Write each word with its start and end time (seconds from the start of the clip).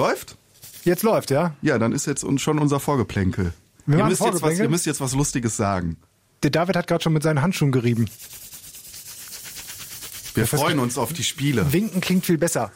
Läuft? 0.00 0.38
Jetzt 0.84 1.02
läuft, 1.02 1.30
ja? 1.30 1.54
Ja, 1.60 1.78
dann 1.78 1.92
ist 1.92 2.06
jetzt 2.06 2.24
schon 2.40 2.58
unser 2.58 2.80
Vorgeplänkel. 2.80 3.52
Wir 3.84 3.96
Ihr 3.96 3.98
machen 3.98 4.08
müsst, 4.08 4.20
jetzt 4.22 4.32
was, 4.32 4.40
Vorgeplänkel? 4.40 4.64
ihr 4.64 4.70
müsst 4.70 4.86
jetzt 4.86 5.00
was 5.02 5.14
Lustiges 5.14 5.58
sagen. 5.58 5.98
Der 6.42 6.48
David 6.50 6.74
hat 6.74 6.86
gerade 6.86 7.02
schon 7.04 7.12
mit 7.12 7.22
seinen 7.22 7.42
Handschuhen 7.42 7.70
gerieben. 7.70 8.08
Wir 10.32 10.46
freuen 10.46 10.78
uns 10.78 10.96
auf 10.96 11.12
die 11.12 11.22
Spiele. 11.22 11.70
Winken 11.74 12.00
klingt 12.00 12.24
viel 12.24 12.38
besser. 12.38 12.72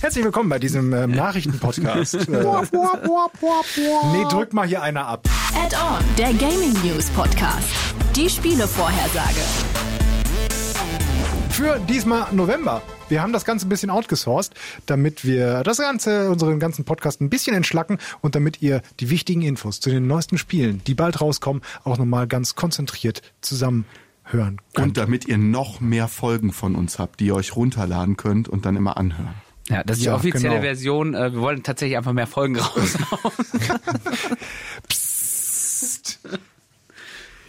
Herzlich 0.00 0.24
willkommen 0.24 0.48
bei 0.48 0.58
diesem 0.58 0.94
ähm, 0.94 1.10
Nachrichtenpodcast. 1.10 2.14
äh, 2.28 2.30
nee, 2.30 4.24
drück 4.30 4.54
mal 4.54 4.66
hier 4.66 4.80
einer 4.80 5.06
ab. 5.06 5.28
Add-on, 5.54 6.02
der 6.16 6.32
Gaming 6.32 6.72
News 6.82 7.10
Podcast. 7.10 7.68
Die 8.16 8.30
Spielevorhersage. 8.30 9.42
Für 11.50 11.78
diesmal 11.80 12.32
November. 12.32 12.80
Wir 13.08 13.22
haben 13.22 13.32
das 13.32 13.44
Ganze 13.44 13.66
ein 13.66 13.68
bisschen 13.68 13.90
outgesourced, 13.90 14.54
damit 14.86 15.24
wir 15.24 15.62
das 15.62 15.78
Ganze, 15.78 16.30
unseren 16.30 16.58
ganzen 16.58 16.84
Podcast 16.84 17.20
ein 17.20 17.28
bisschen 17.30 17.54
entschlacken 17.54 17.98
und 18.22 18.34
damit 18.34 18.62
ihr 18.62 18.82
die 19.00 19.10
wichtigen 19.10 19.42
Infos 19.42 19.80
zu 19.80 19.90
den 19.90 20.06
neuesten 20.06 20.38
Spielen, 20.38 20.82
die 20.86 20.94
bald 20.94 21.20
rauskommen, 21.20 21.62
auch 21.84 21.98
nochmal 21.98 22.26
ganz 22.26 22.54
konzentriert 22.54 23.22
zusammen 23.40 23.84
hören 24.24 24.58
könnt. 24.72 24.86
Und 24.86 24.96
damit 24.96 25.28
ihr 25.28 25.36
noch 25.38 25.80
mehr 25.80 26.08
Folgen 26.08 26.52
von 26.52 26.74
uns 26.74 26.98
habt, 26.98 27.20
die 27.20 27.26
ihr 27.26 27.34
euch 27.34 27.54
runterladen 27.56 28.16
könnt 28.16 28.48
und 28.48 28.64
dann 28.64 28.74
immer 28.76 28.96
anhören. 28.96 29.34
Ja, 29.68 29.82
das 29.84 29.98
ist 29.98 30.04
Ja, 30.04 30.12
die 30.12 30.16
offizielle 30.16 30.54
genau. 30.54 30.62
Version. 30.62 31.14
Äh, 31.14 31.32
Wir 31.32 31.40
wollen 31.40 31.62
tatsächlich 31.62 31.96
einfach 31.96 32.12
mehr 32.12 32.26
Folgen 32.26 32.56
raushauen. 32.58 33.32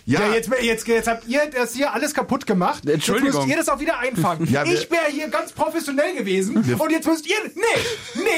Ja, 0.08 0.32
jetzt, 0.34 0.52
jetzt, 0.62 0.88
jetzt 0.88 1.08
habt 1.08 1.28
ihr 1.28 1.50
das 1.50 1.74
hier 1.74 1.92
alles 1.94 2.14
kaputt 2.14 2.46
gemacht. 2.46 2.88
Entschuldigung. 2.88 3.32
Jetzt 3.32 3.38
müsst 3.40 3.50
ihr 3.50 3.58
das 3.58 3.70
auch 3.70 3.80
wieder 3.80 3.98
einfangen. 3.98 4.46
Ja, 4.52 4.64
ich 4.64 4.92
wäre 4.92 5.08
hier 5.12 5.30
ganz 5.30 5.52
professionell 5.52 6.16
gewesen 6.16 6.58
und 6.58 6.92
jetzt 6.92 7.08
müsst 7.08 7.26
ihr. 7.28 7.36
Nee, 7.56 7.64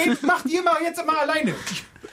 nee, 0.07 0.15
macht 0.21 0.45
ihr 0.45 0.63
mal 0.63 0.77
jetzt 0.83 1.05
mal 1.05 1.17
alleine. 1.17 1.53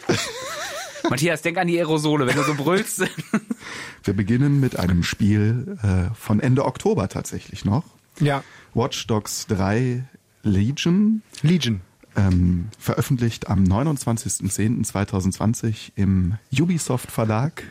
Matthias, 1.08 1.42
denk 1.42 1.56
an 1.58 1.68
die 1.68 1.78
Aerosole, 1.78 2.26
wenn 2.26 2.34
du 2.34 2.42
so 2.42 2.54
brüllst. 2.54 3.04
Wir 4.04 4.14
beginnen 4.14 4.58
mit 4.58 4.76
einem 4.78 5.02
Spiel 5.04 5.76
äh, 5.82 6.06
von 6.14 6.40
Ende 6.40 6.64
Oktober 6.64 7.08
tatsächlich 7.08 7.64
noch. 7.64 7.84
Ja, 8.20 8.42
Watch 8.74 9.06
Dogs 9.06 9.46
3 9.48 10.02
Legion, 10.42 11.22
Legion. 11.42 11.80
ähm, 12.16 12.68
veröffentlicht 12.78 13.48
am 13.48 13.64
29.10.2020 13.64 15.92
im 15.96 16.38
Ubisoft 16.52 17.10
Verlag. 17.10 17.64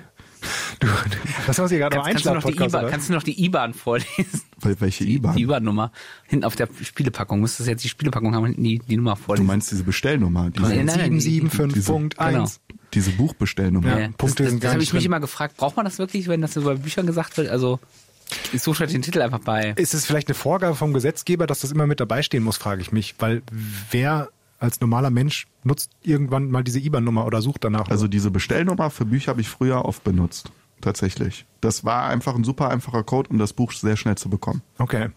Du, 0.79 0.87
das 1.47 1.57
hast 1.59 1.59
du 1.59 1.67
hier 1.69 1.79
gerade 1.79 1.97
im 1.97 2.03
Kannst, 2.03 2.23
kannst, 2.25 2.45
du 2.45 2.51
die 2.51 2.57
IBAN, 2.63 2.81
oder? 2.83 2.89
kannst 2.91 3.09
du 3.09 3.13
noch 3.13 3.23
die 3.23 3.45
IBAN 3.45 3.73
vorlesen? 3.73 4.41
Wel- 4.61 4.75
Welche 4.79 5.03
IBAN? 5.05 5.35
Die 5.35 5.43
IBAN-Nummer. 5.43 5.91
Hinten 6.27 6.45
auf 6.45 6.55
der 6.55 6.67
Spielepackung. 6.81 7.39
Müsstest 7.41 7.69
jetzt 7.69 7.83
die 7.83 7.89
Spielepackung 7.89 8.33
haben 8.35 8.43
und 8.43 8.49
hinten 8.49 8.63
die, 8.63 8.79
die 8.79 8.97
Nummer 8.97 9.15
Du 9.15 9.21
vorlesen. 9.21 9.47
meinst 9.47 9.71
diese 9.71 9.83
Bestellnummer, 9.83 10.49
diese, 10.51 10.67
Nein, 10.67 10.85
nein, 10.85 10.97
nein, 10.97 11.19
die- 11.19 11.41
775.1. 11.41 12.15
Genau. 12.17 12.49
diese 12.93 13.11
Buchbestellnummer. 13.11 13.99
Ja. 13.99 14.07
das 14.07 14.17
Punkte 14.17 14.43
das, 14.43 14.49
sind 14.51 14.63
das 14.63 14.67
gar 14.69 14.73
habe 14.73 14.83
ich 14.83 14.93
mich 14.93 15.01
drin. 15.03 15.11
immer 15.11 15.19
gefragt, 15.19 15.57
braucht 15.57 15.75
man 15.77 15.85
das 15.85 15.97
wirklich, 15.99 16.27
wenn 16.27 16.41
das 16.41 16.53
so 16.53 16.61
bei 16.63 16.75
Büchern 16.75 17.05
gesagt 17.07 17.37
wird? 17.37 17.49
Also, 17.49 17.79
ich 18.51 18.61
suche 18.61 18.79
halt 18.79 18.93
den 18.93 19.01
Titel 19.01 19.21
einfach 19.21 19.39
bei. 19.39 19.73
Ist 19.77 19.93
es 19.93 20.05
vielleicht 20.05 20.27
eine 20.27 20.35
Vorgabe 20.35 20.75
vom 20.75 20.93
Gesetzgeber, 20.93 21.45
dass 21.47 21.59
das 21.59 21.71
immer 21.71 21.87
mit 21.87 21.99
dabei 21.99 22.23
stehen 22.23 22.43
muss, 22.43 22.57
frage 22.57 22.81
ich 22.81 22.91
mich. 22.91 23.15
Weil 23.19 23.41
wer 23.91 24.29
als 24.63 24.79
normaler 24.79 25.09
Mensch 25.09 25.45
nutzt 25.63 25.91
irgendwann 26.01 26.49
mal 26.49 26.63
diese 26.63 26.79
IBAN-Nummer 26.79 27.25
oder 27.25 27.41
sucht 27.41 27.63
danach? 27.63 27.89
Also 27.89 28.07
diese 28.07 28.31
Bestellnummer 28.31 28.89
für 28.89 29.05
Bücher 29.05 29.31
habe 29.31 29.41
ich 29.41 29.49
früher 29.49 29.83
oft 29.83 30.03
benutzt. 30.03 30.51
Tatsächlich. 30.79 31.45
Das 31.61 31.83
war 31.83 32.07
einfach 32.07 32.35
ein 32.35 32.43
super 32.43 32.69
einfacher 32.69 33.03
Code, 33.03 33.29
um 33.29 33.37
das 33.37 33.53
Buch 33.53 33.73
sehr 33.73 33.97
schnell 33.97 34.15
zu 34.15 34.29
bekommen. 34.29 34.61
okay. 34.79 35.09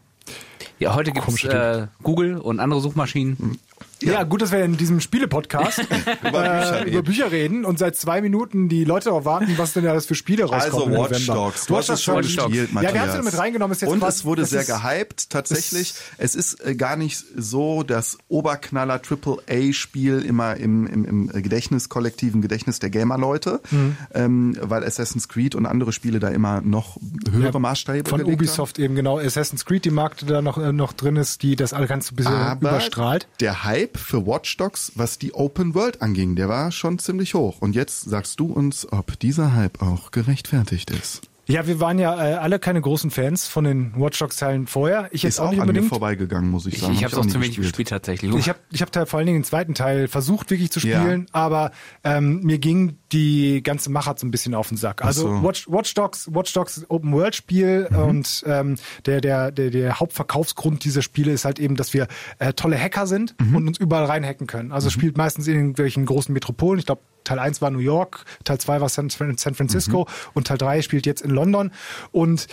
Ja, 0.78 0.94
heute 0.94 1.12
gibt's 1.12 1.25
Komische 1.25 1.48
äh, 1.48 2.03
Google 2.03 2.36
und 2.36 2.61
andere 2.61 2.80
Suchmaschinen. 2.80 3.58
Ja, 4.02 4.22
gut, 4.25 4.42
dass 4.42 4.52
wir 4.52 4.62
in 4.64 4.77
diesem 4.77 5.00
Spiele-Podcast 5.00 5.78
Über 6.22 6.42
Bücher 6.42 6.44
äh, 6.44 6.75
reden. 6.78 6.92
über 6.92 7.02
Bücher 7.02 7.33
reden 7.33 7.64
und 7.64 7.78
seit 7.78 7.97
zwei 7.97 8.20
Minuten 8.20 8.69
die 8.69 8.84
Leute 8.84 9.06
darauf 9.06 9.25
warten, 9.25 9.55
was 9.56 9.72
denn 9.72 9.84
da 9.84 9.91
alles 9.92 10.06
für 10.06 10.14
Spiele 10.14 10.44
rauskommen 10.44 10.94
Also 10.97 11.10
Watch. 11.15 11.26
Dogs. 11.26 11.66
Du 11.66 11.76
hast 11.76 11.88
es 11.88 12.03
schon 12.03 12.22
gespielt, 12.22 12.69
Ja, 12.69 12.75
Matthias. 12.75 12.93
wir 12.94 13.00
haben 13.00 13.09
es 13.10 13.15
ja 13.16 13.22
mit 13.22 13.38
reingenommen. 13.38 13.72
Ist 13.75 13.81
jetzt 13.82 13.91
Und 13.91 14.00
quasi- 14.00 14.19
es 14.19 14.25
wurde 14.25 14.43
das 14.43 14.50
sehr 14.50 14.60
ist- 14.62 14.66
gehypt. 14.69 15.31
Tatsächlich, 15.31 15.94
es 16.19 16.34
ist 16.34 16.65
äh, 16.65 16.75
gar 16.75 16.97
nicht 16.97 17.25
so 17.37 17.82
das 17.82 18.19
Oberknaller 18.28 19.00
AAA-Spiel 19.00 20.22
immer 20.22 20.56
im, 20.56 20.87
im, 20.87 21.04
im 21.04 21.28
Gedächtnis, 21.28 21.88
kollektiven 21.88 22.43
Gedächtnis 22.43 22.78
der 22.78 22.91
Gamer-Leute, 22.91 23.60
Mhm. 23.70 23.97
ähm, 24.15 24.56
weil 24.60 24.84
Assassin's 24.84 25.28
Creed 25.28 25.54
und 25.54 25.66
andere 25.66 25.93
Spiele 25.93 26.19
da 26.19 26.28
immer 26.28 26.60
noch 26.60 26.99
höhere 27.31 27.53
Ja, 27.54 27.59
Maßstäbe 27.59 28.09
Von 28.09 28.22
Ubisoft 28.25 28.78
eben 28.78 28.94
genau. 28.94 29.19
Assassin's 29.19 29.65
Creed, 29.65 29.84
die 29.84 29.91
Marke 29.91 30.26
da 30.26 30.43
noch, 30.43 30.59
äh, 30.59 30.72
noch 30.72 30.93
drin 30.93 31.16
ist, 31.16 31.43
die 31.43 31.56
das 31.56 31.72
alle 31.72 31.87
ganz 31.87 32.12
ein 32.12 32.16
bisschen 32.16 32.32
haben. 32.32 32.66
Aber 32.66 32.76
überstrahlt. 32.76 33.26
der 33.41 33.65
Hype 33.65 33.85
für 33.94 34.26
Watch 34.26 34.56
Dogs, 34.56 34.92
was 34.94 35.19
die 35.19 35.34
Open 35.34 35.74
World 35.74 36.02
anging, 36.02 36.36
der 36.36 36.48
war 36.48 36.72
schon 36.72 36.98
ziemlich 36.98 37.34
hoch. 37.34 37.56
Und 37.60 37.74
jetzt 37.74 38.02
sagst 38.02 38.41
du 38.41 38.47
uns, 38.52 38.91
ob 38.92 39.19
dieser 39.20 39.54
Hype 39.54 39.82
auch 39.82 40.10
gerechtfertigt 40.10 40.91
ist. 40.91 41.22
Ja, 41.48 41.64
wir 41.69 41.78
waren 41.78 42.00
ja 42.00 42.12
äh, 42.16 42.34
alle 42.34 42.58
keine 42.58 42.80
großen 42.80 43.12
Fans 43.12 43.46
von 43.46 43.62
den 43.62 43.92
Watch 43.96 44.19
Dogs 44.19 44.34
Teilen 44.36 44.66
vorher. 44.66 45.08
Ich 45.12 45.22
jetzt 45.22 45.34
Ist 45.34 45.38
auch 45.38 45.44
auch 45.46 45.50
nicht 45.52 45.60
an 45.60 45.66
mir 45.66 45.70
unbedingt. 45.70 45.88
vorbeigegangen, 45.91 46.50
muss 46.50 46.66
ich 46.66 46.75
Ich, 46.75 46.80
sagen. 46.80 46.94
ich 46.94 47.04
Hab 47.04 47.12
habe 47.12 47.20
es 47.20 47.26
auch 47.28 47.30
zu 47.32 47.41
wenig 47.41 47.56
gespielt 47.56 47.88
tatsächlich. 47.88 48.34
Ich 48.34 48.48
habe 48.48 48.58
ich 48.72 48.82
hab 48.82 48.91
da 48.91 49.06
vor 49.06 49.19
allen 49.19 49.26
Dingen 49.26 49.38
den 49.38 49.44
zweiten 49.44 49.72
Teil 49.75 50.08
versucht 50.08 50.50
wirklich 50.50 50.72
zu 50.72 50.80
Ja. 50.80 51.00
spielen, 51.00 51.26
aber 51.30 51.70
ähm, 52.02 52.41
mir 52.42 52.58
ging 52.58 52.98
die 53.12 53.62
ganze 53.62 53.91
Machart 53.91 54.19
so 54.19 54.27
ein 54.27 54.31
bisschen 54.31 54.55
auf 54.55 54.69
den 54.69 54.77
Sack. 54.77 55.05
Also 55.05 55.28
so. 55.28 55.43
Watch, 55.43 55.69
Watch 55.71 55.94
Dogs, 55.94 56.28
Watch 56.33 56.53
Dogs 56.53 56.84
Open 56.89 57.12
World 57.12 57.34
Spiel 57.37 57.87
Mhm. 57.91 57.99
und 57.99 58.44
ähm, 58.47 58.75
der, 59.06 59.21
der, 59.21 59.50
der, 59.53 59.71
der 59.71 60.00
Hauptverkaufsgrund 60.00 60.84
dieser 60.84 61.03
Spiele 61.03 61.33
ist 61.33 61.44
halt 61.44 61.59
eben, 61.61 61.77
dass 61.77 61.94
wir 61.94 62.09
äh, 62.39 62.53
tolle 62.53 62.78
Hacker 62.81 63.06
sind 63.06 63.34
Mhm. 63.41 63.56
und 63.56 63.69
uns 63.69 63.78
überall 63.78 64.06
reinhacken 64.06 64.47
können. 64.47 64.72
Also 64.72 64.89
es 64.89 64.93
spielt 64.93 65.17
meistens 65.17 65.47
in 65.47 65.55
irgendwelchen 65.55 66.05
großen 66.05 66.33
Metropolen. 66.33 66.78
Ich 66.81 66.87
glaube 66.87 67.03
Teil 67.25 67.39
1 67.41 67.61
war 67.61 67.71
New 67.71 67.81
York, 67.81 68.25
Teil 68.44 68.59
2 68.59 68.81
war 68.81 68.89
San, 68.89 69.11
San 69.11 69.37
Francisco 69.55 70.00
Mhm. 70.03 70.31
und 70.34 70.47
Teil 70.47 70.59
3 70.59 70.83
spielt 70.83 71.06
jetzt 71.06 71.23
in 71.23 71.31
London 71.31 71.73
und 72.12 72.47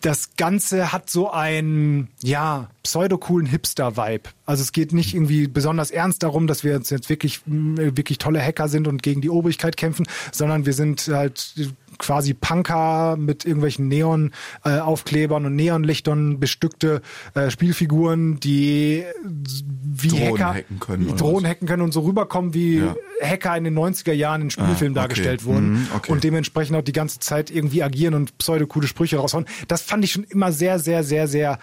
das 0.00 0.36
Ganze 0.36 0.92
hat 0.92 1.10
so 1.10 1.30
einen, 1.30 2.08
ja, 2.22 2.70
pseudo-coolen 2.82 3.46
Hipster-Vibe. 3.46 4.30
Also 4.46 4.62
es 4.62 4.72
geht 4.72 4.92
nicht 4.92 5.14
irgendwie 5.14 5.46
besonders 5.46 5.90
ernst 5.90 6.22
darum, 6.22 6.46
dass 6.46 6.64
wir 6.64 6.72
jetzt 6.72 7.08
wirklich, 7.08 7.42
mh, 7.46 7.96
wirklich 7.96 8.18
tolle 8.18 8.42
Hacker 8.42 8.68
sind 8.68 8.88
und 8.88 9.02
gegen 9.02 9.20
die 9.20 9.30
Obrigkeit 9.30 9.76
kämpfen, 9.76 10.06
sondern 10.32 10.66
wir 10.66 10.72
sind 10.72 11.08
halt 11.08 11.54
quasi 11.98 12.32
Punker 12.34 13.16
mit 13.16 13.44
irgendwelchen 13.44 13.88
Neon-Aufklebern 13.88 15.44
und 15.46 15.56
Neonlichtern 15.56 16.38
bestückte 16.40 17.02
äh, 17.34 17.50
Spielfiguren, 17.50 18.40
die 18.40 19.04
wie 19.24 20.08
Drohnen 20.08 20.26
Hacker 20.38 20.54
hacken 20.54 20.80
können, 20.80 21.16
Drohnen 21.16 21.46
hacken 21.50 21.66
können 21.68 21.82
und 21.82 21.92
so 21.92 22.00
rüberkommen, 22.00 22.54
wie 22.54 22.78
Ja. 22.78 22.94
Hacker 23.22 23.56
in 23.56 23.64
den 23.64 23.76
90er 23.76 24.12
Jahren 24.12 24.42
in 24.42 24.50
Spielfilmen 24.50 24.96
Ah, 24.96 25.00
okay. 25.02 25.08
dargestellt 25.08 25.44
wurden 25.44 25.72
Mhm, 25.72 25.86
okay. 25.96 26.12
und 26.12 26.22
dementsprechend 26.24 26.76
auch 26.76 26.82
die 26.82 26.92
ganze 26.92 27.18
Zeit 27.18 27.50
irgendwie 27.50 27.82
agieren 27.82 28.14
und 28.14 28.38
pseudo-coole 28.38 28.86
Sprüche 28.86 29.16
raushauen. 29.18 29.46
Das 29.66 29.82
fand 29.82 30.04
ich 30.04 30.12
schon 30.12 30.24
immer 30.24 30.52
sehr, 30.52 30.78
sehr, 30.78 31.02
sehr, 31.02 31.26
sehr 31.26 31.58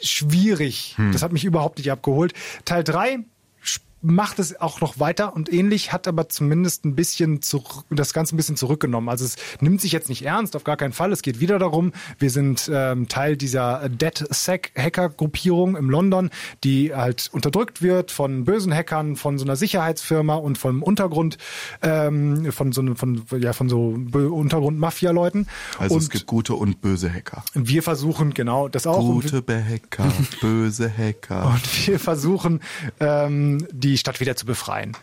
schwierig. 0.00 0.94
Hm. 0.96 1.12
Das 1.12 1.22
hat 1.22 1.32
mich 1.32 1.44
überhaupt 1.44 1.78
nicht 1.78 1.90
abgeholt. 1.90 2.32
Teil 2.64 2.84
3 2.84 3.18
macht 4.04 4.38
es 4.38 4.60
auch 4.60 4.80
noch 4.80 5.00
weiter 5.00 5.34
und 5.34 5.52
ähnlich, 5.52 5.92
hat 5.92 6.06
aber 6.06 6.28
zumindest 6.28 6.84
ein 6.84 6.94
bisschen 6.94 7.40
zurück, 7.42 7.84
das 7.90 8.12
Ganze 8.12 8.34
ein 8.34 8.36
bisschen 8.36 8.56
zurückgenommen. 8.56 9.08
Also 9.08 9.24
es 9.24 9.36
nimmt 9.60 9.80
sich 9.80 9.92
jetzt 9.92 10.08
nicht 10.08 10.24
ernst, 10.24 10.54
auf 10.56 10.64
gar 10.64 10.76
keinen 10.76 10.92
Fall. 10.92 11.10
Es 11.10 11.22
geht 11.22 11.40
wieder 11.40 11.58
darum, 11.58 11.92
wir 12.18 12.30
sind 12.30 12.70
ähm, 12.72 13.08
Teil 13.08 13.36
dieser 13.36 13.88
DedSec-Hacker-Gruppierung 13.88 15.76
im 15.76 15.88
London, 15.88 16.30
die 16.62 16.94
halt 16.94 17.30
unterdrückt 17.32 17.80
wird 17.80 18.10
von 18.10 18.44
bösen 18.44 18.74
Hackern, 18.74 19.16
von 19.16 19.38
so 19.38 19.44
einer 19.44 19.56
Sicherheitsfirma 19.56 20.34
und 20.34 20.58
vom 20.58 20.82
Untergrund, 20.82 21.38
ähm, 21.82 22.52
von 22.52 22.72
so 22.72 22.82
einem, 22.82 22.96
von, 22.96 23.24
ja, 23.38 23.54
von 23.54 23.68
so 23.68 23.96
Untergrund-Mafia-Leuten. 24.12 25.46
Also 25.78 25.94
und 25.94 26.02
es 26.02 26.10
gibt 26.10 26.26
gute 26.26 26.54
und 26.54 26.82
böse 26.82 27.10
Hacker. 27.10 27.42
wir 27.54 27.82
versuchen 27.82 28.34
genau 28.34 28.68
das 28.68 28.86
auch. 28.86 29.00
Gute 29.00 29.42
Hacker, 29.48 30.12
böse 30.42 30.92
Hacker. 30.94 31.46
und 31.46 31.86
wir 31.86 31.98
versuchen, 31.98 32.60
ähm, 33.00 33.66
die 33.72 33.93
Stadt 33.98 34.20
wieder 34.20 34.36
zu 34.36 34.46
befreien. 34.46 34.96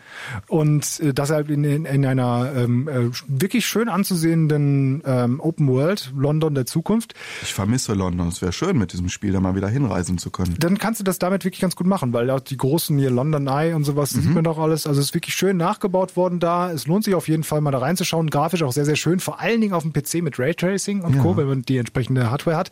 Und 0.48 1.00
äh, 1.00 1.14
das 1.14 1.30
halt 1.30 1.50
in, 1.50 1.62
in, 1.64 1.84
in 1.84 2.04
einer 2.04 2.52
ähm, 2.56 2.88
äh, 2.88 3.10
wirklich 3.28 3.66
schön 3.66 3.88
anzusehenden 3.88 5.02
ähm, 5.06 5.40
Open 5.40 5.68
World, 5.68 6.12
London 6.16 6.54
der 6.54 6.66
Zukunft. 6.66 7.14
Ich 7.42 7.54
vermisse 7.54 7.94
London. 7.94 8.28
Es 8.28 8.42
wäre 8.42 8.52
schön, 8.52 8.78
mit 8.78 8.92
diesem 8.92 9.08
Spiel 9.08 9.32
da 9.32 9.40
mal 9.40 9.54
wieder 9.54 9.68
hinreisen 9.68 10.18
zu 10.18 10.30
können. 10.30 10.56
Dann 10.58 10.78
kannst 10.78 11.00
du 11.00 11.04
das 11.04 11.18
damit 11.18 11.44
wirklich 11.44 11.60
ganz 11.60 11.76
gut 11.76 11.86
machen, 11.86 12.12
weil 12.12 12.28
auch 12.30 12.40
die 12.40 12.56
großen 12.56 12.98
hier 12.98 13.10
London 13.10 13.46
Eye 13.46 13.74
und 13.74 13.84
sowas, 13.84 14.12
das 14.12 14.22
sieht 14.22 14.34
man 14.34 14.44
doch 14.44 14.58
alles. 14.58 14.86
Also 14.86 15.00
es 15.00 15.06
ist 15.06 15.14
wirklich 15.14 15.34
schön 15.34 15.56
nachgebaut 15.56 16.16
worden 16.16 16.40
da. 16.40 16.72
Es 16.72 16.86
lohnt 16.86 17.04
sich 17.04 17.14
auf 17.14 17.28
jeden 17.28 17.44
Fall 17.44 17.60
mal 17.60 17.70
da 17.70 17.78
reinzuschauen. 17.78 18.30
Grafisch 18.30 18.62
auch 18.62 18.72
sehr, 18.72 18.84
sehr 18.84 18.96
schön. 18.96 19.20
Vor 19.20 19.40
allen 19.40 19.60
Dingen 19.60 19.74
auf 19.74 19.82
dem 19.82 19.92
PC 19.92 20.22
mit 20.22 20.38
Raytracing 20.38 21.02
und 21.02 21.18
Co., 21.18 21.36
wenn 21.36 21.46
man 21.46 21.62
die 21.62 21.76
entsprechende 21.76 22.30
Hardware 22.30 22.56
hat. 22.56 22.70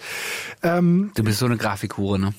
Ähm, 0.63 1.13
Du 1.15 1.23
bist 1.23 1.39
so 1.39 1.47
eine 1.47 1.57
Grafikhure, 1.57 2.19
ne? 2.19 2.35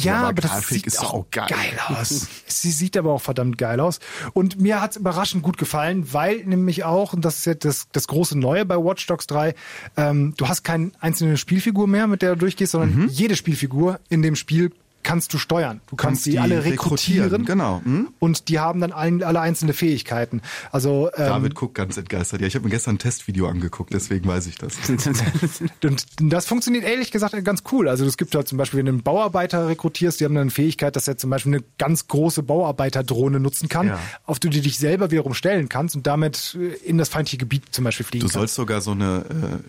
Ja, 0.00 0.28
aber 0.28 0.38
aber, 0.38 0.42
das 0.42 0.50
Grafik 0.52 0.76
sieht 0.76 0.86
ist 0.86 1.00
auch 1.00 1.14
auch 1.14 1.30
geil. 1.30 1.46
geil 1.48 1.78
aus. 1.88 2.28
Sie 2.46 2.70
sieht 2.70 2.87
aber 2.96 3.12
auch 3.12 3.20
verdammt 3.20 3.58
geil 3.58 3.80
aus. 3.80 4.00
Und 4.32 4.60
mir 4.60 4.80
hat's 4.80 4.96
überraschend 4.96 5.42
gut 5.42 5.58
gefallen, 5.58 6.12
weil 6.12 6.44
nämlich 6.44 6.84
auch, 6.84 7.12
und 7.12 7.24
das 7.24 7.38
ist 7.38 7.44
jetzt 7.46 7.64
das, 7.64 7.88
das 7.92 8.06
große 8.08 8.38
Neue 8.38 8.64
bei 8.64 8.76
Watch 8.76 9.06
Dogs 9.06 9.26
3, 9.26 9.54
ähm, 9.96 10.34
du 10.36 10.48
hast 10.48 10.62
keine 10.62 10.92
einzelne 11.00 11.36
Spielfigur 11.36 11.86
mehr, 11.88 12.06
mit 12.06 12.22
der 12.22 12.34
du 12.34 12.38
durchgehst, 12.38 12.72
sondern 12.72 12.94
Mhm. 12.94 13.08
jede 13.08 13.36
Spielfigur 13.36 14.00
in 14.08 14.22
dem 14.22 14.36
Spiel 14.36 14.72
kannst 15.08 15.32
du 15.32 15.38
steuern. 15.38 15.80
Du 15.88 15.96
kannst, 15.96 16.08
Kannst 16.08 16.26
die, 16.26 16.30
die 16.32 16.38
alle 16.38 16.64
rekrutieren, 16.64 17.30
rekrutieren. 17.30 17.44
genau. 17.46 17.80
Hm? 17.84 18.08
Und 18.18 18.48
die 18.50 18.58
haben 18.58 18.80
dann 18.80 18.92
ein, 18.92 19.22
alle 19.22 19.40
einzelne 19.40 19.72
Fähigkeiten. 19.72 20.42
Also 20.70 21.08
ähm, 21.16 21.26
David 21.26 21.54
guckt 21.54 21.74
ganz 21.74 21.96
entgeistert. 21.96 22.40
Ja, 22.42 22.46
ich 22.46 22.54
habe 22.54 22.64
mir 22.64 22.70
gestern 22.70 22.96
ein 22.96 22.98
Testvideo 22.98 23.46
angeguckt, 23.48 23.92
deswegen 23.94 24.26
weiß 24.28 24.46
ich 24.46 24.56
das. 24.58 24.74
Und 25.84 26.04
das 26.20 26.46
funktioniert 26.46 26.84
ehrlich 26.84 27.10
gesagt 27.10 27.34
ganz 27.44 27.62
cool. 27.72 27.88
Also 27.88 28.04
es 28.04 28.16
gibt 28.16 28.34
halt 28.34 28.48
zum 28.48 28.58
Beispiel, 28.58 28.78
wenn 28.78 28.86
du 28.86 28.92
einen 28.92 29.02
Bauarbeiter 29.02 29.68
rekrutierst, 29.68 30.20
die 30.20 30.24
haben 30.24 30.34
dann 30.34 30.42
eine 30.42 30.50
Fähigkeit, 30.50 30.94
dass 30.96 31.08
er 31.08 31.16
zum 31.16 31.30
Beispiel 31.30 31.54
eine 31.54 31.64
ganz 31.78 32.08
große 32.08 32.42
Bauarbeiterdrohne 32.42 33.40
nutzen 33.40 33.68
kann, 33.68 33.86
Ja. 33.88 33.98
auf 34.26 34.38
die 34.38 34.50
du 34.50 34.60
dich 34.60 34.78
selber 34.78 35.10
wiederum 35.10 35.34
stellen 35.34 35.68
kannst 35.68 35.96
und 35.96 36.06
damit 36.06 36.56
äh, 36.60 36.74
in 36.86 36.98
das 36.98 37.08
feindliche 37.08 37.38
Gebiet 37.38 37.62
zum 37.70 37.84
Beispiel 37.84 38.04
fliegen 38.04 38.20
Du 38.20 38.26
kannst. 38.26 38.34
sollst 38.34 38.54
sogar 38.56 38.80
so 38.80 38.90
eine 38.90 39.24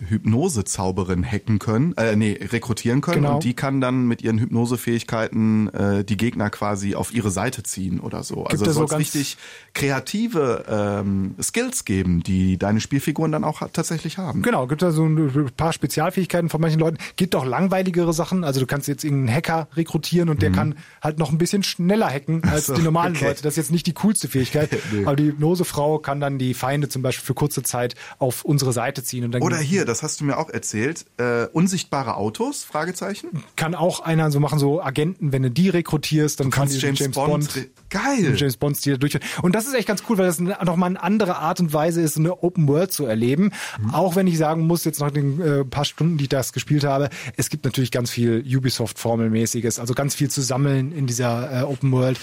äh, 0.06 0.10
Hypnose-Zauberin 0.10 1.24
hacken 1.24 1.58
können, 1.58 1.94
äh, 1.96 2.16
nee, 2.16 2.38
rekrutieren 2.50 3.00
können 3.00 3.22
Genau. 3.22 3.34
und 3.36 3.44
die 3.44 3.54
kann 3.54 3.80
dann 3.80 4.06
mit 4.06 4.22
ihren 4.22 4.38
Hypnosefähigkeiten 4.38 5.29
äh, 5.32 6.04
die 6.04 6.16
Gegner 6.16 6.50
quasi 6.50 6.94
auf 6.94 7.12
ihre 7.12 7.30
Seite 7.30 7.62
ziehen 7.62 8.00
oder 8.00 8.22
so. 8.22 8.44
Also 8.44 8.64
da 8.64 8.70
es 8.70 8.76
so 8.76 8.86
soll 8.86 8.98
richtig 8.98 9.36
kreative 9.74 10.64
ähm, 10.68 11.34
Skills 11.40 11.84
geben, 11.84 12.22
die 12.22 12.58
deine 12.58 12.80
Spielfiguren 12.80 13.32
dann 13.32 13.44
auch 13.44 13.62
tatsächlich 13.72 14.18
haben. 14.18 14.42
Genau, 14.42 14.66
gibt 14.66 14.82
da 14.82 14.90
so 14.90 15.04
ein 15.04 15.50
paar 15.56 15.72
Spezialfähigkeiten 15.72 16.48
von 16.48 16.60
manchen 16.60 16.80
Leuten. 16.80 16.98
Gibt 17.16 17.34
auch 17.34 17.44
langweiligere 17.44 18.12
Sachen. 18.12 18.44
Also 18.44 18.60
du 18.60 18.66
kannst 18.66 18.88
jetzt 18.88 19.04
irgendeinen 19.04 19.36
Hacker 19.36 19.68
rekrutieren 19.74 20.28
und 20.28 20.42
der 20.42 20.52
kann 20.52 20.76
halt 21.02 21.18
noch 21.18 21.30
ein 21.30 21.38
bisschen 21.38 21.62
schneller 21.62 22.08
hacken 22.08 22.42
als 22.44 22.68
Mhm. 22.68 22.72
so, 22.72 22.74
die 22.74 22.82
normalen 22.82 23.16
okay. 23.16 23.26
Leute. 23.26 23.42
Das 23.42 23.54
ist 23.54 23.56
jetzt 23.56 23.70
nicht 23.70 23.86
die 23.86 23.94
coolste 23.94 24.28
Fähigkeit. 24.28 24.70
Nee. 24.92 25.04
Aber 25.04 25.14
die 25.14 25.26
Hypnosefrau 25.26 25.98
kann 25.98 26.20
dann 26.20 26.38
die 26.38 26.52
Feinde 26.54 26.88
zum 26.88 27.02
Beispiel 27.02 27.24
für 27.24 27.34
kurze 27.34 27.62
Zeit 27.62 27.94
auf 28.18 28.44
unsere 28.44 28.72
Seite 28.72 29.04
ziehen. 29.04 29.24
Und 29.24 29.32
dann 29.32 29.42
Oder 29.42 29.58
hier, 29.58 29.84
das 29.84 30.02
hast 30.02 30.20
du 30.20 30.24
mir 30.24 30.36
auch 30.36 30.48
erzählt, 30.48 31.04
äh, 31.18 31.46
unsichtbare 31.52 32.16
Autos? 32.16 32.64
Fragezeichen. 32.64 33.28
kann 33.56 33.74
auch 33.74 34.00
einer 34.00 34.30
so 34.30 34.40
machen, 34.40 34.58
so 34.58 34.82
Agenten, 34.82 35.19
wenn 35.20 35.42
du 35.42 35.50
die 35.50 35.68
rekrutierst, 35.68 36.40
dann 36.40 36.50
kann 36.50 36.62
kannst 36.62 36.76
die 36.76 36.84
James 36.84 36.98
James, 36.98 37.14
Bond 37.14 37.54
Bond, 37.54 37.68
Geil. 37.90 38.34
James 38.36 38.56
Bond 38.56 38.76
Stil 38.76 38.98
durchführen. 38.98 39.24
Und 39.42 39.54
das 39.54 39.66
ist 39.66 39.74
echt 39.74 39.88
ganz 39.88 40.02
cool, 40.08 40.18
weil 40.18 40.26
das 40.26 40.40
nochmal 40.40 40.90
eine 40.90 41.02
andere 41.02 41.36
Art 41.36 41.60
und 41.60 41.72
Weise 41.72 42.00
ist, 42.00 42.16
eine 42.16 42.42
Open 42.42 42.68
World 42.68 42.92
zu 42.92 43.04
erleben. 43.04 43.52
Mhm. 43.80 43.90
Auch 43.94 44.16
wenn 44.16 44.26
ich 44.26 44.38
sagen 44.38 44.66
muss, 44.66 44.84
jetzt 44.84 45.00
nach 45.00 45.10
den 45.10 45.40
äh, 45.40 45.64
paar 45.64 45.84
Stunden, 45.84 46.16
die 46.16 46.24
ich 46.24 46.28
das 46.28 46.52
gespielt 46.52 46.84
habe, 46.84 47.10
es 47.36 47.50
gibt 47.50 47.64
natürlich 47.64 47.90
ganz 47.90 48.10
viel 48.10 48.44
Ubisoft-Formelmäßiges, 48.46 49.78
also 49.78 49.94
ganz 49.94 50.14
viel 50.14 50.30
zu 50.30 50.40
sammeln 50.40 50.92
in 50.92 51.06
dieser 51.06 51.60
äh, 51.60 51.64
Open 51.64 51.92
World. 51.92 52.18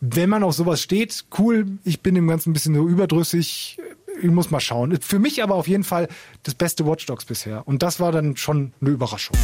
Wenn 0.00 0.30
man 0.30 0.42
auf 0.42 0.54
sowas 0.54 0.80
steht, 0.80 1.24
cool. 1.38 1.66
Ich 1.84 2.00
bin 2.00 2.14
dem 2.14 2.28
Ganzen 2.28 2.50
ein 2.50 2.52
bisschen 2.52 2.74
so 2.74 2.88
überdrüssig. 2.88 3.78
Ich 4.20 4.30
muss 4.30 4.50
mal 4.50 4.60
schauen. 4.60 4.98
Für 5.00 5.18
mich 5.18 5.42
aber 5.42 5.54
auf 5.54 5.68
jeden 5.68 5.84
Fall 5.84 6.08
das 6.42 6.54
beste 6.54 6.86
Watch 6.86 7.06
Dogs 7.06 7.24
bisher. 7.24 7.66
Und 7.66 7.82
das 7.82 8.00
war 8.00 8.12
dann 8.12 8.36
schon 8.36 8.72
eine 8.80 8.90
Überraschung. 8.90 9.36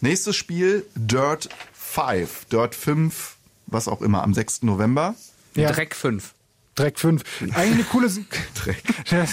Nächstes 0.00 0.36
Spiel, 0.36 0.84
Dirt 0.94 1.48
5. 1.72 2.46
Dirt 2.46 2.74
5, 2.74 3.36
was 3.66 3.88
auch 3.88 4.02
immer, 4.02 4.22
am 4.22 4.34
6. 4.34 4.62
November. 4.62 5.14
Ja. 5.54 5.72
Dreck 5.72 5.94
5. 5.94 6.34
Dreck 6.74 6.98
5. 6.98 7.22
Eigentlich 7.54 7.56
eine 7.56 7.84
coole. 7.84 8.08
Dreck. 8.54 8.82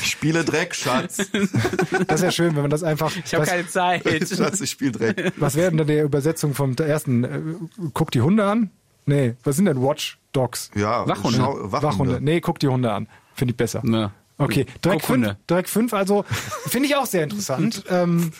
Ich 0.02 0.12
spiele 0.12 0.46
Dreck, 0.46 0.74
Schatz. 0.74 1.18
das 2.08 2.22
wäre 2.22 2.32
schön, 2.32 2.56
wenn 2.56 2.62
man 2.62 2.72
das 2.72 2.84
einfach. 2.84 3.12
Ich 3.26 3.34
habe 3.34 3.42
was, 3.44 3.50
keine 3.50 3.68
Zeit. 3.68 4.04
Schatz, 4.30 4.62
ich 4.62 4.70
spiele 4.70 4.94
Dreck. 4.94 5.34
was 5.36 5.56
wäre 5.56 5.70
denn 5.70 5.78
da 5.78 5.84
der 5.84 6.06
Übersetzung 6.06 6.54
vom 6.54 6.74
ersten? 6.76 7.24
Äh, 7.26 7.40
Guck 7.94 8.12
die 8.12 8.22
Hunde 8.22 8.46
an? 8.46 8.70
Nee, 9.06 9.36
was 9.44 9.58
sind 9.58 9.66
denn 9.66 9.82
Watch 9.82 10.18
Dogs? 10.32 10.72
Ja, 10.76 11.06
Wachhunde. 11.06 11.38
schau- 11.38 11.58
Wachhunde. 11.72 11.84
Wachhunde. 11.84 12.20
Nee, 12.22 12.40
guck 12.40 12.60
die 12.60 12.70
Hunde 12.70 12.94
an. 12.94 13.08
Finde 13.36 13.52
ich 13.52 13.58
besser. 13.58 13.84
Ja. 13.86 14.12
Okay, 14.38 14.66
Dreck 14.82 14.94
5, 14.94 15.02
Guckhunde. 15.02 15.38
Dreck 15.48 15.68
5, 15.68 15.94
also 15.94 16.24
finde 16.68 16.88
ich 16.88 16.96
auch 16.96 17.06
sehr 17.06 17.24
interessant, 17.24 17.84
ähm, 17.90 18.32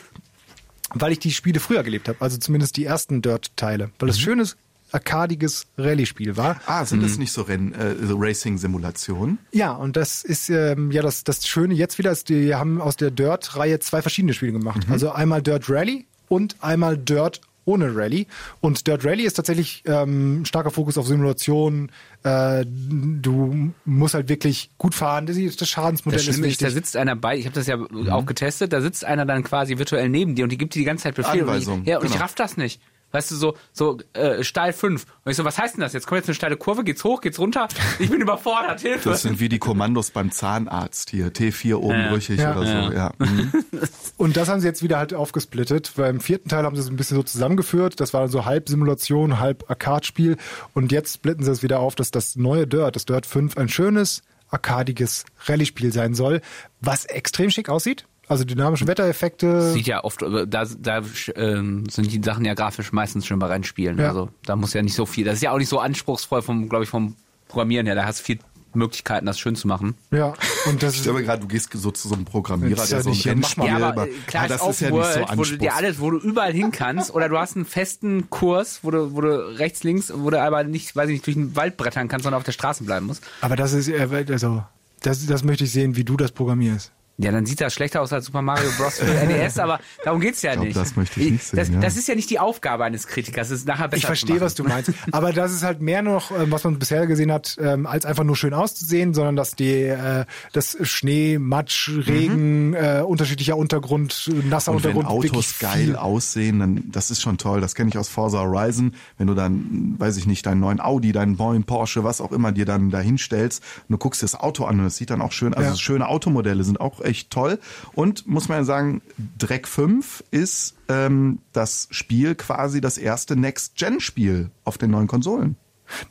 weil 0.92 1.12
ich 1.12 1.18
die 1.18 1.30
Spiele 1.32 1.60
früher 1.60 1.82
gelebt 1.82 2.08
habe, 2.08 2.20
also 2.20 2.36
zumindest 2.36 2.76
die 2.76 2.84
ersten 2.84 3.22
Dirt-Teile, 3.22 3.90
weil 3.98 4.06
Mhm. 4.06 4.10
es 4.10 4.20
schönes, 4.20 4.56
arkadiges 4.92 5.66
Rallye-Spiel 5.76 6.36
war. 6.36 6.60
Ah, 6.66 6.84
sind 6.84 7.02
das 7.02 7.18
nicht 7.18 7.32
so 7.32 7.42
äh, 7.48 7.94
so 8.06 8.16
Racing-Simulationen? 8.16 9.38
Ja, 9.52 9.72
und 9.72 9.96
das 9.96 10.22
ist 10.22 10.50
ähm, 10.50 10.90
ja 10.92 11.02
das, 11.02 11.24
das 11.24 11.46
Schöne 11.48 11.74
jetzt 11.74 11.98
wieder, 11.98 12.12
ist, 12.12 12.28
die 12.28 12.54
haben 12.54 12.80
aus 12.80 12.96
der 12.96 13.10
Dirt-Reihe 13.10 13.80
zwei 13.80 14.02
verschiedene 14.02 14.34
Spiele 14.34 14.52
gemacht. 14.52 14.86
Also 14.90 15.10
einmal 15.10 15.42
Dirt 15.42 15.68
Rally 15.68 16.06
und 16.28 16.56
einmal 16.62 16.96
Dirt 16.96 17.40
ohne 17.64 17.94
Rally. 17.94 18.26
Und 18.60 18.86
Dirt 18.86 19.04
Rally 19.04 19.24
ist 19.24 19.34
tatsächlich 19.34 19.82
ähm, 19.86 20.44
starker 20.44 20.70
Fokus 20.70 20.98
auf 20.98 21.06
Simulation. 21.06 21.90
Äh, 22.22 22.64
du 22.66 23.72
musst 23.84 24.14
halt 24.14 24.28
wirklich 24.28 24.70
gut 24.78 24.94
fahren. 24.94 25.26
Das, 25.26 25.36
das 25.56 25.68
Schadensmodell 25.68 26.18
Das 26.18 26.28
ist 26.28 26.36
ist, 26.36 26.42
da 26.42 26.44
wichtig. 26.44 26.72
sitzt 26.72 26.96
einer 26.96 27.16
bei, 27.16 27.36
ich 27.36 27.46
habe 27.46 27.54
das 27.54 27.66
ja 27.66 27.78
auch 28.10 28.26
getestet, 28.26 28.72
da 28.72 28.80
sitzt 28.80 29.04
einer 29.04 29.26
dann 29.26 29.42
quasi 29.44 29.78
virtuell 29.78 30.08
neben 30.08 30.34
dir 30.34 30.44
und 30.44 30.50
die 30.50 30.58
gibt 30.58 30.74
dir 30.74 30.80
die 30.80 30.84
ganze 30.84 31.04
Zeit 31.04 31.14
Befehle. 31.14 31.46
Und 31.46 31.58
ich, 31.58 31.66
ja, 31.86 31.98
und 31.98 32.04
ich 32.04 32.12
genau. 32.12 32.22
raff 32.22 32.34
das 32.34 32.56
nicht. 32.56 32.80
Weißt 33.14 33.30
du, 33.30 33.36
so, 33.36 33.54
so 33.72 33.98
äh, 34.14 34.42
steil 34.42 34.72
5. 34.72 35.06
Und 35.24 35.30
ich 35.30 35.36
so, 35.36 35.44
was 35.44 35.56
heißt 35.56 35.76
denn 35.76 35.82
das? 35.82 35.92
Jetzt 35.92 36.08
kommt 36.08 36.18
jetzt 36.18 36.28
eine 36.28 36.34
steile 36.34 36.56
Kurve, 36.56 36.82
geht's 36.82 37.04
hoch, 37.04 37.20
geht's 37.20 37.38
runter? 37.38 37.68
Ich 38.00 38.10
bin 38.10 38.20
überfordert, 38.20 38.80
Hilfe. 38.80 39.10
Das 39.10 39.22
sind 39.22 39.38
wie 39.38 39.48
die 39.48 39.60
Kommandos 39.60 40.10
beim 40.10 40.32
Zahnarzt 40.32 41.10
hier. 41.10 41.28
T4 41.32 41.76
oben 41.76 42.00
Ja. 42.00 42.08
brüchig 42.10 42.40
Ja. 42.40 42.56
oder 42.56 42.66
so. 42.66 42.92
Ja. 42.92 43.12
Mhm. 43.18 43.52
Und 44.16 44.36
das 44.36 44.48
haben 44.48 44.58
sie 44.58 44.66
jetzt 44.66 44.82
wieder 44.82 44.98
halt 44.98 45.14
aufgesplittet. 45.14 45.92
Beim 45.96 46.18
vierten 46.18 46.48
Teil 46.48 46.64
haben 46.64 46.74
sie 46.74 46.82
es 46.82 46.88
ein 46.88 46.96
bisschen 46.96 47.16
so 47.16 47.22
zusammengeführt. 47.22 48.00
Das 48.00 48.12
war 48.12 48.26
so 48.26 48.44
halb 48.46 48.68
Simulation, 48.68 49.38
halb 49.38 49.70
Arcade-Spiel. 49.70 50.36
Und 50.72 50.90
jetzt 50.90 51.14
splitten 51.14 51.44
sie 51.44 51.52
es 51.52 51.62
wieder 51.62 51.78
auf, 51.78 51.94
dass 51.94 52.10
das 52.10 52.34
neue 52.34 52.66
Dirt, 52.66 52.96
das 52.96 53.04
Dirt 53.04 53.26
5, 53.26 53.56
ein 53.56 53.68
schönes, 53.68 54.22
arkadiges 54.50 55.24
Rallye-Spiel 55.46 55.92
sein 55.92 56.14
soll, 56.14 56.40
was 56.80 57.04
extrem 57.04 57.50
schick 57.50 57.68
aussieht. 57.68 58.06
Also 58.28 58.44
dynamische 58.44 58.86
Wettereffekte. 58.86 59.72
Sieht 59.72 59.86
ja 59.86 60.02
oft, 60.04 60.22
äh, 60.22 60.46
da, 60.46 60.64
da 60.78 61.02
ähm, 61.36 61.84
sind 61.90 62.10
die 62.12 62.22
Sachen 62.22 62.44
ja 62.44 62.54
grafisch 62.54 62.92
meistens 62.92 63.26
schon 63.26 63.38
bei 63.38 63.46
Rennspielen. 63.46 63.98
Ja. 63.98 64.08
Also 64.08 64.30
da 64.44 64.56
muss 64.56 64.72
ja 64.72 64.82
nicht 64.82 64.94
so 64.94 65.06
viel. 65.06 65.24
Das 65.24 65.34
ist 65.34 65.42
ja 65.42 65.50
auch 65.50 65.58
nicht 65.58 65.68
so 65.68 65.78
anspruchsvoll 65.78 66.42
vom, 66.42 66.68
glaube 66.68 66.84
ich, 66.84 66.90
vom 66.90 67.16
Programmieren 67.48 67.86
her. 67.86 67.94
Da 67.94 68.04
hast 68.06 68.20
du 68.20 68.24
viel 68.24 68.38
Möglichkeiten, 68.72 69.26
das 69.26 69.38
schön 69.38 69.54
zu 69.54 69.68
machen. 69.68 69.94
Ja, 70.10 70.34
und 70.66 70.82
das 70.82 70.94
Ich 70.94 70.96
ist, 70.98 71.02
stelle 71.04 71.18
mir 71.18 71.24
gerade, 71.24 71.42
du 71.42 71.46
gehst 71.46 71.70
so 71.72 71.92
zu 71.92 72.08
so 72.08 72.14
einem 72.16 72.24
Programmierer, 72.24 72.74
Das 72.74 72.84
ist 72.84 72.90
der 72.90 72.98
ja 72.98 73.02
so 73.04 73.10
ein 73.10 73.12
nicht- 73.12 73.24
ja, 73.24 73.32
mal. 73.34 73.36
Rennspiel... 73.36 73.64
Ja, 73.66 73.76
aber 73.76 73.86
aber- 73.86 74.08
äh, 74.08 74.12
klar, 74.26 74.44
ist 74.46 74.50
das 74.50 74.68
ist 74.68 74.80
ja 74.80 74.90
nicht 74.90 74.96
World, 74.98 75.14
so 75.14 75.20
wo 75.20 75.24
du 75.24 75.28
dir 75.28 75.30
anspruchsvoll. 75.30 75.68
alles, 75.68 76.00
wo 76.00 76.10
du 76.10 76.18
überall 76.18 76.52
hin 76.52 76.70
kannst, 76.72 77.14
oder 77.14 77.28
du 77.28 77.38
hast 77.38 77.54
einen 77.54 77.66
festen 77.66 78.30
Kurs, 78.30 78.80
wo 78.82 78.90
du, 78.90 79.14
wo 79.14 79.20
du 79.20 79.28
rechts, 79.58 79.84
links, 79.84 80.12
wo 80.12 80.30
du 80.30 80.40
aber 80.42 80.64
nicht, 80.64 80.96
weiß 80.96 81.08
ich 81.08 81.12
nicht, 81.14 81.26
durch 81.26 81.36
den 81.36 81.54
Wald 81.54 81.76
brettern 81.76 82.08
kannst, 82.08 82.24
sondern 82.24 82.38
auf 82.38 82.44
der 82.44 82.50
Straße 82.52 82.82
bleiben 82.82 83.06
musst. 83.06 83.22
aber 83.42 83.54
das 83.54 83.74
ist, 83.74 83.86
äh, 83.88 84.08
also, 84.32 84.64
das, 85.02 85.24
das 85.26 85.44
möchte 85.44 85.64
ich 85.64 85.70
sehen, 85.70 85.94
wie 85.94 86.02
du 86.04 86.16
das 86.16 86.32
programmierst. 86.32 86.90
Ja, 87.16 87.30
dann 87.30 87.46
sieht 87.46 87.60
das 87.60 87.72
schlechter 87.72 88.02
aus 88.02 88.12
als 88.12 88.26
Super 88.26 88.42
Mario 88.42 88.68
Bros. 88.76 88.98
für 88.98 89.04
NES, 89.26 89.58
aber 89.60 89.78
darum 90.04 90.20
geht's 90.20 90.42
ja 90.42 90.54
glaub, 90.54 90.64
nicht. 90.64 90.76
das 90.76 90.96
möchte 90.96 91.20
ich 91.20 91.30
nicht 91.30 91.44
sehen, 91.44 91.56
Das, 91.58 91.68
ja. 91.68 91.78
das 91.78 91.96
ist 91.96 92.08
ja 92.08 92.16
nicht 92.16 92.28
die 92.28 92.40
Aufgabe 92.40 92.82
eines 92.84 93.06
Kritikers, 93.06 93.50
es 93.50 93.60
ist 93.60 93.68
nachher 93.68 93.86
besser 93.86 93.98
Ich 93.98 94.06
verstehe, 94.06 94.40
was 94.40 94.54
du 94.56 94.64
meinst. 94.64 94.90
Aber 95.12 95.32
das 95.32 95.52
ist 95.52 95.62
halt 95.62 95.80
mehr 95.80 96.02
noch, 96.02 96.32
ähm, 96.32 96.50
was 96.50 96.64
man 96.64 96.76
bisher 96.78 97.06
gesehen 97.06 97.30
hat, 97.30 97.56
ähm, 97.60 97.86
als 97.86 98.04
einfach 98.04 98.24
nur 98.24 98.36
schön 98.36 98.52
auszusehen, 98.52 99.14
sondern 99.14 99.36
dass 99.36 99.54
die, 99.54 99.70
äh, 99.84 100.24
das 100.52 100.76
Schnee, 100.82 101.38
Matsch, 101.38 101.88
Regen, 101.88 102.74
äh, 102.74 103.02
unterschiedlicher 103.06 103.56
Untergrund, 103.56 104.28
nasser 104.50 104.72
Und 104.72 104.82
wenn 104.82 104.96
Untergrund. 104.96 105.06
Autos 105.06 105.22
wirklich 105.22 105.58
geil 105.60 105.94
aussehen, 105.96 106.58
dann 106.58 106.84
das 106.90 107.12
ist 107.12 107.22
schon 107.22 107.38
toll. 107.38 107.60
Das 107.60 107.76
kenne 107.76 107.90
ich 107.90 107.98
aus 107.98 108.08
Forza 108.08 108.38
Horizon. 108.40 108.92
Wenn 109.18 109.28
du 109.28 109.34
dann, 109.34 109.94
weiß 109.98 110.16
ich 110.16 110.26
nicht, 110.26 110.46
deinen 110.46 110.58
neuen 110.60 110.80
Audi, 110.80 111.12
deinen 111.12 111.36
neuen 111.36 111.62
Porsche, 111.64 112.02
was 112.02 112.20
auch 112.20 112.32
immer 112.32 112.50
dir 112.50 112.64
dann 112.64 112.90
da 112.90 112.98
hinstellst 112.98 113.62
und 113.88 113.92
du 113.92 113.98
guckst 113.98 114.20
dir 114.22 114.26
das 114.26 114.34
Auto 114.34 114.64
an 114.64 114.80
und 114.80 114.86
es 114.86 114.96
sieht 114.96 115.10
dann 115.10 115.22
auch 115.22 115.30
schön, 115.32 115.54
also 115.54 115.70
Ja. 115.70 115.76
schöne 115.76 116.08
Automodelle 116.08 116.64
sind 116.64 116.80
auch 116.80 117.00
echt 117.04 117.30
toll. 117.30 117.58
Und 117.94 118.26
muss 118.26 118.48
man 118.48 118.58
ja 118.58 118.64
sagen, 118.64 119.02
Dreck 119.38 119.68
5 119.68 120.24
ist 120.30 120.74
ähm, 120.88 121.38
das 121.52 121.88
Spiel 121.90 122.34
quasi 122.34 122.80
das 122.80 122.98
erste 122.98 123.36
Next-Gen-Spiel 123.36 124.50
auf 124.64 124.78
den 124.78 124.90
neuen 124.90 125.06
Konsolen. 125.06 125.56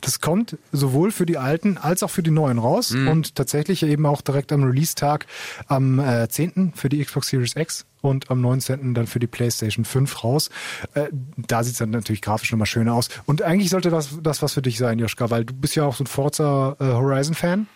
Das 0.00 0.20
kommt 0.20 0.56
sowohl 0.70 1.10
für 1.10 1.26
die 1.26 1.36
alten 1.36 1.78
als 1.78 2.04
auch 2.04 2.10
für 2.10 2.22
die 2.22 2.30
neuen 2.30 2.58
raus 2.58 2.92
Mhm. 2.92 3.08
und 3.08 3.34
tatsächlich 3.34 3.82
eben 3.82 4.06
auch 4.06 4.20
direkt 4.22 4.52
am 4.52 4.62
Release-Tag 4.62 5.26
am 5.66 5.98
äh, 5.98 6.28
10. 6.28 6.74
für 6.76 6.88
die 6.88 7.04
Xbox 7.04 7.26
Series 7.28 7.56
X 7.56 7.84
und 8.00 8.30
am 8.30 8.40
19. 8.40 8.94
dann 8.94 9.08
für 9.08 9.18
die 9.18 9.26
PlayStation 9.26 9.84
5 9.84 10.22
raus. 10.22 10.50
Äh, 10.94 11.08
da 11.36 11.64
sieht 11.64 11.72
es 11.72 11.78
dann 11.80 11.90
natürlich 11.90 12.22
grafisch 12.22 12.52
nochmal 12.52 12.66
schöner 12.66 12.94
aus. 12.94 13.08
Und 13.26 13.42
eigentlich 13.42 13.70
sollte 13.70 13.90
das, 13.90 14.10
das 14.22 14.42
was 14.42 14.52
für 14.52 14.62
dich 14.62 14.78
sein, 14.78 15.00
Joschka, 15.00 15.30
weil 15.30 15.44
du 15.44 15.52
bist 15.54 15.74
ja 15.74 15.82
auch 15.84 15.96
so 15.96 16.04
ein 16.04 16.06
Forza 16.06 16.76
äh, 16.78 16.84
Horizon-Fan. 16.84 17.66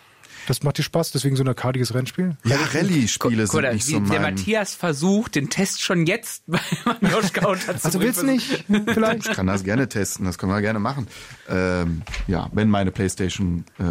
Das 0.48 0.62
macht 0.62 0.78
dir 0.78 0.82
Spaß, 0.82 1.12
deswegen 1.12 1.36
so 1.36 1.44
ein 1.44 1.48
arkadiges 1.48 1.92
Rennspiel. 1.92 2.34
Ja, 2.44 2.56
Rallye-Spiele 2.72 3.46
sind 3.46 3.70
nicht 3.70 3.86
wie 3.86 3.92
so 3.92 4.00
der 4.00 4.20
mein... 4.20 4.34
Matthias 4.34 4.72
versucht, 4.72 5.34
den 5.34 5.50
Test 5.50 5.82
schon 5.82 6.06
jetzt 6.06 6.42
bei 6.46 6.58
Joschka 7.02 7.48
unterzubringen. 7.48 7.80
Also 7.82 8.00
willst 8.00 8.22
du 8.22 8.26
nicht 8.26 8.64
vielleicht? 8.94 9.28
Ich 9.28 9.36
kann 9.36 9.46
das 9.46 9.62
gerne 9.62 9.90
testen, 9.90 10.24
das 10.24 10.38
können 10.38 10.50
wir 10.50 10.62
gerne 10.62 10.78
machen. 10.78 11.06
Ähm, 11.50 12.00
ja, 12.28 12.48
wenn 12.52 12.70
meine 12.70 12.92
Playstation 12.92 13.66
äh, 13.78 13.84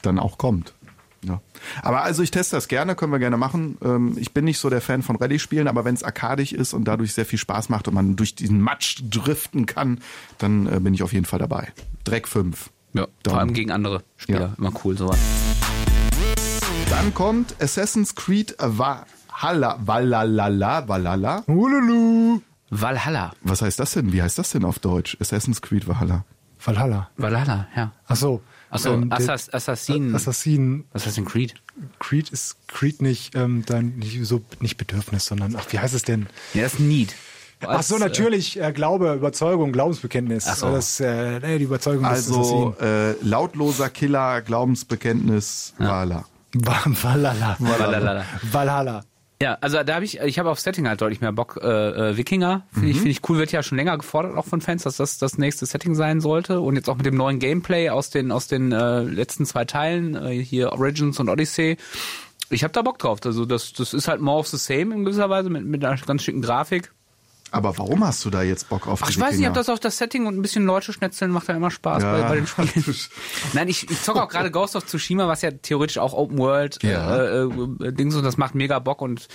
dann 0.00 0.18
auch 0.18 0.38
kommt. 0.38 0.72
Ja. 1.26 1.42
Aber 1.82 2.04
also 2.04 2.22
ich 2.22 2.30
teste 2.30 2.56
das 2.56 2.68
gerne, 2.68 2.94
können 2.94 3.12
wir 3.12 3.18
gerne 3.18 3.36
machen. 3.36 3.76
Ähm, 3.84 4.16
ich 4.18 4.32
bin 4.32 4.46
nicht 4.46 4.60
so 4.60 4.70
der 4.70 4.80
Fan 4.80 5.02
von 5.02 5.16
Rallye-Spielen, 5.16 5.68
aber 5.68 5.84
wenn 5.84 5.94
es 5.94 6.02
arkadisch 6.02 6.54
ist 6.54 6.72
und 6.72 6.84
dadurch 6.84 7.12
sehr 7.12 7.26
viel 7.26 7.38
Spaß 7.38 7.68
macht 7.68 7.86
und 7.86 7.92
man 7.92 8.16
durch 8.16 8.34
diesen 8.34 8.62
Matsch 8.62 9.02
driften 9.10 9.66
kann, 9.66 10.00
dann 10.38 10.72
äh, 10.72 10.80
bin 10.80 10.94
ich 10.94 11.02
auf 11.02 11.12
jeden 11.12 11.26
Fall 11.26 11.38
dabei. 11.38 11.70
Dreck 12.04 12.26
5. 12.26 12.70
Ja, 12.94 13.02
vor 13.02 13.10
Daumen. 13.24 13.38
allem 13.38 13.52
gegen 13.52 13.70
andere 13.72 14.02
Spieler. 14.16 14.40
Ja. 14.40 14.54
Immer 14.56 14.72
cool, 14.82 14.96
sowas. 14.96 15.18
Dann 16.98 17.14
kommt 17.14 17.54
Assassin's 17.62 18.16
Creed 18.16 18.56
Valhalla, 18.58 19.78
Valhalla, 19.80 20.88
Valhalla. 20.88 21.44
Hululu. 21.46 22.40
Valhalla. 22.70 23.32
Was 23.42 23.62
heißt 23.62 23.78
das 23.78 23.92
denn? 23.92 24.12
Wie 24.12 24.20
heißt 24.20 24.36
das 24.36 24.50
denn 24.50 24.64
auf 24.64 24.80
Deutsch? 24.80 25.16
Assassin's 25.20 25.62
Creed 25.62 25.86
Valhalla. 25.86 26.24
Valhalla. 26.58 27.08
Valhalla, 27.16 27.68
ja. 27.76 27.92
Ach 28.08 28.16
so. 28.16 28.42
Achso, 28.70 28.94
Ähm, 28.94 29.12
Assass 29.12 29.48
Assassin. 29.54 30.12
Assassin. 30.14 30.84
Assassin 30.92 31.24
Creed. 31.24 31.54
Creed 32.00 32.30
ist 32.30 32.56
Creed 32.66 33.00
nicht 33.00 33.34
ähm, 33.36 33.62
dein 33.64 33.96
nicht 33.98 34.18
so 34.26 34.42
nicht 34.60 34.76
Bedürfnis, 34.76 35.24
sondern 35.26 35.54
ach, 35.56 35.66
wie 35.70 35.78
heißt 35.78 35.94
es 35.94 36.02
denn? 36.02 36.26
Ja, 36.52 36.62
das 36.64 36.74
ist 36.74 36.80
Need. 36.80 37.14
Ach 37.60 37.82
so, 37.82 37.94
Als, 37.94 38.00
natürlich 38.02 38.60
äh, 38.60 38.72
Glaube, 38.72 39.14
Überzeugung, 39.14 39.70
Glaubensbekenntnis. 39.72 40.46
Ach 40.48 40.56
so. 40.56 40.72
Das 40.72 40.98
äh, 41.00 41.38
nee, 41.40 41.58
die 41.58 41.64
Überzeugung 41.64 42.02
des 42.04 42.28
Also 42.28 42.74
Assassinen. 42.76 42.80
äh, 42.80 43.12
lautloser 43.22 43.88
Killer, 43.88 44.42
Glaubensbekenntnis, 44.42 45.74
Valhalla. 45.78 46.24
Va- 46.64 46.82
Valhalla. 46.86 47.56
Valhalla. 47.58 48.24
Valhalla. 48.50 49.00
Ja, 49.40 49.56
also 49.60 49.80
da 49.84 49.94
habe 49.94 50.04
ich, 50.04 50.18
ich 50.18 50.38
habe 50.40 50.50
auf 50.50 50.58
Setting 50.58 50.88
halt 50.88 51.00
deutlich 51.00 51.20
mehr 51.20 51.30
Bock. 51.32 51.60
Äh, 51.62 51.66
äh, 52.10 52.16
Wikinger 52.16 52.66
finde 52.72 52.88
ich, 52.88 52.96
finde 52.96 53.10
ich 53.10 53.20
cool, 53.28 53.38
wird 53.38 53.52
ja 53.52 53.62
schon 53.62 53.78
länger 53.78 53.96
gefordert 53.96 54.36
auch 54.36 54.44
von 54.46 54.60
Fans, 54.60 54.82
dass 54.82 54.96
das 54.96 55.18
das 55.18 55.38
nächste 55.38 55.64
Setting 55.64 55.94
sein 55.94 56.20
sollte 56.20 56.60
und 56.60 56.74
jetzt 56.74 56.88
auch 56.90 56.96
mit 56.96 57.06
dem 57.06 57.16
neuen 57.16 57.38
Gameplay 57.38 57.88
aus 57.90 58.10
den 58.10 58.32
aus 58.32 58.48
den 58.48 58.72
äh, 58.72 59.02
letzten 59.02 59.46
zwei 59.46 59.64
Teilen 59.64 60.16
äh, 60.16 60.30
hier 60.42 60.72
Origins 60.72 61.20
und 61.20 61.28
Odyssey. 61.28 61.76
Ich 62.50 62.64
habe 62.64 62.72
da 62.72 62.82
Bock 62.82 62.98
drauf. 62.98 63.20
Also 63.24 63.44
das 63.44 63.72
das 63.74 63.94
ist 63.94 64.08
halt 64.08 64.20
more 64.20 64.38
of 64.40 64.48
the 64.48 64.56
same 64.56 64.92
in 64.92 65.04
gewisser 65.04 65.30
Weise 65.30 65.50
mit 65.50 65.64
mit 65.64 65.84
einer 65.84 65.96
ganz 65.98 66.24
schicken 66.24 66.42
Grafik. 66.42 66.90
Aber 67.50 67.76
warum 67.78 68.04
hast 68.06 68.24
du 68.24 68.30
da 68.30 68.42
jetzt 68.42 68.68
Bock 68.68 68.86
auf 68.86 69.02
Ach, 69.02 69.08
ich 69.10 69.18
weiß 69.18 69.30
nicht, 69.30 69.38
Wikinger? 69.38 69.48
ob 69.50 69.54
das 69.54 69.68
auf 69.68 69.80
das 69.80 69.96
Setting 69.98 70.26
und 70.26 70.36
ein 70.36 70.42
bisschen 70.42 70.66
Leute 70.66 70.92
schnetzeln 70.92 71.30
macht 71.30 71.48
ja 71.48 71.54
immer 71.56 71.70
Spaß 71.70 72.02
Ja. 72.02 72.12
bei, 72.12 72.22
bei 72.28 72.34
den 72.36 72.46
Spielen. 72.46 72.68
Nein, 73.54 73.68
ich, 73.68 73.90
ich 73.90 74.02
zocke 74.02 74.22
auch 74.22 74.28
gerade 74.28 74.50
Ghost 74.50 74.76
of 74.76 74.84
Tsushima, 74.86 75.28
was 75.28 75.42
ja 75.42 75.50
theoretisch 75.50 75.98
auch 75.98 76.12
Open 76.12 76.38
World 76.38 76.82
Ja. 76.82 77.16
äh, 77.16 77.42
äh, 77.44 77.92
Dings 77.92 78.14
und 78.16 78.24
das 78.24 78.36
macht 78.36 78.54
mega 78.54 78.78
Bock 78.78 79.00
und 79.00 79.28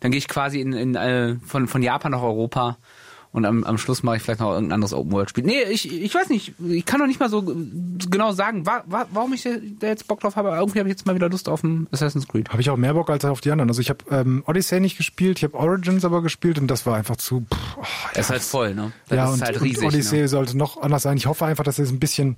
dann 0.00 0.10
gehe 0.10 0.18
ich 0.18 0.28
quasi 0.28 0.60
in, 0.60 0.72
in 0.72 0.94
äh, 0.94 1.36
von 1.46 1.68
von 1.68 1.82
Japan 1.82 2.12
nach 2.12 2.22
Europa 2.22 2.78
und 3.32 3.44
am, 3.44 3.62
am 3.62 3.78
Schluss 3.78 4.02
mache 4.02 4.16
ich 4.16 4.22
vielleicht 4.22 4.40
noch 4.40 4.52
irgendein 4.52 4.74
anderes 4.74 4.92
Open 4.92 5.12
World 5.12 5.30
Spiel. 5.30 5.44
Nee, 5.44 5.62
ich 5.70 5.90
ich 5.90 6.14
weiß 6.14 6.28
nicht, 6.30 6.54
ich 6.68 6.84
kann 6.84 6.98
noch 6.98 7.06
nicht 7.06 7.20
mal 7.20 7.30
so 7.30 7.42
genau 8.10 8.32
sagen, 8.32 8.66
wa, 8.66 8.82
wa, 8.86 9.06
warum 9.12 9.32
ich 9.32 9.42
da 9.42 9.86
jetzt 9.86 10.08
Bock 10.08 10.20
drauf 10.20 10.34
habe, 10.36 10.48
aber 10.48 10.58
irgendwie 10.58 10.80
habe 10.80 10.88
ich 10.88 10.94
jetzt 10.94 11.06
mal 11.06 11.14
wieder 11.14 11.28
Lust 11.28 11.48
auf 11.48 11.62
ein 11.62 11.86
Assassin's 11.92 12.26
Creed. 12.26 12.48
Habe 12.48 12.60
ich 12.60 12.70
auch 12.70 12.76
mehr 12.76 12.94
Bock 12.94 13.08
als 13.08 13.24
auf 13.24 13.40
die 13.40 13.52
anderen. 13.52 13.70
Also 13.70 13.80
ich 13.80 13.90
habe 13.90 14.04
ähm, 14.10 14.42
Odyssey 14.46 14.80
nicht 14.80 14.96
gespielt, 14.96 15.38
ich 15.38 15.44
habe 15.44 15.54
Origins 15.54 16.04
aber 16.04 16.22
gespielt 16.22 16.58
und 16.58 16.66
das 16.68 16.86
war 16.86 16.96
einfach 16.96 17.16
zu. 17.16 17.46
Pff, 17.52 17.76
oh, 17.78 17.84
Das 18.14 18.26
ist 18.26 18.30
halt 18.30 18.42
voll, 18.42 18.74
ne? 18.74 18.92
Das 19.08 19.16
ja, 19.16 19.24
ist 19.26 19.34
und, 19.34 19.42
halt 19.42 19.56
und 19.56 19.62
riesig. 19.62 19.86
Odyssey 19.86 20.20
ne? 20.20 20.28
sollte 20.28 20.58
noch 20.58 20.82
anders 20.82 21.02
sein. 21.02 21.16
Ich 21.16 21.26
hoffe 21.26 21.46
einfach, 21.46 21.64
dass 21.64 21.78
es 21.78 21.90
ein 21.90 22.00
bisschen 22.00 22.36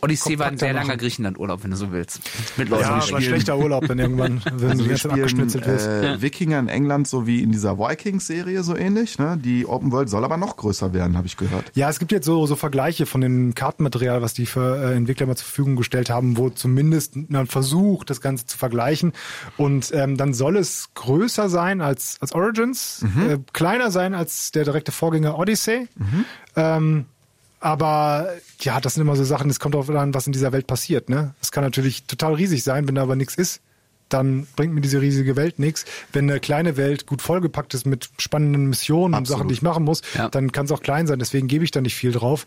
Odyssey 0.00 0.38
war 0.38 0.46
ein 0.46 0.58
sehr 0.58 0.72
langer. 0.72 0.96
Griechenland-Urlaub, 0.96 1.62
wenn 1.64 1.70
du 1.70 1.76
so 1.76 1.92
willst. 1.92 2.20
Mit 2.56 2.68
Leuten 2.68 2.82
ja, 2.82 2.90
aber 3.02 3.20
schlechter 3.20 3.58
Urlaub 3.58 3.86
dann 3.86 3.98
irgendwann, 3.98 4.42
wenn 4.52 4.70
Also 4.70 4.84
du 4.84 4.90
jetzt 4.90 5.00
spielen 5.00 5.14
abgeschnitzelt 5.14 5.66
wirst. 5.66 5.86
äh, 5.86 6.20
Wikinger 6.22 6.58
in 6.58 6.68
England 6.68 7.06
so 7.08 7.26
wie 7.26 7.42
in 7.42 7.52
dieser 7.52 7.78
Vikings-Serie 7.78 8.62
so 8.62 8.76
ähnlich. 8.76 9.18
Ne? 9.18 9.38
Die 9.42 9.66
Open 9.66 9.92
World 9.92 10.08
soll 10.08 10.24
aber 10.24 10.36
noch 10.36 10.56
größer 10.56 10.92
werden, 10.92 11.16
habe 11.16 11.26
ich 11.26 11.36
gehört. 11.36 11.70
Ja, 11.74 11.88
es 11.88 11.98
gibt 11.98 12.12
jetzt 12.12 12.26
so, 12.26 12.46
so 12.46 12.56
Vergleiche 12.56 13.06
von 13.06 13.20
dem 13.20 13.54
Kartenmaterial, 13.54 14.22
was 14.22 14.34
die 14.34 14.46
für 14.46 14.76
äh, 14.90 14.96
Entwickler 14.96 15.26
mal 15.26 15.36
zur 15.36 15.44
Verfügung 15.46 15.76
gestellt 15.76 16.10
haben, 16.10 16.36
wo 16.36 16.50
zumindest 16.50 17.16
man 17.30 17.46
versucht, 17.46 18.10
das 18.10 18.20
Ganze 18.20 18.46
zu 18.46 18.58
vergleichen. 18.58 19.12
Und 19.56 19.90
ähm, 19.94 20.16
dann 20.16 20.34
soll 20.34 20.56
es 20.56 20.90
größer 20.94 21.48
sein 21.48 21.80
als, 21.80 22.16
als 22.20 22.32
Origins, 22.32 23.04
äh, 23.28 23.38
kleiner 23.52 23.90
sein 23.90 24.14
als 24.14 24.50
der 24.52 24.64
direkte 24.64 24.92
Vorgänger 24.92 25.38
Odyssey. 25.38 25.88
Ähm, 26.56 27.06
aber 27.62 28.28
ja, 28.60 28.80
das 28.80 28.94
sind 28.94 29.02
immer 29.02 29.16
so 29.16 29.24
Sachen, 29.24 29.48
es 29.48 29.60
kommt 29.60 29.74
darauf 29.74 29.88
an, 29.90 30.14
was 30.14 30.26
in 30.26 30.32
dieser 30.32 30.52
Welt 30.52 30.66
passiert. 30.66 31.08
Ne? 31.08 31.34
Es 31.40 31.52
kann 31.52 31.64
natürlich 31.64 32.04
total 32.04 32.34
riesig 32.34 32.62
sein, 32.64 32.86
wenn 32.88 32.94
da 32.96 33.02
aber 33.02 33.16
nichts 33.16 33.34
ist. 33.36 33.60
Dann 34.08 34.46
bringt 34.56 34.74
mir 34.74 34.82
diese 34.82 35.00
riesige 35.00 35.36
Welt 35.36 35.58
nichts. 35.58 35.86
Wenn 36.12 36.28
eine 36.30 36.38
kleine 36.40 36.76
Welt 36.76 37.06
gut 37.06 37.22
vollgepackt 37.22 37.72
ist 37.72 37.86
mit 37.86 38.10
spannenden 38.18 38.66
Missionen 38.68 39.14
und 39.14 39.20
Absolut. 39.20 39.38
Sachen, 39.38 39.48
die 39.48 39.54
ich 39.54 39.62
machen 39.62 39.84
muss, 39.84 40.02
Ja. 40.14 40.28
dann 40.28 40.52
kann 40.52 40.66
es 40.66 40.72
auch 40.72 40.82
klein 40.82 41.06
sein. 41.06 41.18
Deswegen 41.18 41.48
gebe 41.48 41.64
ich 41.64 41.70
da 41.70 41.80
nicht 41.80 41.94
viel 41.94 42.12
drauf. 42.12 42.44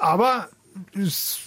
Aber 0.00 0.48
es 0.94 1.38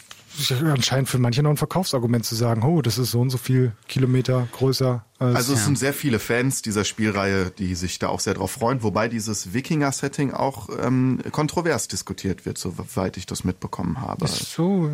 anscheinend 0.63 1.09
für 1.09 1.19
manche 1.19 1.43
noch 1.43 1.49
ein 1.49 1.57
Verkaufsargument 1.57 2.25
zu 2.25 2.35
sagen, 2.35 2.63
oh, 2.63 2.81
das 2.81 2.97
ist 2.97 3.11
so 3.11 3.21
und 3.21 3.29
so 3.29 3.37
viel 3.37 3.73
Kilometer 3.87 4.47
größer. 4.51 5.03
Als 5.19 5.35
Also 5.35 5.53
es 5.53 5.65
sind 5.65 5.77
sehr 5.77 5.93
viele 5.93 6.19
Fans 6.19 6.61
dieser 6.61 6.85
Spielreihe, 6.85 7.51
die 7.51 7.75
sich 7.75 7.99
da 7.99 8.07
auch 8.07 8.19
sehr 8.19 8.33
drauf 8.33 8.51
freuen, 8.51 8.83
wobei 8.83 9.09
dieses 9.09 9.53
Wikinger-Setting 9.53 10.33
auch 10.33 10.69
ähm, 10.81 11.19
kontrovers 11.31 11.87
diskutiert 11.87 12.45
wird, 12.45 12.57
soweit 12.57 13.17
ich 13.17 13.25
das 13.25 13.43
mitbekommen 13.43 14.01
habe. 14.01 14.27
so. 14.27 14.89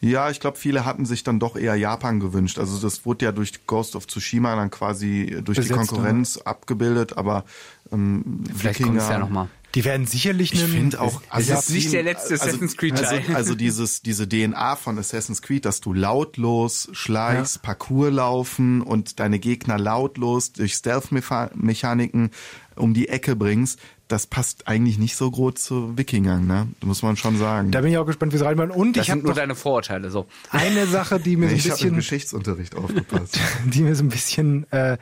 Ja, 0.00 0.28
ich 0.28 0.38
glaube, 0.38 0.58
viele 0.58 0.84
hatten 0.84 1.06
sich 1.06 1.24
dann 1.24 1.40
doch 1.40 1.56
eher 1.56 1.76
Japan 1.76 2.20
gewünscht. 2.20 2.58
Also 2.58 2.78
das 2.78 3.06
wurde 3.06 3.24
ja 3.24 3.32
durch 3.32 3.66
Ghost 3.66 3.96
of 3.96 4.06
Tsushima 4.06 4.54
dann 4.54 4.70
quasi 4.70 5.40
durch 5.42 5.58
die 5.58 5.68
Besetzt, 5.68 5.88
Konkurrenz 5.88 6.36
abgebildet, 6.36 7.16
aber 7.16 7.44
ähm, 7.90 8.44
Vielleicht 8.54 8.82
kommt 8.82 8.98
es 8.98 9.08
ja 9.08 9.18
nochmal. 9.18 9.48
Die 9.74 9.84
werden 9.84 10.06
sicherlich 10.06 10.52
Ich 10.52 10.62
finde 10.62 11.00
auch, 11.00 11.20
Es 11.36 11.48
ist 11.48 11.70
nicht 11.70 11.92
der 11.92 12.04
letzte 12.04 12.34
also, 12.34 12.44
Assassin's 12.46 12.76
Creed 12.76 12.92
also, 12.92 13.04
Teil. 13.04 13.34
also 13.34 13.54
dieses, 13.54 14.02
diese 14.02 14.28
DNA 14.28 14.76
von 14.76 14.98
Assassin's 14.98 15.42
Creed, 15.42 15.64
dass 15.64 15.80
du 15.80 15.92
lautlos 15.92 16.88
schleichst, 16.92 17.62
Parcours 17.62 18.12
laufen 18.12 18.82
und 18.82 19.18
deine 19.18 19.38
Gegner 19.40 19.78
lautlos 19.78 20.52
durch 20.52 20.74
Stealth-Mechaniken 20.74 22.30
um 22.76 22.94
die 22.94 23.08
Ecke 23.08 23.36
bringst, 23.36 23.80
das 24.08 24.26
passt 24.26 24.68
eigentlich 24.68 24.98
nicht 24.98 25.16
so 25.16 25.30
gut 25.30 25.58
zu 25.58 25.96
Wikingern, 25.96 26.46
ne? 26.46 26.68
Muss 26.82 27.02
man 27.02 27.16
schon 27.16 27.38
sagen. 27.38 27.70
Da 27.70 27.80
bin 27.80 27.90
ich 27.90 27.98
auch 27.98 28.04
gespannt, 28.06 28.32
wie 28.32 28.36
es 28.36 28.44
reinmachen. 28.44 28.70
Und 28.70 28.96
Das 28.96 29.06
ich 29.06 29.10
habe 29.10 29.22
nur 29.22 29.34
deine 29.34 29.54
Vorurteile, 29.54 30.10
so. 30.10 30.26
eine 30.50 30.86
Sache, 30.86 31.18
die 31.18 31.36
mir 31.36 31.46
so 31.48 31.52
ein 31.54 31.58
ich 31.58 31.64
habe 31.64 31.72
im 31.72 31.78
bisschen, 31.78 31.96
Geschichtsunterricht 31.96 32.76
aufgepasst. 32.76 33.38
die 33.64 33.80
mir 33.82 33.94
so 33.96 34.04
ein 34.04 34.10
bisschen 34.10 34.70
äh, 34.72 34.98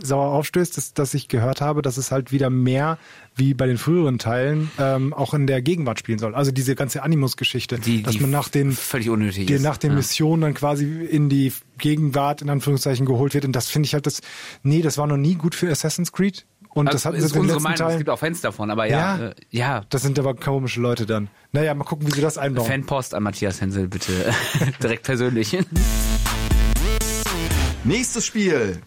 sauer 0.00 0.32
aufstößt, 0.32 0.78
ist, 0.78 0.98
dass 0.98 1.12
ich 1.14 1.28
gehört 1.28 1.60
habe, 1.60 1.82
dass 1.82 1.96
es 1.98 2.10
halt 2.10 2.32
wieder 2.32 2.48
mehr 2.50 2.98
wie 3.34 3.52
bei 3.52 3.66
den 3.66 3.76
früheren 3.76 4.18
Teilen 4.18 4.70
ähm, 4.78 5.12
auch 5.12 5.34
in 5.34 5.46
der 5.46 5.60
Gegenwart 5.60 5.98
spielen 5.98 6.18
soll. 6.18 6.34
Also 6.34 6.50
diese 6.50 6.74
ganze 6.74 7.02
Animus-Geschichte, 7.02 7.78
Die- 7.78 8.02
dass 8.02 8.14
die 8.14 8.20
man 8.20 8.30
nach 8.30 8.48
den 8.48 8.72
völlig 8.72 9.10
unnötig 9.10 9.46
die 9.46 9.52
ist. 9.54 9.62
nach 9.62 9.76
den 9.76 9.90
Ja. 9.90 9.96
Missionen 9.96 10.40
dann 10.42 10.54
quasi 10.54 10.86
in 10.86 11.28
die 11.28 11.52
Gegenwart 11.78 12.40
in 12.40 12.48
Anführungszeichen 12.48 13.04
geholt 13.04 13.34
wird. 13.34 13.44
Und 13.44 13.52
das 13.52 13.68
finde 13.68 13.86
ich 13.86 13.92
halt 13.94 14.06
das, 14.06 14.22
nee, 14.62 14.80
das 14.80 14.96
war 14.96 15.06
noch 15.06 15.18
nie 15.18 15.34
gut 15.34 15.54
für 15.54 15.70
Assassin's 15.70 16.12
Creed. 16.12 16.46
Und 16.76 16.86
das 16.92 17.06
Also, 17.06 17.08
hatten 17.08 17.16
ist 17.24 17.32
sie 17.32 17.36
in 17.38 17.42
den 17.44 17.48
letzten 17.48 17.62
Meinung, 17.62 17.74
es 17.74 17.78
Teilen. 17.80 17.98
gibt 17.98 18.10
auch 18.10 18.18
Fans 18.18 18.40
davon, 18.42 18.70
aber 18.70 18.84
ja, 18.86 19.16
Ja. 19.18 19.26
äh, 19.28 19.34
ja. 19.50 19.82
Das 19.88 20.02
sind 20.02 20.18
aber 20.18 20.34
komische 20.34 20.78
Leute 20.80 21.06
dann. 21.06 21.28
Naja, 21.52 21.72
mal 21.74 21.84
gucken, 21.84 22.06
wie 22.06 22.10
sie 22.12 22.20
das 22.20 22.36
einbauen. 22.36 22.66
Fanpost 22.66 23.14
an 23.14 23.22
Matthias 23.22 23.62
Hensel, 23.62 23.88
bitte 23.88 24.12
direkt 24.82 25.04
persönlich. 25.04 25.56
Nächstes 27.84 28.26
Spiel, 28.26 28.80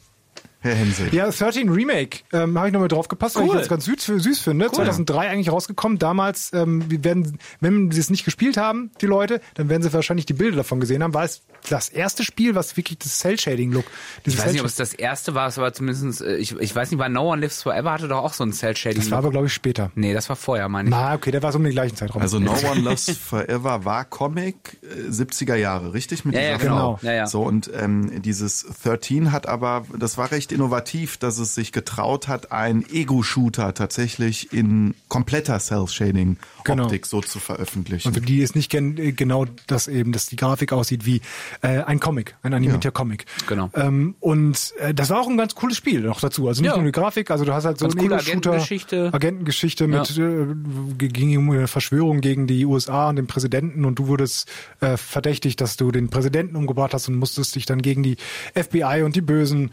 Herr 0.62 0.76
Hensel. 0.76 1.14
Ja, 1.14 1.30
13 1.30 1.70
Remake 1.70 2.20
ähm, 2.34 2.58
habe 2.58 2.68
ich 2.68 2.74
nochmal 2.74 2.90
drauf 2.90 3.08
gepasst, 3.08 3.36
weil 3.38 3.44
ich 3.46 3.50
Cool. 3.52 3.58
das 3.60 3.70
ganz 3.70 3.86
süß, 3.86 4.06
süß 4.24 4.40
finde. 4.40 4.70
2003 4.72 5.30
eigentlich 5.30 5.52
rausgekommen. 5.52 5.98
Damals, 6.00 6.52
ähm, 6.54 6.84
werden, 7.04 7.40
wenn 7.62 7.92
sie 7.92 8.00
es 8.00 8.10
nicht 8.10 8.26
gespielt 8.26 8.58
haben, 8.58 8.92
die 9.02 9.06
Leute, 9.06 9.40
dann 9.54 9.70
werden 9.70 9.82
sie 9.84 9.94
wahrscheinlich 9.94 10.26
die 10.26 10.34
Bilder 10.34 10.58
davon 10.58 10.80
gesehen 10.82 11.02
haben, 11.04 11.14
weil 11.14 11.26
es 11.26 11.42
das 11.70 11.90
erste 11.90 12.24
Spiel, 12.24 12.56
was 12.56 12.76
wirklich 12.78 13.00
das 13.00 13.20
Cell-Shading-Look. 13.20 13.86
Ich 14.26 14.38
weiß 14.38 14.52
nicht, 14.52 14.62
ob 14.62 14.68
es 14.68 14.76
das 14.76 14.94
erste 14.94 15.34
war, 15.34 15.48
es 15.48 15.58
war 15.58 15.72
zumindest, 15.74 16.22
äh, 16.22 16.36
ich, 16.38 16.54
ich 16.60 16.76
weiß 16.76 16.92
nicht, 16.92 17.00
weil 17.00 17.10
No 17.10 17.32
One 17.32 17.42
Lives 17.42 17.64
Forever 17.64 17.92
hatte 17.94 18.08
doch 18.08 18.24
auch 18.24 18.34
so 18.34 18.44
ein 18.44 18.52
Cell-Shading. 18.54 19.00
Das 19.02 19.12
war 19.12 19.20
aber, 19.20 19.30
glaube 19.32 19.48
ich, 19.48 19.54
später. 19.54 19.92
nee, 19.96 20.14
das 20.14 20.28
war 20.30 20.36
vorher, 20.36 20.68
meine 20.70 20.90
ich. 20.90 20.96
Na, 20.96 21.14
okay, 21.16 21.32
der 21.32 21.42
war 21.42 21.52
so 21.52 21.58
um 21.58 21.64
den 21.64 21.74
gleichen 21.74 21.96
Zeitraum. 21.96 22.22
Also 22.22 22.40
No 22.40 22.52
One 22.70 22.82
Loves 22.82 23.10
Forever 23.18 23.86
war 23.86 24.04
Comic 24.06 24.78
äh, 24.84 25.10
70er 25.10 25.56
Jahre, 25.56 25.94
richtig? 25.94 26.26
Mit 26.26 26.36
Ja, 26.36 26.42
dieser 26.42 26.52
ja, 26.52 26.58
genau. 26.58 26.98
Frau. 26.98 27.08
Ja, 27.08 27.14
ja. 27.14 27.28
So, 27.28 27.44
und 27.44 27.70
ähm, 27.80 28.22
dieses 28.22 28.66
13 28.84 29.32
hat 29.32 29.48
aber, 29.48 29.86
das 29.98 30.18
war 30.18 30.32
recht 30.32 30.49
innovativ, 30.52 31.18
dass 31.18 31.38
es 31.38 31.56
sich 31.56 31.72
getraut 31.72 32.28
hat, 32.28 32.52
einen 32.52 32.86
Ego-Shooter 32.92 33.74
tatsächlich 33.74 34.54
in 34.54 34.94
kompletter 35.08 35.60
Cell-Shading-Optik 35.60 36.66
Genau. 36.66 36.90
so 37.04 37.22
zu 37.22 37.40
veröffentlichen. 37.40 38.08
Und 38.10 38.14
für 38.14 38.22
die 38.22 38.42
es 38.42 38.56
nicht 38.56 38.70
kennen, 38.70 38.98
äh, 38.98 39.12
genau 39.12 39.46
das 39.68 39.88
eben, 39.88 40.12
dass 40.12 40.26
die 40.28 40.36
Grafik 40.36 40.72
aussieht 40.74 41.06
wie 41.06 41.22
äh, 41.62 41.80
ein 41.84 42.00
Comic, 42.00 42.36
ein 42.44 42.54
animierter 42.54 42.92
Comic. 42.92 43.26
Genau. 43.48 43.70
Ähm, 43.76 44.16
und 44.20 44.74
äh, 44.80 44.94
das 44.94 45.10
war 45.10 45.22
auch 45.22 45.28
ein 45.28 45.38
ganz 45.38 45.56
cooles 45.56 45.78
Spiel 45.78 46.02
noch 46.02 46.20
dazu. 46.20 46.48
Also 46.48 46.62
nicht 46.62 46.70
Ja. 46.72 46.78
nur 46.78 46.86
die 46.86 46.92
Grafik, 46.92 47.32
also 47.32 47.46
du 47.46 47.54
hast 47.54 47.66
halt 47.66 47.80
so 47.80 47.86
Ganz 47.86 47.96
einen 47.98 48.08
coole 48.10 48.16
Ego-Shooter, 48.22 48.50
Agentengeschichte. 48.52 49.10
Agentengeschichte 49.14 49.88
mit 49.88 50.18
äh, 50.18 51.08
ging 51.08 51.38
um 51.38 51.50
eine 51.52 51.68
Verschwörung 51.68 52.22
gegen 52.22 52.48
die 52.48 52.66
USA 52.66 53.10
und 53.10 53.16
den 53.16 53.28
Präsidenten 53.28 53.86
und 53.86 54.00
du 54.00 54.08
wurdest 54.08 54.50
äh, 54.82 54.98
verdächtigt, 54.98 55.62
dass 55.62 55.78
du 55.78 55.92
den 55.92 56.10
Präsidenten 56.10 56.56
umgebracht 56.56 56.94
hast 56.94 57.08
und 57.08 57.16
musstest 57.16 57.56
dich 57.56 57.66
dann 57.66 57.82
gegen 57.82 58.04
die 58.04 58.18
FBI 58.56 59.04
und 59.04 59.16
die 59.16 59.22
Bösen 59.22 59.72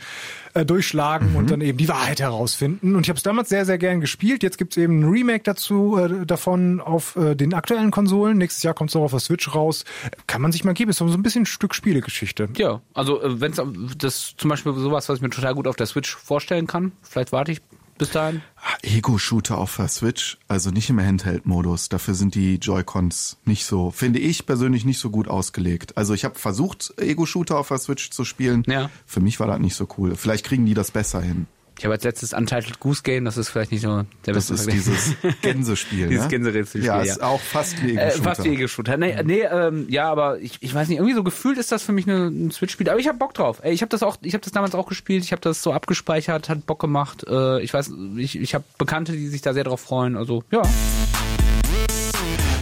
äh, 0.56 0.64
durchschlagen 0.66 1.30
Mhm. 1.30 1.36
und 1.36 1.50
dann 1.50 1.60
eben 1.60 1.78
die 1.78 1.88
Wahrheit 1.88 2.20
herausfinden. 2.20 2.96
Und 2.96 3.02
ich 3.02 3.08
habe 3.08 3.16
es 3.16 3.22
damals 3.22 3.48
sehr, 3.48 3.64
sehr 3.64 3.78
gern 3.78 4.00
gespielt. 4.00 4.42
Jetzt 4.42 4.58
gibt's 4.58 4.76
eben 4.76 5.00
ein 5.00 5.08
Remake 5.08 5.42
dazu 5.44 5.96
äh, 5.98 6.26
davon 6.26 6.80
auf 6.80 7.16
äh, 7.16 7.34
den 7.34 7.54
aktuellen 7.54 7.90
Konsolen. 7.90 8.38
Nächstes 8.38 8.62
Jahr 8.62 8.74
kommt's 8.74 8.96
auch 8.96 9.02
auf 9.02 9.10
der 9.10 9.20
Switch 9.20 9.54
raus. 9.54 9.84
Kann 10.26 10.42
man 10.42 10.52
sich 10.52 10.64
mal 10.64 10.74
geben. 10.74 10.90
Ist 10.90 10.98
so 10.98 11.04
ein 11.06 11.22
bisschen 11.22 11.42
ein 11.42 11.46
Stück 11.46 11.74
Spielegeschichte. 11.74 12.48
Ja, 12.56 12.80
also 12.94 13.22
äh, 13.22 13.40
wenn 13.40 13.52
es 13.52 13.60
das 13.98 14.34
zum 14.36 14.50
Beispiel 14.50 14.72
sowas, 14.74 15.08
was 15.08 15.16
ich 15.18 15.22
mir 15.22 15.30
total 15.30 15.54
gut 15.54 15.66
auf 15.66 15.76
der 15.76 15.86
Switch 15.86 16.16
vorstellen 16.16 16.66
kann, 16.66 16.92
vielleicht 17.02 17.32
warte 17.32 17.52
ich 17.52 17.60
bis 17.98 18.10
dahin. 18.10 18.42
Ah, 18.56 18.76
Ego-Shooter 18.82 19.58
auf 19.58 19.76
der 19.76 19.88
Switch, 19.88 20.38
also 20.48 20.70
nicht 20.70 20.90
im 20.90 21.00
Handheld-Modus. 21.00 21.88
Dafür 21.88 22.14
sind 22.14 22.34
die 22.34 22.56
Joy-Cons 22.56 23.38
nicht 23.44 23.64
so, 23.64 23.90
finde 23.90 24.18
ich 24.18 24.46
persönlich 24.46 24.84
nicht 24.84 24.98
so 24.98 25.10
gut 25.10 25.28
ausgelegt. 25.28 25.96
Also 25.96 26.14
ich 26.14 26.24
habe 26.24 26.38
versucht, 26.38 26.94
Ego-Shooter 26.98 27.58
auf 27.58 27.68
der 27.68 27.78
Switch 27.78 28.10
zu 28.10 28.24
spielen. 28.24 28.64
Ja. 28.66 28.90
Für 29.06 29.20
mich 29.20 29.40
war 29.40 29.46
das 29.46 29.58
nicht 29.58 29.74
so 29.74 29.88
cool. 29.98 30.16
Vielleicht 30.16 30.44
kriegen 30.44 30.66
die 30.66 30.74
das 30.74 30.90
besser 30.90 31.20
hin. 31.20 31.46
Ich 31.78 31.84
habe 31.84 31.92
als 31.92 32.04
letztes 32.04 32.32
Untitled 32.32 32.80
Goose 32.80 33.02
Game, 33.02 33.26
das 33.26 33.36
ist 33.36 33.50
vielleicht 33.50 33.70
nicht 33.70 33.82
so 33.82 34.04
der 34.24 34.32
Das 34.32 34.48
beste 34.48 34.54
ist 34.54 34.62
Vergleich. 34.62 34.84
dieses 35.22 35.40
Gänsespiel. 35.42 36.06
Dieses 36.08 36.24
ne? 36.24 36.30
Gänserätselspiel, 36.30 36.84
Ja, 36.84 37.02
ja. 37.02 37.12
ist 37.12 37.22
auch 37.22 37.40
fast 37.40 37.82
wie 37.82 37.96
Äh, 37.96 38.00
Ego-Shooter. 38.06 38.22
fast 38.24 38.44
wie 38.44 38.48
Ego-Shooter. 38.48 38.96
Nee, 38.96 39.22
nee 39.24 39.40
ähm, 39.42 39.84
ja, 39.90 40.10
aber 40.10 40.38
ich, 40.40 40.56
ich 40.60 40.74
weiß 40.74 40.88
nicht, 40.88 40.96
irgendwie 40.98 41.14
so 41.14 41.22
gefühlt 41.22 41.58
ist 41.58 41.70
das 41.72 41.82
für 41.82 41.92
mich 41.92 42.08
eine, 42.08 42.28
ein 42.28 42.50
Switch-Spiel. 42.50 42.88
Aber 42.88 42.98
ich 42.98 43.08
habe 43.08 43.18
Bock 43.18 43.34
drauf. 43.34 43.60
Ey, 43.62 43.74
ich 43.74 43.82
habe 43.82 43.90
das 43.90 44.02
auch, 44.02 44.16
ich 44.22 44.32
habe 44.32 44.42
das 44.42 44.52
damals 44.52 44.74
auch 44.74 44.86
gespielt. 44.86 45.22
Ich 45.22 45.32
habe 45.32 45.42
das 45.42 45.62
so 45.62 45.72
abgespeichert, 45.74 46.48
hat 46.48 46.64
Bock 46.64 46.80
gemacht. 46.80 47.26
Äh, 47.28 47.60
ich 47.60 47.74
weiß, 47.74 47.92
ich, 48.16 48.40
ich 48.40 48.54
habe 48.54 48.64
Bekannte, 48.78 49.12
die 49.12 49.28
sich 49.28 49.42
da 49.42 49.52
sehr 49.52 49.64
drauf 49.64 49.80
freuen. 49.82 50.16
Also 50.16 50.44
ja. 50.50 50.62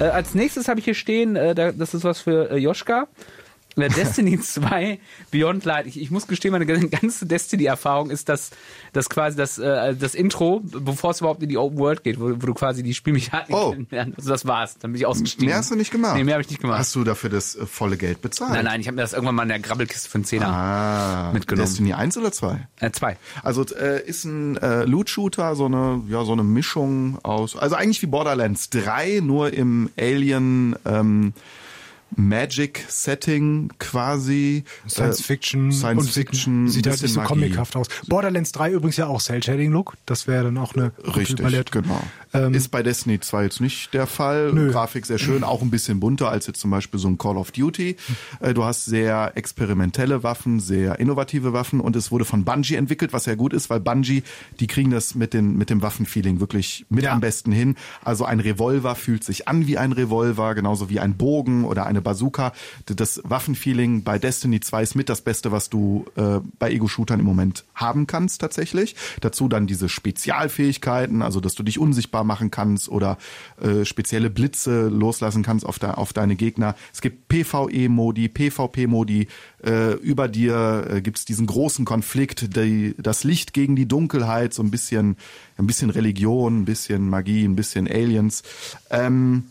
Äh, 0.01 0.05
als 0.05 0.35
nächstes 0.35 0.67
habe 0.67 0.81
ich 0.81 0.85
hier 0.87 0.95
stehen, 0.95 1.37
äh, 1.37 1.55
da, 1.55 1.71
das 1.71 1.95
ist 1.95 2.03
was 2.03 2.21
für 2.21 2.51
äh, 2.51 2.57
Joschka. 2.57 3.07
Destiny 3.77 4.41
2 4.41 4.99
Beyond 5.31 5.65
Light. 5.65 5.87
Ich, 5.87 6.01
ich 6.01 6.11
muss 6.11 6.27
gestehen, 6.27 6.53
meine 6.53 6.67
ganze 6.67 7.27
Destiny-Erfahrung 7.27 8.11
ist 8.11 8.29
das, 8.29 8.51
das 8.93 9.11
quasi 9.11 9.37
das, 9.37 9.59
äh, 9.59 9.95
das 9.97 10.15
Intro, 10.15 10.61
bevor 10.63 11.11
es 11.11 11.21
überhaupt 11.21 11.43
in 11.43 11.49
die 11.49 11.59
Open 11.59 11.79
World 11.79 12.05
geht, 12.05 12.21
wo, 12.21 12.31
wo 12.31 12.47
du 12.47 12.55
quasi 12.55 12.83
die 12.83 12.95
Spielmechanik 12.95 13.53
Oh. 13.55 13.71
kennenlernst. 13.73 14.19
Also 14.19 14.31
das 14.31 14.47
war's. 14.47 14.79
Dann 14.79 14.93
bin 14.93 15.01
ich 15.01 15.07
ausgestiegen. 15.07 15.47
Mehr 15.47 15.57
hast 15.57 15.71
du 15.71 15.77
nicht 15.77 15.91
gemacht? 15.91 16.17
Nee, 16.17 16.25
mehr 16.25 16.35
habe 16.35 16.43
ich 16.43 16.51
nicht 16.51 16.61
gemacht. 16.61 16.79
Hast 16.79 16.95
du 16.95 17.05
dafür 17.05 17.31
das 17.31 17.57
äh, 17.57 17.67
volle 17.67 17.97
Geld 17.97 18.23
bezahlt? 18.23 18.53
Nein, 18.53 18.65
nein, 18.65 18.81
ich 18.81 18.87
habe 18.87 18.95
mir 18.97 19.03
das 19.03 19.13
irgendwann 19.13 19.35
mal 19.35 19.43
in 19.43 19.49
der 19.51 19.59
Grabbelkiste 19.61 20.09
für 20.09 20.17
einen 20.17 20.25
Zehner. 20.25 20.49
Ah, 20.49 21.31
Mitgenommen. 21.33 21.67
Destiny 21.67 21.93
1 21.95 22.17
oder 22.17 22.33
2? 22.33 22.69
Äh, 22.81 22.91
zwei. 22.93 23.17
Also 23.43 23.65
äh, 23.75 24.03
ist 24.07 24.25
ein 24.25 24.57
äh, 24.59 24.85
Loot-Shooter, 24.85 25.57
so 25.57 25.67
eine, 25.67 26.03
ja, 26.09 26.25
so 26.25 26.33
eine 26.33 26.45
Mischung 26.45 27.19
aus, 27.23 27.57
also 27.57 27.75
eigentlich 27.77 28.01
wie 28.03 28.07
Borderlands 28.07 28.71
3, 28.71 29.21
nur 29.23 29.53
im 29.53 29.91
Alien 29.99 30.77
ähm, 30.85 31.33
Magic-Setting 32.17 33.71
quasi. 33.79 34.65
Science 34.89 35.21
Äh, 35.21 35.23
Fiction. 35.23 35.73
Science 35.73 36.01
und 36.01 36.13
sieht- 36.13 36.29
Fiction, 36.29 36.69
Sieht 36.69 36.87
halt 36.87 37.01
nicht 37.03 37.13
so 37.15 37.21
comichaft 37.21 37.77
aus. 37.77 37.87
Borderlands 38.09 38.53
3 38.53 38.73
übrigens 38.73 38.97
ja 38.97 39.07
auch 39.07 39.21
Cell-Shading-Look. 39.21 39.95
Das 40.07 40.27
wäre 40.27 40.45
dann 40.45 40.59
auch 40.59 40.75
eine 40.75 40.93
Richtig, 41.17 41.37
Palette. 41.43 41.71
genau. 41.73 42.03
Ähm, 42.33 42.53
ist 42.55 42.69
bei 42.71 42.83
Destiny 42.83 43.21
2 43.21 43.45
jetzt 43.45 43.61
nicht 43.61 43.95
der 43.95 44.07
Fall. 44.07 44.53
Nö. 44.53 44.71
Grafik 44.73 45.07
sehr 45.07 45.19
schön, 45.19 45.45
auch 45.45 45.63
ein 45.63 45.71
bisschen 45.71 46.01
bunter 46.01 46.31
als 46.31 46.47
jetzt 46.47 46.61
zum 46.61 46.71
Beispiel 46.71 46.99
so 46.99 47.09
ein 47.09 47.17
Call 47.19 47.37
of 47.37 47.53
Duty. 47.53 47.97
Äh, 48.41 48.55
Du 48.55 48.65
hast 48.65 48.85
sehr 48.85 49.33
experimentelle 49.37 50.23
Waffen, 50.23 50.61
sehr 50.61 50.99
innovative 51.01 51.53
Waffen 51.53 51.81
und 51.81 51.97
es 51.97 52.11
wurde 52.11 52.25
von 52.25 52.45
Bungie 52.45 52.75
entwickelt, 52.77 53.13
was 53.13 53.27
ja 53.27 53.35
gut 53.35 53.53
ist, 53.53 53.69
weil 53.71 53.81
Bungie, 53.81 54.23
die 54.61 54.67
kriegen 54.67 54.91
das 54.91 55.15
mit, 55.15 55.33
den, 55.35 55.57
mit 55.57 55.71
dem 55.71 55.83
Waffenfeeling 55.83 56.41
wirklich 56.41 56.87
mit 56.89 57.05
Ja. 57.05 57.13
am 57.13 57.21
besten 57.21 57.53
hin. 57.53 57.75
Also 58.05 58.25
ein 58.25 58.41
Revolver 58.41 58.95
fühlt 58.95 59.25
sich 59.25 59.47
an 59.49 59.67
wie 59.67 59.77
ein 59.79 59.93
Revolver, 59.93 60.55
genauso 60.55 60.89
wie 60.89 61.01
ein 61.01 61.17
Bogen 61.17 61.65
oder 61.65 61.87
eine 61.87 62.01
Bazooka. 62.05 62.53
Das 62.87 63.21
Waffenfeeling 63.25 64.05
bei 64.05 64.21
Destiny 64.21 64.61
2 64.61 64.83
ist 64.83 64.95
mit 64.95 65.09
das 65.09 65.23
Beste, 65.23 65.51
was 65.51 65.71
du 65.71 66.05
äh, 66.15 66.39
bei 66.61 66.71
Ego-Shootern 66.71 67.19
im 67.19 67.27
Moment 67.27 67.65
haben 67.75 68.07
kannst 68.07 68.41
tatsächlich. 68.41 68.95
Dazu 69.21 69.49
dann 69.49 69.67
diese 69.67 69.89
Spezialfähigkeiten, 69.89 71.23
also 71.23 71.41
dass 71.41 71.55
du 71.55 71.65
dich 71.65 71.79
unsichtbar 71.79 72.23
machen 72.23 72.53
kannst 72.53 72.89
oder 72.89 73.19
äh, 73.61 73.85
spezielle 73.85 74.31
Blitze 74.31 74.89
loslassen 74.89 75.43
kannst 75.43 75.67
auf, 75.67 75.81
de 75.81 75.91
auf 75.91 76.13
deine 76.13 76.37
Gegner. 76.37 76.77
Es 76.93 77.01
gibt 77.01 77.29
PvE-Modi, 77.29 78.29
PvP-Modi. 78.29 79.29
Äh, 79.65 79.95
über 79.95 80.29
dir 80.29 80.87
äh, 80.91 81.01
gibt's 81.01 81.25
diesen 81.25 81.47
großen 81.47 81.85
Konflikt, 81.85 82.55
die, 82.57 82.95
das 82.99 83.25
Licht 83.25 83.55
gegen 83.55 83.77
die 83.77 83.89
Dunkelheit, 83.89 84.53
so 84.53 84.63
ein 84.63 84.71
bisschen, 84.71 85.17
ein 85.57 85.67
bisschen 85.67 85.91
Religion, 85.91 86.61
ein 86.61 86.65
bisschen 86.67 87.09
Magie, 87.09 87.45
ein 87.45 87.57
bisschen 87.57 87.89
Aliens. 87.89 88.43
Ähm, 88.91 89.45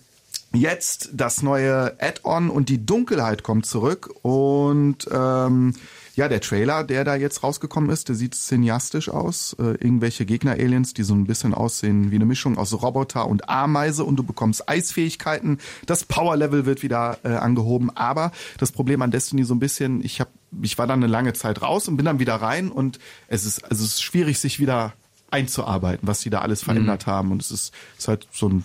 jetzt 0.54 1.10
das 1.14 1.42
neue 1.42 1.96
Add-on 2.00 2.50
und 2.50 2.70
die 2.70 2.86
Dunkelheit 2.86 3.44
kommt 3.44 3.66
zurück 3.66 4.14
und 4.22 5.08
ähm, 5.12 5.74
ja, 6.16 6.28
der 6.28 6.42
Trailer, 6.42 6.84
der 6.84 7.04
da 7.04 7.16
jetzt 7.16 7.42
rausgekommen 7.42 7.90
ist, 7.90 8.08
der 8.08 8.16
sieht 8.16 8.36
cineastisch 8.36 9.10
aus. 9.10 9.56
Äh, 9.60 9.64
irgendwelche 9.64 10.26
Gegner-Aliens, 10.26 10.94
die 10.94 11.02
so 11.02 11.16
ein 11.16 11.26
bisschen 11.26 11.56
aussehen 11.56 12.12
wie 12.12 12.16
eine 12.16 12.26
Mischung 12.26 12.58
aus 12.58 12.72
Roboter 12.84 13.28
und 13.28 13.50
Ameise 13.50 14.04
und 14.04 14.18
du 14.18 14.24
bekommst 14.24 14.70
Eisfähigkeiten. 14.70 15.58
Das 15.88 16.04
Power-Level 16.04 16.68
wird 16.68 16.84
wieder 16.84 17.18
äh, 17.24 17.30
angehoben, 17.30 17.90
aber 17.96 18.32
das 18.60 18.72
Problem 18.72 19.02
an 19.02 19.10
Destiny 19.10 19.44
so 19.44 19.56
ein 19.56 19.60
bisschen, 19.60 20.06
ich 20.06 20.22
hab, 20.22 20.30
ich 20.62 20.78
war 20.78 20.86
dann 20.86 21.04
eine 21.04 21.12
lange 21.12 21.34
Zeit 21.34 21.64
raus 21.64 21.88
und 21.88 21.98
bin 21.98 22.06
dann 22.06 22.20
wieder 22.20 22.36
rein 22.36 22.70
und 22.70 23.00
es 23.28 23.46
ist, 23.46 23.64
also 23.64 23.84
es 23.84 23.94
ist 23.94 24.04
schwierig, 24.04 24.38
sich 24.38 24.60
wieder 24.60 24.94
einzuarbeiten, 25.32 26.08
was 26.08 26.20
die 26.20 26.30
da 26.30 26.42
alles 26.42 26.62
verändert 26.62 27.08
haben 27.08 27.32
und 27.32 27.42
es 27.42 27.50
ist, 27.50 27.74
ist 27.98 28.08
halt 28.08 28.28
so 28.32 28.50
ein 28.50 28.64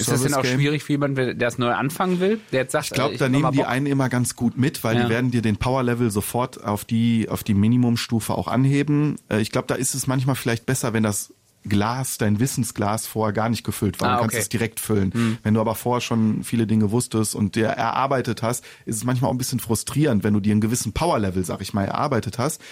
Ist 0.00 0.10
das 0.10 0.22
denn 0.22 0.34
auch 0.34 0.44
schwierig 0.44 0.82
für 0.82 0.92
jemanden, 0.92 1.38
der 1.38 1.48
es 1.48 1.58
neu 1.58 1.72
anfangen 1.72 2.20
will, 2.20 2.40
der 2.52 2.62
jetzt 2.62 2.72
sagt, 2.72 2.86
Ich 2.86 2.92
glaube, 2.92 3.14
äh, 3.14 3.18
da 3.18 3.28
nehmen 3.28 3.52
die 3.52 3.64
einen 3.64 3.86
immer 3.86 4.08
ganz 4.08 4.34
gut 4.36 4.56
mit, 4.58 4.82
weil 4.84 4.96
Ja. 4.96 5.04
die 5.04 5.10
werden 5.10 5.30
dir 5.30 5.42
den 5.42 5.56
Power-Level 5.56 6.10
sofort 6.10 6.62
auf 6.64 6.84
die, 6.84 7.28
auf 7.28 7.44
die 7.44 7.54
Minimumstufe 7.54 8.34
auch 8.34 8.48
anheben. 8.48 9.16
Äh, 9.28 9.40
Ich 9.40 9.50
glaube, 9.50 9.66
da 9.68 9.74
ist 9.74 9.94
es 9.94 10.06
manchmal 10.06 10.34
vielleicht 10.36 10.66
besser, 10.66 10.92
wenn 10.92 11.02
das 11.02 11.32
Glas, 11.68 12.16
dein 12.16 12.40
Wissensglas 12.40 13.06
vorher 13.06 13.34
gar 13.34 13.50
nicht 13.50 13.64
gefüllt 13.64 14.00
war. 14.00 14.08
Ah, 14.08 14.14
du 14.14 14.20
kannst 14.20 14.34
okay. 14.34 14.42
es 14.42 14.48
direkt 14.48 14.80
füllen. 14.80 15.38
Wenn 15.42 15.52
du 15.52 15.60
aber 15.60 15.74
vorher 15.74 16.00
schon 16.00 16.42
viele 16.42 16.66
Dinge 16.66 16.90
wusstest 16.90 17.34
und 17.34 17.54
dir 17.54 17.66
erarbeitet 17.66 18.42
hast, 18.42 18.64
ist 18.86 18.96
es 18.96 19.04
manchmal 19.04 19.28
auch 19.28 19.34
ein 19.34 19.38
bisschen 19.38 19.60
frustrierend, 19.60 20.24
wenn 20.24 20.32
du 20.32 20.40
dir 20.40 20.52
einen 20.52 20.62
gewissen 20.62 20.94
Power-Level, 20.94 21.44
sag 21.44 21.60
ich 21.60 21.74
mal, 21.74 21.84
erarbeitet 21.84 22.38
hast. 22.38 22.62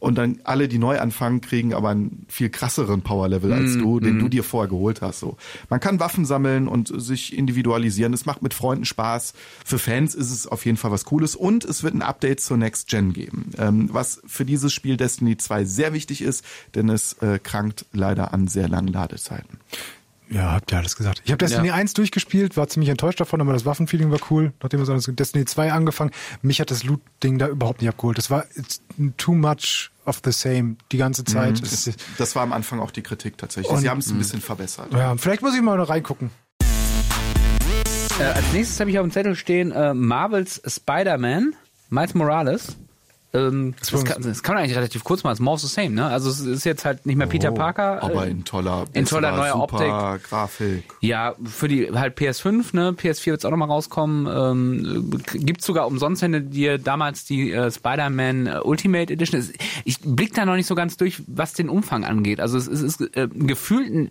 Und 0.00 0.16
dann 0.16 0.40
alle, 0.44 0.66
die 0.66 0.78
neu 0.78 0.98
anfangen, 0.98 1.42
kriegen 1.42 1.74
aber 1.74 1.90
einen 1.90 2.24
viel 2.28 2.48
krasseren 2.48 3.02
Power-Level 3.02 3.52
als 3.52 3.76
du, 3.76 4.00
den 4.00 4.18
du 4.18 4.28
dir 4.28 4.42
vorher 4.42 4.68
geholt 4.68 5.02
hast. 5.02 5.20
So, 5.20 5.36
man 5.68 5.78
kann 5.78 6.00
Waffen 6.00 6.24
sammeln 6.24 6.68
und 6.68 6.90
sich 7.00 7.36
individualisieren. 7.36 8.14
Es 8.14 8.24
macht 8.24 8.40
mit 8.40 8.54
Freunden 8.54 8.86
Spaß. 8.86 9.34
Für 9.64 9.78
Fans 9.78 10.14
ist 10.14 10.30
es 10.30 10.46
auf 10.46 10.64
jeden 10.64 10.78
Fall 10.78 10.90
was 10.90 11.04
Cooles. 11.04 11.36
Und 11.36 11.66
es 11.66 11.82
wird 11.82 11.94
ein 11.94 12.02
Update 12.02 12.40
zur 12.40 12.56
Next 12.56 12.88
Gen 12.88 13.12
geben, 13.12 13.50
ähm, 13.58 13.90
was 13.92 14.22
für 14.26 14.46
dieses 14.46 14.72
Spiel 14.72 14.96
Destiny 14.96 15.36
2 15.36 15.66
sehr 15.66 15.92
wichtig 15.92 16.22
ist, 16.22 16.44
denn 16.74 16.88
es 16.88 17.12
äh, 17.14 17.38
krankt 17.38 17.84
leider 17.92 18.32
an 18.32 18.48
sehr 18.48 18.68
langen 18.68 18.88
Ladezeiten. 18.88 19.58
Ja, 20.32 20.52
habt 20.52 20.70
ihr 20.72 20.78
alles 20.78 20.94
gesagt. 20.96 21.22
Ich 21.24 21.32
habe 21.32 21.38
Destiny 21.38 21.68
Ja. 21.68 21.74
1 21.74 21.92
durchgespielt, 21.94 22.56
war 22.56 22.68
ziemlich 22.68 22.88
enttäuscht 22.88 23.18
davon, 23.20 23.40
aber 23.40 23.52
das 23.52 23.64
Waffenfeeling 23.64 24.10
war 24.12 24.20
cool. 24.30 24.52
Nachdem 24.62 24.80
es 24.80 24.88
alles 24.88 25.10
Destiny 25.12 25.44
2 25.44 25.72
angefangen, 25.72 26.12
mich 26.42 26.60
hat 26.60 26.70
das 26.70 26.84
Loot-Ding 26.84 27.38
da 27.38 27.48
überhaupt 27.48 27.80
nicht 27.80 27.88
abgeholt. 27.88 28.16
Das 28.16 28.30
war 28.30 28.44
too 29.16 29.34
much 29.34 29.90
of 30.06 30.20
the 30.24 30.30
same 30.32 30.76
die 30.92 30.98
ganze 30.98 31.24
Zeit. 31.24 31.60
Es 31.60 31.86
ist- 31.88 31.98
Das 32.18 32.36
war 32.36 32.42
am 32.44 32.52
Anfang 32.52 32.78
auch 32.80 32.92
die 32.92 33.02
Kritik 33.02 33.38
tatsächlich. 33.38 33.72
Und- 33.72 33.80
Sie 33.80 33.88
haben 33.90 33.98
es 33.98 34.08
ein 34.10 34.18
bisschen 34.18 34.40
verbessert. 34.40 34.92
ja, 34.92 35.16
vielleicht 35.16 35.42
muss 35.42 35.54
ich 35.54 35.62
mal 35.62 35.80
reingucken. 35.82 36.30
Äh, 38.20 38.24
als 38.24 38.52
nächstes 38.52 38.78
habe 38.80 38.90
ich 38.90 38.98
auf 38.98 39.06
dem 39.06 39.10
Zettel 39.10 39.34
stehen 39.34 39.72
äh, 39.72 39.94
Marvels 39.94 40.60
Spider-Man, 40.66 41.54
Miles 41.88 42.14
Morales. 42.14 42.76
Ähm, 43.32 43.74
das, 43.78 44.04
kann, 44.04 44.22
das 44.22 44.42
kann 44.42 44.56
man 44.56 44.64
eigentlich 44.64 44.76
relativ 44.76 45.04
kurz 45.04 45.22
machen. 45.22 45.34
Es 45.34 45.38
ist 45.38 45.44
more 45.44 45.54
of 45.54 45.60
the 45.60 45.68
same, 45.68 45.90
ne? 45.90 46.06
Also 46.06 46.28
es 46.30 46.40
ist 46.40 46.64
jetzt 46.64 46.84
halt 46.84 47.06
nicht 47.06 47.16
mehr 47.16 47.28
Peter 47.28 47.52
Oh, 47.52 47.54
Parker. 47.54 48.02
Aber 48.02 48.26
äh, 48.26 48.30
in 48.30 48.44
toller, 48.44 48.86
in 48.92 49.04
toller 49.04 49.30
neuer 49.36 49.52
super 49.52 50.18
Grafik. 50.18 50.82
Ja, 51.00 51.34
für 51.44 51.68
die 51.68 51.90
halt 51.92 52.18
PS5, 52.18 52.74
ne? 52.74 52.90
PS4 52.92 53.26
wird 53.26 53.38
es 53.40 53.44
auch 53.44 53.50
nochmal 53.50 53.68
rauskommen. 53.68 54.26
Ähm, 54.26 55.20
gibt's 55.32 55.64
sogar 55.64 55.86
umsonst, 55.86 56.22
wenn 56.22 56.32
du 56.32 56.42
dir 56.42 56.78
damals 56.78 57.24
die 57.24 57.52
äh, 57.52 57.70
Spider-Man 57.70 58.46
äh, 58.48 58.60
Ultimate 58.64 59.12
Edition. 59.12 59.38
Es- 59.40 59.52
Ich 59.84 60.00
blick 60.00 60.34
da 60.34 60.44
noch 60.44 60.56
nicht 60.56 60.66
so 60.66 60.74
ganz 60.74 60.96
durch, 60.96 61.22
was 61.28 61.52
den 61.52 61.68
Umfang 61.68 62.04
angeht. 62.04 62.40
Also 62.40 62.58
es, 62.58 62.66
es 62.66 62.82
ist 62.82 63.00
äh, 63.16 63.28
gefühlt 63.32 63.88
ein, 63.92 64.10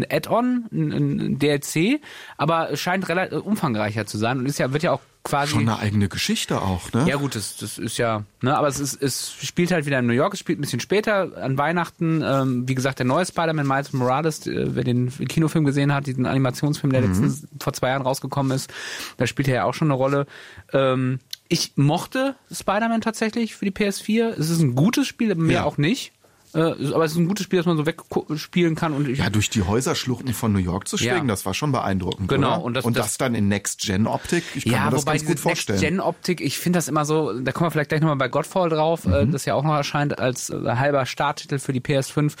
ein 0.00 0.06
Add-on, 0.10 0.66
ein, 0.72 0.92
ein 0.92 1.38
DLC, 1.38 2.00
aber 2.36 2.76
scheint 2.76 3.08
relativ 3.08 3.42
umfangreicher 3.42 4.06
zu 4.06 4.18
sein 4.18 4.38
und 4.38 4.46
ist 4.46 4.58
ja 4.58 4.72
wird 4.72 4.82
ja 4.82 4.92
auch 4.92 5.00
quasi 5.26 5.52
Schon 5.52 5.68
eine 5.68 5.78
eigene 5.78 6.08
Geschichte 6.08 6.62
auch, 6.62 6.92
ne? 6.92 7.04
ja 7.08 7.16
gut, 7.16 7.34
das, 7.34 7.56
das 7.56 7.78
ist 7.78 7.98
ja, 7.98 8.24
ne, 8.42 8.56
aber 8.56 8.68
es 8.68 8.78
ist, 8.80 9.02
es 9.02 9.34
spielt 9.42 9.70
halt 9.72 9.84
wieder 9.86 9.98
in 9.98 10.06
New 10.06 10.12
York, 10.12 10.34
es 10.34 10.40
spielt 10.40 10.58
ein 10.58 10.62
bisschen 10.62 10.80
später 10.80 11.36
an 11.42 11.58
Weihnachten. 11.58 12.22
Ähm, 12.24 12.68
wie 12.68 12.74
gesagt, 12.74 12.98
der 13.00 13.06
neue 13.06 13.26
Spider-Man 13.26 13.66
Miles 13.66 13.92
Morales, 13.92 14.46
äh, 14.46 14.74
wer 14.74 14.84
den 14.84 15.10
Kinofilm 15.10 15.64
gesehen 15.64 15.92
hat, 15.92 16.06
diesen 16.06 16.26
Animationsfilm, 16.26 16.92
der 16.92 17.02
letztens 17.02 17.46
vor 17.60 17.72
zwei 17.72 17.88
Jahren 17.88 18.02
rausgekommen 18.02 18.52
ist, 18.52 18.72
da 19.16 19.26
spielt 19.26 19.48
er 19.48 19.54
ja 19.54 19.64
auch 19.64 19.74
schon 19.74 19.88
eine 19.88 19.94
Rolle. 19.94 20.26
Ähm, 20.72 21.18
ich 21.48 21.72
mochte 21.76 22.34
Spider-Man 22.50 23.00
tatsächlich 23.02 23.54
für 23.54 23.64
die 23.64 23.70
PS4. 23.70 24.30
Es 24.38 24.50
ist 24.50 24.60
ein 24.60 24.74
gutes 24.74 25.06
Spiel, 25.06 25.34
mehr 25.36 25.56
Ja. 25.58 25.64
auch 25.64 25.78
nicht. 25.78 26.12
Äh, 26.56 26.92
aber 26.94 27.04
es 27.04 27.12
ist 27.12 27.18
ein 27.18 27.28
gutes 27.28 27.44
Spiel, 27.44 27.58
das 27.58 27.66
man 27.66 27.76
so 27.76 27.84
wegspielen 27.86 28.74
kann. 28.74 28.94
Und 28.94 29.08
Ja, 29.16 29.28
durch 29.28 29.50
die 29.50 29.62
Häuserschluchten 29.62 30.32
von 30.32 30.52
New 30.52 30.58
York 30.58 30.88
zu 30.88 30.96
schwingen, 30.96 31.16
Ja. 31.28 31.34
das 31.34 31.44
war 31.44 31.52
schon 31.52 31.70
beeindruckend. 31.70 32.28
Genau, 32.28 32.54
Oder? 32.56 32.64
und 32.64 32.74
das- 32.74 32.84
und 32.86 32.96
das, 32.96 33.06
das- 33.06 33.18
dann 33.18 33.34
in 33.34 33.48
Next-Gen-Optik, 33.48 34.42
ich 34.54 34.64
kann 34.64 34.72
ja, 34.72 34.84
mir 34.86 34.90
das 34.92 35.02
wobei 35.02 35.12
ganz 35.18 35.26
gut 35.26 35.38
vorstellen. 35.38 35.78
Next-Gen-Optik, 35.78 36.40
ich 36.40 36.58
finde 36.58 36.78
das 36.78 36.88
immer 36.88 37.04
so, 37.04 37.38
da 37.38 37.52
kommen 37.52 37.66
wir 37.66 37.70
vielleicht 37.72 37.90
gleich 37.90 38.00
nochmal 38.00 38.16
bei 38.16 38.28
Godfall 38.28 38.70
drauf, 38.70 39.04
äh, 39.06 39.26
das 39.26 39.44
ja 39.44 39.54
auch 39.54 39.64
noch 39.64 39.74
erscheint 39.74 40.18
als 40.18 40.48
äh, 40.50 40.54
halber 40.64 41.04
Starttitel 41.04 41.58
für 41.58 41.72
die 41.74 41.80
PS5. 41.80 42.34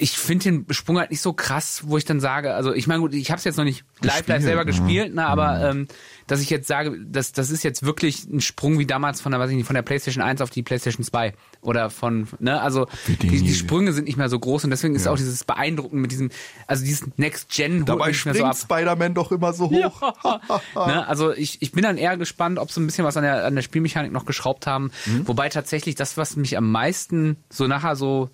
Ich 0.00 0.18
finde 0.18 0.44
den 0.44 0.66
Sprung 0.70 0.98
halt 0.98 1.10
nicht 1.10 1.20
so 1.20 1.32
krass, 1.32 1.82
wo 1.86 1.96
ich 1.96 2.04
dann 2.04 2.20
sage, 2.20 2.54
also 2.54 2.72
ich 2.72 2.86
meine, 2.86 3.00
gut, 3.00 3.14
ich 3.14 3.30
habe 3.30 3.38
es 3.38 3.44
jetzt 3.44 3.56
noch 3.56 3.64
nicht 3.64 3.84
live, 4.00 4.14
live 4.14 4.18
Gespielt, 4.18 4.42
selber 4.42 4.60
ja. 4.60 4.64
gespielt, 4.64 5.14
ne, 5.14 5.26
aber 5.26 5.70
ähm, 5.70 5.88
dass 6.26 6.40
ich 6.40 6.48
jetzt 6.48 6.68
sage, 6.68 6.96
das, 7.06 7.32
das 7.32 7.50
ist 7.50 7.62
jetzt 7.64 7.82
wirklich 7.82 8.24
ein 8.24 8.40
Sprung 8.40 8.78
wie 8.78 8.86
damals 8.86 9.20
von 9.20 9.32
der, 9.32 9.40
weiß 9.40 9.50
ich 9.50 9.56
nicht, 9.56 9.66
von 9.66 9.74
der 9.74 9.82
PlayStation 9.82 10.22
1 10.22 10.40
auf 10.40 10.50
die 10.50 10.62
PlayStation 10.62 11.04
2 11.04 11.34
oder 11.60 11.90
von, 11.90 12.28
ne, 12.38 12.60
also 12.60 12.86
die, 13.06 13.16
die. 13.16 13.54
Sprünge 13.54 13.92
sind 13.92 14.04
nicht 14.04 14.16
mehr 14.16 14.28
so 14.28 14.38
groß 14.38 14.64
und 14.64 14.70
deswegen 14.70 14.94
ist 14.94 15.06
auch 15.06 15.16
dieses 15.16 15.44
Beeindrucken 15.44 16.00
mit 16.00 16.12
diesem, 16.12 16.30
also 16.66 16.84
dieses 16.84 17.06
Next-Gen 17.16 17.80
holt 17.80 17.88
Dabei 17.88 18.08
nicht 18.08 18.24
mehr 18.24 18.34
springt 18.34 18.54
so 18.54 18.64
ab. 18.64 18.70
Spider-Man 18.78 19.14
doch 19.14 19.32
immer 19.32 19.52
so 19.52 19.70
hoch. 19.70 20.14
ne? 20.74 21.06
Also 21.06 21.32
ich, 21.32 21.60
ich 21.62 21.72
bin 21.72 21.82
dann 21.82 21.98
eher 21.98 22.16
gespannt, 22.16 22.58
ob 22.58 22.70
sie 22.70 22.80
ein 22.80 22.86
bisschen 22.86 23.04
was 23.04 23.16
an 23.16 23.24
der, 23.24 23.44
an 23.44 23.54
der 23.54 23.62
Spielmechanik 23.62 24.12
noch 24.12 24.24
geschraubt 24.24 24.66
haben. 24.66 24.90
Mhm. 25.06 25.28
Wobei 25.28 25.48
tatsächlich 25.48 25.94
das, 25.94 26.16
was 26.16 26.36
mich 26.36 26.56
am 26.56 26.70
meisten 26.70 27.36
so 27.50 27.66
nachher 27.66 27.96
so 27.96 28.30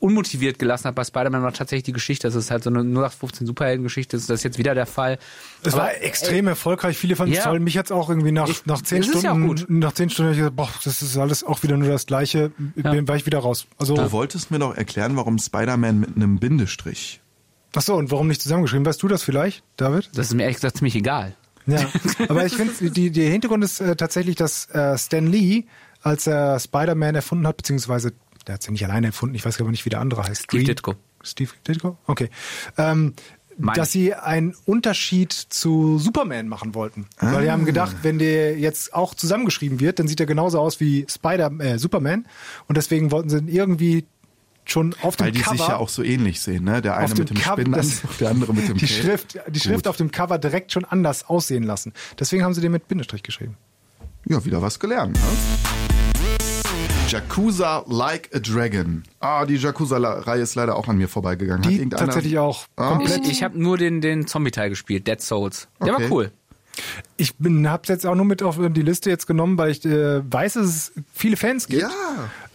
unmotiviert 0.00 0.58
gelassen 0.58 0.84
hat 0.86 0.94
bei 0.94 1.04
Spider-Man 1.04 1.42
war 1.42 1.52
tatsächlich 1.52 1.84
die 1.84 1.92
Geschichte. 1.92 2.26
Das 2.26 2.34
ist 2.34 2.50
halt 2.50 2.64
so 2.64 2.70
eine 2.70 2.80
0815 2.80 3.46
Superheldengeschichte. 3.46 4.16
Das 4.16 4.28
ist 4.28 4.42
jetzt 4.42 4.58
wieder 4.58 4.74
der 4.74 4.86
Fall. 4.86 5.18
Es 5.62 5.74
Aber, 5.74 5.82
war 5.84 5.94
extrem 6.02 6.48
erfolgreich. 6.48 6.96
Viele 6.96 7.16
fanden 7.16 7.32
es 7.32 7.38
Ja. 7.38 7.44
toll. 7.44 7.60
Mich 7.60 7.76
hat's 7.78 7.92
auch 7.92 8.08
irgendwie 8.08 8.32
nach, 8.32 8.48
Ich- 8.48 8.66
nach 8.66 8.80
zehn 8.82 9.02
ja 9.02 9.18
Stunden, 9.18 9.46
gut. 9.46 9.66
nach 9.68 9.92
zehn 9.92 10.10
Stunden 10.10 10.34
gesagt, 10.34 10.56
boah, 10.56 10.68
das 10.84 11.02
ist 11.02 11.16
alles 11.18 11.44
auch 11.44 11.62
wieder 11.62 11.76
nur 11.76 11.88
das 11.88 12.06
Gleiche. 12.06 12.50
Bin, 12.74 13.06
war 13.06 13.16
ich 13.16 13.26
wieder 13.26 13.38
raus. 13.38 13.66
Also, 13.78 13.94
Du 13.94 14.10
wolltest 14.12 14.50
mir 14.50 14.58
doch 14.58 14.74
erklären, 14.74 15.16
warum 15.16 15.38
Spider-Man 15.38 16.00
mit 16.00 16.16
einem 16.16 16.38
Bindestrich. 16.38 17.20
ach 17.76 17.82
so, 17.82 17.94
und 17.94 18.10
warum 18.10 18.26
nicht 18.26 18.40
zusammengeschrieben? 18.42 18.84
Weißt 18.86 19.02
du 19.02 19.06
das 19.08 19.22
vielleicht, 19.22 19.62
David? 19.76 20.10
Das 20.14 20.28
ist 20.28 20.34
mir 20.34 20.42
ehrlich 20.44 20.56
gesagt 20.56 20.78
ziemlich 20.78 20.96
egal. 20.96 21.36
Ja, 21.66 21.86
aber 22.28 22.46
ich 22.46 22.54
finde, 22.54 22.90
die, 22.90 23.10
der 23.10 23.30
Hintergrund 23.30 23.62
ist 23.62 23.80
äh, 23.80 23.94
tatsächlich, 23.94 24.34
dass 24.34 24.64
äh, 24.70 24.96
Stan 24.98 25.26
Lee, 25.26 25.64
als 26.02 26.26
er 26.26 26.58
Spider-Man 26.58 27.14
erfunden 27.14 27.46
hat, 27.46 27.58
beziehungsweise, 27.58 28.12
der 28.50 28.54
hat 28.54 28.60
es 28.62 28.66
ja 28.66 28.72
nicht 28.72 28.84
alleine 28.84 29.08
erfunden, 29.08 29.34
ich 29.34 29.44
weiß 29.44 29.60
aber 29.60 29.70
nicht, 29.70 29.84
wie 29.84 29.90
der 29.90 30.00
andere 30.00 30.24
heißt. 30.24 30.42
Steve 30.42 30.64
Green- 30.64 30.66
Ditko. 30.66 30.94
Steve 31.22 31.50
Ditko? 31.66 31.96
Okay. 32.06 32.28
Ähm, 32.76 33.14
dass 33.74 33.92
sie 33.92 34.14
einen 34.14 34.54
Unterschied 34.64 35.32
zu 35.32 35.98
Superman 35.98 36.48
machen 36.48 36.74
wollten. 36.74 37.06
Weil 37.18 37.44
die 37.44 37.50
haben 37.50 37.66
gedacht, 37.66 37.96
wenn 38.02 38.18
der 38.18 38.58
jetzt 38.58 38.94
auch 38.94 39.14
zusammengeschrieben 39.14 39.80
wird, 39.80 39.98
dann 39.98 40.08
sieht 40.08 40.18
er 40.18 40.24
genauso 40.26 40.58
aus 40.58 40.80
wie 40.80 41.04
Spider 41.10 41.50
äh, 41.60 41.78
Superman. 41.78 42.26
Und 42.68 42.76
deswegen 42.78 43.10
wollten 43.10 43.28
sie 43.28 43.36
ihn 43.38 43.48
irgendwie 43.48 44.06
schon 44.64 44.94
auf 45.02 45.16
dem 45.16 45.26
Weil 45.26 45.32
die 45.32 45.40
Cover 45.40 45.56
sich 45.58 45.68
ja 45.68 45.76
auch 45.76 45.90
so 45.90 46.02
ähnlich 46.02 46.40
sehen, 46.40 46.64
ne? 46.64 46.80
Der 46.80 46.96
eine 46.96 47.04
auf 47.12 47.18
mit 47.18 47.28
dem 47.28 47.34
dem 47.36 47.42
Cover, 47.42 47.60
Spinnenanzug, 47.60 48.18
der 48.18 48.30
andere 48.30 48.54
mit 48.54 48.66
dem 48.68 48.76
die 48.78 48.86
Cape. 48.86 49.00
Schrift, 49.02 49.38
die 49.48 49.60
Schrift 49.60 49.84
Gut. 49.84 49.88
auf 49.88 49.96
dem 49.98 50.10
Cover 50.10 50.38
direkt 50.38 50.72
schon 50.72 50.84
anders 50.86 51.28
aussehen 51.28 51.64
lassen. 51.64 51.92
Deswegen 52.18 52.42
haben 52.44 52.54
sie 52.54 52.60
den 52.62 52.72
mit 52.72 52.88
Bindestrich 52.88 53.22
geschrieben. 53.22 53.56
Ja, 54.26 54.42
wieder 54.44 54.62
was 54.62 54.78
gelernt, 54.80 55.16
ne? 55.16 55.69
Yakuza 57.10 57.84
Like 57.88 58.30
a 58.34 58.38
Dragon. 58.38 59.02
Ah, 59.20 59.44
die 59.44 59.56
Yakuza-Reihe 59.56 60.40
ist 60.42 60.54
leider 60.54 60.76
auch 60.76 60.88
an 60.88 60.96
mir 60.96 61.08
vorbeigegangen. 61.08 61.64
Hat 61.64 61.70
Die 61.70 61.76
irgendeiner- 61.78 62.06
tatsächlich 62.06 62.38
auch 62.38 62.66
Ah. 62.76 62.90
komplett. 62.90 63.24
Ich, 63.24 63.32
ich 63.32 63.42
habe 63.42 63.60
nur 63.60 63.76
den, 63.78 64.00
den 64.00 64.26
Zombie-Teil 64.26 64.70
gespielt, 64.70 65.06
Dead 65.06 65.20
Souls. 65.20 65.68
Der 65.84 65.94
Okay. 65.94 66.04
war 66.04 66.10
cool. 66.12 66.30
Ich 67.16 67.34
bin, 67.36 67.68
hab's 67.68 67.88
jetzt 67.88 68.06
auch 68.06 68.14
nur 68.14 68.24
mit 68.24 68.42
auf 68.42 68.56
die 68.58 68.82
Liste 68.82 69.10
jetzt 69.10 69.26
genommen, 69.26 69.58
weil 69.58 69.72
ich 69.72 69.84
äh, 69.84 70.22
weiß, 70.32 70.54
dass 70.54 70.66
es 70.66 70.92
viele 71.12 71.36
Fans 71.36 71.66
gibt. 71.66 71.82
Ja. 71.82 71.90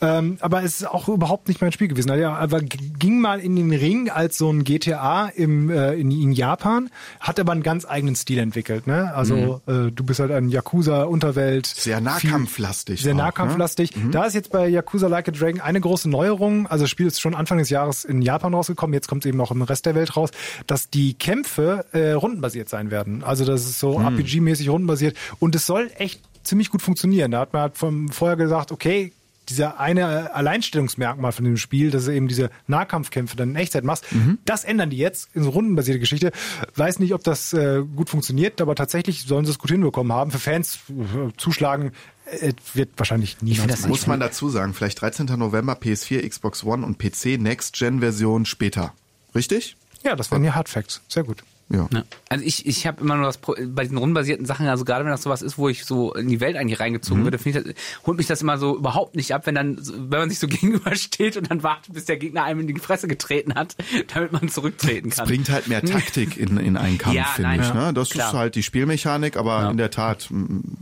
Ähm, 0.05 0.37
aber 0.41 0.63
es 0.63 0.81
ist 0.81 0.87
auch 0.87 1.07
überhaupt 1.07 1.47
nicht 1.47 1.61
mein 1.61 1.71
Spiel 1.71 1.87
gewesen. 1.87 2.09
Also, 2.11 2.21
ja, 2.21 2.35
aber 2.35 2.61
ging 2.61 3.19
mal 3.19 3.39
in 3.39 3.55
den 3.55 3.71
Ring 3.71 4.09
als 4.09 4.37
so 4.37 4.51
ein 4.51 4.63
GTA 4.63 5.27
im, 5.27 5.69
äh, 5.69 5.93
in, 5.93 6.11
in 6.11 6.31
Japan, 6.31 6.89
hat 7.19 7.39
aber 7.39 7.51
einen 7.51 7.63
ganz 7.63 7.85
eigenen 7.85 8.15
Stil 8.15 8.39
entwickelt. 8.39 8.87
Ne? 8.87 9.13
Also 9.13 9.61
äh, 9.67 9.91
du 9.91 10.03
bist 10.03 10.19
halt 10.19 10.31
ein 10.31 10.49
Yakuza-Unterwelt. 10.49 11.65
Sehr 11.65 12.01
nahkampflastig 12.01 13.01
Sehr 13.01 13.13
auch, 13.13 13.17
ne? 13.17 13.23
nahkampflastig. 13.23 13.91
Da 14.11 14.25
ist 14.25 14.33
jetzt 14.33 14.51
bei 14.51 14.67
Yakuza 14.67 15.07
Like 15.07 15.29
a 15.29 15.31
Dragon 15.31 15.61
eine 15.61 15.81
große 15.81 16.09
Neuerung. 16.09 16.67
Also 16.67 16.83
das 16.83 16.89
Spiel 16.89 17.07
ist 17.07 17.21
schon 17.21 17.35
Anfang 17.35 17.57
des 17.57 17.69
Jahres 17.69 18.05
in 18.05 18.21
Japan 18.21 18.53
rausgekommen. 18.53 18.93
Jetzt 18.93 19.07
kommt 19.07 19.25
es 19.25 19.29
eben 19.29 19.41
auch 19.41 19.51
im 19.51 19.61
Rest 19.61 19.85
der 19.85 19.95
Welt 19.95 20.15
raus, 20.15 20.31
dass 20.67 20.89
die 20.89 21.13
Kämpfe 21.13 21.85
äh, 21.91 22.11
rundenbasiert 22.11 22.69
sein 22.69 22.91
werden. 22.91 23.23
Also 23.23 23.45
das 23.45 23.65
ist 23.65 23.79
so 23.79 23.99
RPG-mäßig 23.99 24.69
rundenbasiert. 24.69 25.17
Und 25.39 25.55
es 25.55 25.65
soll 25.65 25.91
echt 25.97 26.21
ziemlich 26.43 26.69
gut 26.69 26.81
funktionieren. 26.81 27.31
Da 27.31 27.39
hat 27.41 27.53
man 27.53 27.63
halt 27.63 27.77
vom, 27.77 28.09
vorher 28.09 28.37
gesagt, 28.37 28.71
okay, 28.71 29.11
dieser 29.49 29.79
eine 29.79 30.33
Alleinstellungsmerkmal 30.33 31.31
von 31.31 31.45
dem 31.45 31.57
Spiel, 31.57 31.91
dass 31.91 32.05
du 32.05 32.11
eben 32.11 32.27
diese 32.27 32.49
Nahkampfkämpfe 32.67 33.35
dann 33.35 33.51
in 33.51 33.55
Echtzeit 33.55 33.83
machst, 33.83 34.05
das 34.45 34.63
ändern 34.63 34.89
die 34.89 34.97
jetzt 34.97 35.29
in 35.33 35.43
so 35.43 35.49
rundenbasierte 35.49 35.99
Geschichte. 35.99 36.31
Weiß 36.75 36.99
nicht, 36.99 37.13
ob 37.13 37.23
das 37.23 37.53
äh, 37.53 37.81
gut 37.95 38.09
funktioniert, 38.09 38.61
aber 38.61 38.75
tatsächlich 38.75 39.23
sollen 39.23 39.45
sie 39.45 39.51
es 39.51 39.59
gut 39.59 39.71
hinbekommen 39.71 40.11
haben. 40.13 40.31
Für 40.31 40.39
Fans 40.39 40.79
äh, 40.89 41.31
zuschlagen 41.37 41.91
äh, 42.25 42.53
wird 42.73 42.89
wahrscheinlich 42.97 43.41
niemand. 43.41 43.71
das. 43.71 43.87
Muss 43.87 44.07
man 44.07 44.19
dazu 44.19 44.49
sagen, 44.49 44.73
vielleicht 44.73 45.01
13. 45.01 45.25
November 45.37 45.73
PS4, 45.73 46.27
Xbox 46.27 46.63
One 46.63 46.85
und 46.85 46.97
PC 46.97 47.39
Next-Gen-Version 47.39 48.45
später. 48.45 48.93
Richtig? 49.33 49.75
Ja, 50.03 50.15
das 50.15 50.31
wären 50.31 50.43
ja 50.43 50.55
Hard 50.55 50.69
Facts. 50.69 51.01
Sehr 51.07 51.23
gut. 51.23 51.43
Ja. 51.69 51.87
Ja. 51.91 52.03
Also 52.29 52.45
ich, 52.45 52.67
ich 52.67 52.85
habe 52.85 53.01
immer 53.01 53.15
nur 53.15 53.25
das 53.25 53.37
Pro 53.39 53.55
bei 53.69 53.83
diesen 53.83 53.97
rundenbasierten 53.97 54.45
Sachen, 54.45 54.67
also 54.67 54.85
gerade 54.85 55.03
wenn 55.03 55.11
das 55.11 55.23
sowas 55.23 55.41
ist, 55.41 55.57
wo 55.57 55.67
ich 55.67 55.83
so 55.85 56.13
in 56.13 56.27
die 56.27 56.39
Welt 56.39 56.55
eigentlich 56.57 56.79
reingezogen 56.79 57.21
Mhm. 57.21 57.25
würde, 57.25 57.39
finde 57.39 57.59
ich 57.59 57.65
das, 57.75 58.05
holt 58.05 58.17
mich 58.17 58.27
das 58.27 58.41
immer 58.43 58.57
so 58.59 58.77
überhaupt 58.77 59.15
nicht 59.15 59.33
ab, 59.33 59.47
wenn 59.47 59.55
dann, 59.55 59.77
wenn 59.81 60.19
man 60.19 60.29
sich 60.29 60.37
so 60.39 60.47
gegenübersteht 60.49 61.37
und 61.37 61.49
dann 61.49 61.63
wartet, 61.63 61.93
bis 61.93 62.05
der 62.05 62.17
Gegner 62.17 62.43
einem 62.43 62.59
in 62.59 62.67
die 62.67 62.79
Fresse 62.79 63.07
getreten 63.07 63.55
hat, 63.55 63.75
damit 64.13 64.31
man 64.31 64.47
zurücktreten 64.49 65.09
kann. 65.09 65.27
Bringt 65.27 65.49
halt 65.49 65.67
mehr 65.67 65.83
Taktik 65.83 66.37
in, 66.37 66.57
in 66.57 66.77
einen 66.77 66.97
Kampf, 66.99 67.15
Ja, 67.17 67.23
finde 67.35 67.49
nein, 67.49 67.61
ich. 67.61 67.67
ja. 67.67 67.73
Ne? 67.87 67.93
Das 67.93 68.09
Klar. 68.11 68.27
ist 68.27 68.33
halt 68.35 68.55
die 68.55 68.63
Spielmechanik, 68.63 69.35
aber 69.37 69.61
Ja. 69.63 69.71
in 69.71 69.77
der 69.77 69.89
Tat, 69.89 70.29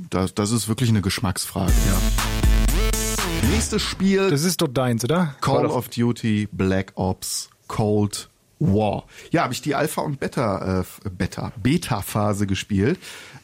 das, 0.10 0.34
das 0.36 0.52
ist 0.52 0.67
wirklich 0.67 0.89
eine 0.89 1.02
Geschmacksfrage. 1.02 1.72
Nächstes 3.52 3.82
Spiel, 3.82 4.30
Das 4.30 4.43
ist 4.43 4.62
doch 4.62 4.67
deins, 4.67 5.04
oder? 5.04 5.36
Call 5.41 5.65
of 5.65 5.89
Duty 5.89 6.48
Black 6.52 6.91
Ops 6.96 7.50
Cold 7.67 8.30
War. 8.63 9.06
Ja, 9.32 9.43
habe 9.43 9.54
ich 9.54 9.62
die 9.62 9.76
Alpha 9.76 10.02
und 10.02 10.19
Beta, 10.19 10.82
äh, 10.82 11.10
Beta, 11.10 11.52
Beta-Phase 11.62 12.47
gespielt. 12.47 12.97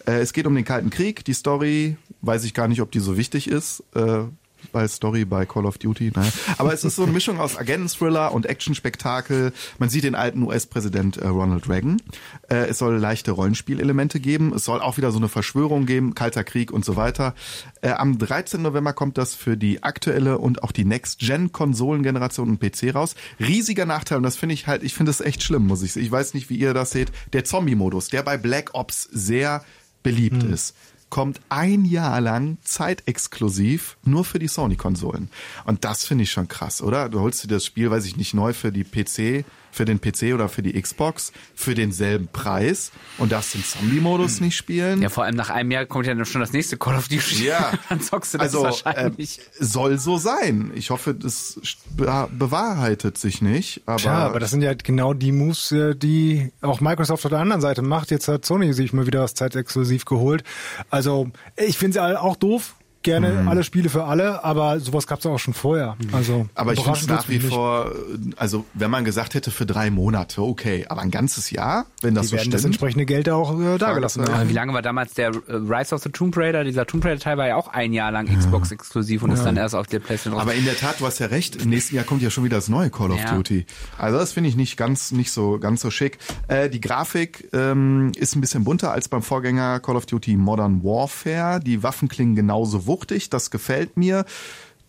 Äh, 0.05 0.19
es 0.19 0.33
geht 0.33 0.47
um 0.47 0.55
den 0.55 0.65
Kalten 0.65 0.89
Krieg. 0.89 1.25
Die 1.25 1.33
Story, 1.33 1.97
weiß 2.21 2.45
ich 2.45 2.53
gar 2.53 2.67
nicht, 2.67 2.81
ob 2.81 2.91
die 2.91 2.99
so 2.99 3.17
wichtig 3.17 3.49
ist. 3.49 3.83
Äh, 3.95 4.23
bei 4.71 4.87
Story 4.87 5.25
bei 5.25 5.45
Call 5.45 5.65
of 5.65 5.77
Duty. 5.77 6.11
Naja. 6.15 6.31
Aber 6.57 6.73
es 6.73 6.83
ist 6.83 6.95
so 6.95 7.03
eine 7.03 7.11
Mischung 7.11 7.39
aus 7.39 7.57
Agenten-Thriller 7.57 8.31
und 8.33 8.45
Action-Spektakel. 8.45 9.53
Man 9.77 9.89
sieht 9.89 10.03
den 10.03 10.15
alten 10.15 10.43
US-Präsident 10.43 11.17
äh, 11.17 11.27
Ronald 11.27 11.69
Reagan. 11.69 12.01
Äh, 12.49 12.67
es 12.67 12.77
soll 12.77 12.97
leichte 12.97 13.31
Rollenspielelemente 13.31 14.19
geben. 14.19 14.53
Es 14.53 14.65
soll 14.65 14.81
auch 14.81 14.97
wieder 14.97 15.11
so 15.11 15.17
eine 15.17 15.29
Verschwörung 15.29 15.85
geben, 15.85 16.15
Kalter 16.15 16.43
Krieg 16.43 16.71
und 16.71 16.85
so 16.85 16.95
weiter. 16.95 17.35
Äh, 17.81 17.91
am 17.91 18.17
13. 18.17 18.61
November 18.61 18.93
kommt 18.93 19.17
das 19.17 19.35
für 19.35 19.57
die 19.57 19.83
aktuelle 19.83 20.37
und 20.37 20.63
auch 20.63 20.71
die 20.71 20.85
Next-Gen-Konsolengeneration 20.85 22.49
und 22.49 22.59
PC 22.59 22.95
raus. 22.95 23.15
Riesiger 23.39 23.85
Nachteil, 23.85 24.17
und 24.17 24.23
das 24.23 24.37
finde 24.37 24.53
ich 24.53 24.67
halt, 24.67 24.83
ich 24.83 24.93
finde 24.93 25.11
es 25.11 25.21
echt 25.21 25.43
schlimm, 25.43 25.67
muss 25.67 25.81
ich 25.81 25.93
sagen. 25.93 26.05
Ich 26.05 26.11
weiß 26.11 26.33
nicht, 26.33 26.49
wie 26.49 26.55
ihr 26.55 26.73
das 26.73 26.91
seht. 26.91 27.11
Der 27.33 27.43
Zombie-Modus, 27.43 28.09
der 28.09 28.23
bei 28.23 28.37
Black 28.37 28.71
Ops 28.73 29.03
sehr 29.11 29.63
beliebt 30.03 30.43
ist 30.43 30.75
kommt 31.09 31.41
ein 31.49 31.85
Jahr 31.85 32.21
lang 32.21 32.57
zeitexklusiv 32.63 33.97
nur 34.03 34.25
für 34.25 34.39
die 34.39 34.47
Sony-Konsolen. 34.47 35.29
Und 35.65 35.85
das 35.85 36.05
finde 36.05 36.23
ich 36.23 36.31
schon 36.31 36.47
krass, 36.47 36.81
oder? 36.81 37.09
Du 37.09 37.19
holst 37.19 37.43
dir 37.43 37.47
das 37.47 37.65
Spiel, 37.65 37.89
weiß 37.91 38.05
ich 38.05 38.17
nicht, 38.17 38.33
neu 38.33 38.53
für 38.53 38.71
die 38.71 38.83
PC, 38.83 39.45
für 39.71 39.85
den 39.85 39.99
PC 40.01 40.33
oder 40.33 40.49
für 40.49 40.61
die 40.61 40.79
Xbox, 40.79 41.31
für 41.55 41.75
denselben 41.75 42.27
Preis 42.27 42.91
und 43.17 43.31
darfst 43.31 43.53
den 43.53 43.63
Zombie-Modus 43.63 44.41
nicht 44.41 44.55
spielen. 44.55 45.01
Ja, 45.01 45.09
vor 45.09 45.23
allem 45.23 45.35
nach 45.35 45.49
einem 45.49 45.71
Jahr 45.71 45.85
kommt 45.85 46.07
ja 46.07 46.13
dann 46.13 46.25
schon 46.25 46.41
das 46.41 46.53
nächste 46.53 46.77
Call 46.77 46.95
of 46.95 47.07
Duty. 47.07 47.45
Ja. 47.45 47.73
dann 47.89 48.01
zockst 48.01 48.33
du 48.33 48.37
das 48.37 48.55
also, 48.55 48.63
wahrscheinlich. 48.63 49.39
Äh, 49.39 49.41
soll 49.59 49.97
so 49.99 50.17
sein. 50.17 50.71
Ich 50.75 50.89
hoffe, 50.89 51.13
das 51.13 51.59
be 51.95 52.27
bewahrheitet 52.31 53.17
sich 53.17 53.41
nicht. 53.41 53.81
Aber, 53.85 53.97
Tja, 53.97 54.13
aber 54.13 54.39
das 54.39 54.51
sind 54.51 54.61
ja 54.61 54.73
genau 54.73 55.13
die 55.13 55.31
Moves, 55.31 55.71
äh, 55.71 55.95
die 55.95 56.51
auch 56.61 56.81
Microsoft 56.81 57.25
auf 57.25 57.29
der 57.29 57.39
anderen 57.39 57.61
Seite 57.61 57.81
macht. 57.81 58.11
Jetzt 58.11 58.27
hat 58.27 58.45
Sony 58.45 58.73
sich 58.73 58.93
mal 58.93 59.07
wieder 59.07 59.21
was 59.21 59.33
zeitexklusiv 59.33 60.05
geholt. 60.05 60.43
Also 60.89 61.31
ich 61.55 61.77
finde 61.77 61.99
es 61.99 62.17
auch 62.17 62.35
doof. 62.35 62.75
Gerne 63.09 63.29
Mhm. 63.41 63.47
alle 63.47 63.63
Spiele 63.63 63.89
für 63.89 64.03
alle, 64.05 64.43
aber 64.43 64.79
sowas 64.79 65.07
gab 65.07 65.19
es 65.19 65.25
auch 65.25 65.37
schon 65.39 65.53
vorher. 65.53 65.95
Also 66.11 66.47
aber 66.55 66.73
ich 66.73 66.81
finde 66.81 67.07
nach 67.13 67.27
wie 67.29 67.39
vor, 67.39 67.91
also 68.37 68.65
wenn 68.73 68.91
man 68.91 69.03
gesagt 69.05 69.33
hätte 69.33 69.51
für 69.51 69.65
drei 69.65 69.89
Monate, 69.89 70.41
okay, 70.41 70.85
aber 70.89 71.01
ein 71.01 71.11
ganzes 71.11 71.49
Jahr, 71.51 71.85
wenn 72.01 72.13
das 72.15 72.25
Die 72.25 72.29
so 72.29 72.35
werden 72.37 72.51
das 72.51 72.61
stimmt. 72.61 72.73
entsprechende 72.75 73.05
Geld 73.05 73.29
auch 73.29 73.59
äh, 73.59 73.77
dagelassen 73.77 74.23
haben. 74.23 74.33
Aber 74.33 74.49
wie 74.49 74.53
lange 74.53 74.73
war 74.73 74.81
damals 74.81 75.13
der 75.13 75.29
äh, 75.29 75.53
Rise 75.53 75.95
of 75.95 76.03
the 76.03 76.09
Tomb 76.09 76.35
Raider? 76.37 76.63
Dieser 76.63 76.85
Tomb 76.85 77.03
Raider 77.05 77.19
Teil 77.19 77.37
war 77.37 77.47
ja 77.47 77.55
auch 77.55 77.67
ein 77.69 77.93
Jahr 77.93 78.11
lang 78.11 78.27
Xbox 78.27 78.71
exklusiv 78.71 79.23
und 79.23 79.31
ist 79.31 79.43
dann 79.43 79.57
erst 79.57 79.75
auf 79.75 79.87
der 79.87 79.99
PlayStation 79.99 80.33
raus. 80.33 80.43
Aber 80.43 80.53
in 80.53 80.65
der 80.65 80.77
Tat, 80.77 80.99
du 80.99 81.05
hast 81.05 81.19
ja 81.19 81.27
recht, 81.27 81.55
im 81.55 81.69
nächsten 81.69 81.95
Jahr 81.95 82.05
kommt 82.05 82.21
ja 82.21 82.29
schon 82.29 82.43
wieder 82.43 82.57
das 82.57 82.69
neue 82.69 82.89
Call 82.89 83.11
of 83.11 83.19
Ja. 83.19 83.33
Duty. 83.35 83.65
Also 83.97 84.17
das 84.19 84.33
finde 84.33 84.49
ich 84.49 84.55
nicht 84.55 84.77
ganz, 84.77 85.11
nicht 85.11 85.31
so, 85.31 85.57
ganz 85.59 85.81
so 85.81 85.89
schick. 85.91 86.17
Äh, 86.47 86.69
die 86.69 86.81
Grafik 86.81 87.49
ähm, 87.53 88.11
ist 88.17 88.35
ein 88.35 88.41
bisschen 88.41 88.63
bunter 88.63 88.91
als 88.91 89.07
beim 89.07 89.21
Vorgänger 89.21 89.79
Call 89.79 89.95
of 89.95 90.05
Duty 90.05 90.37
Modern 90.37 90.83
Warfare. 90.83 91.59
Die 91.59 91.81
Waffen 91.83 92.07
klingen 92.07 92.35
genauso 92.35 92.85
wuchtig, 92.85 92.98
das 93.07 93.51
gefällt 93.51 93.97
mir. 93.97 94.25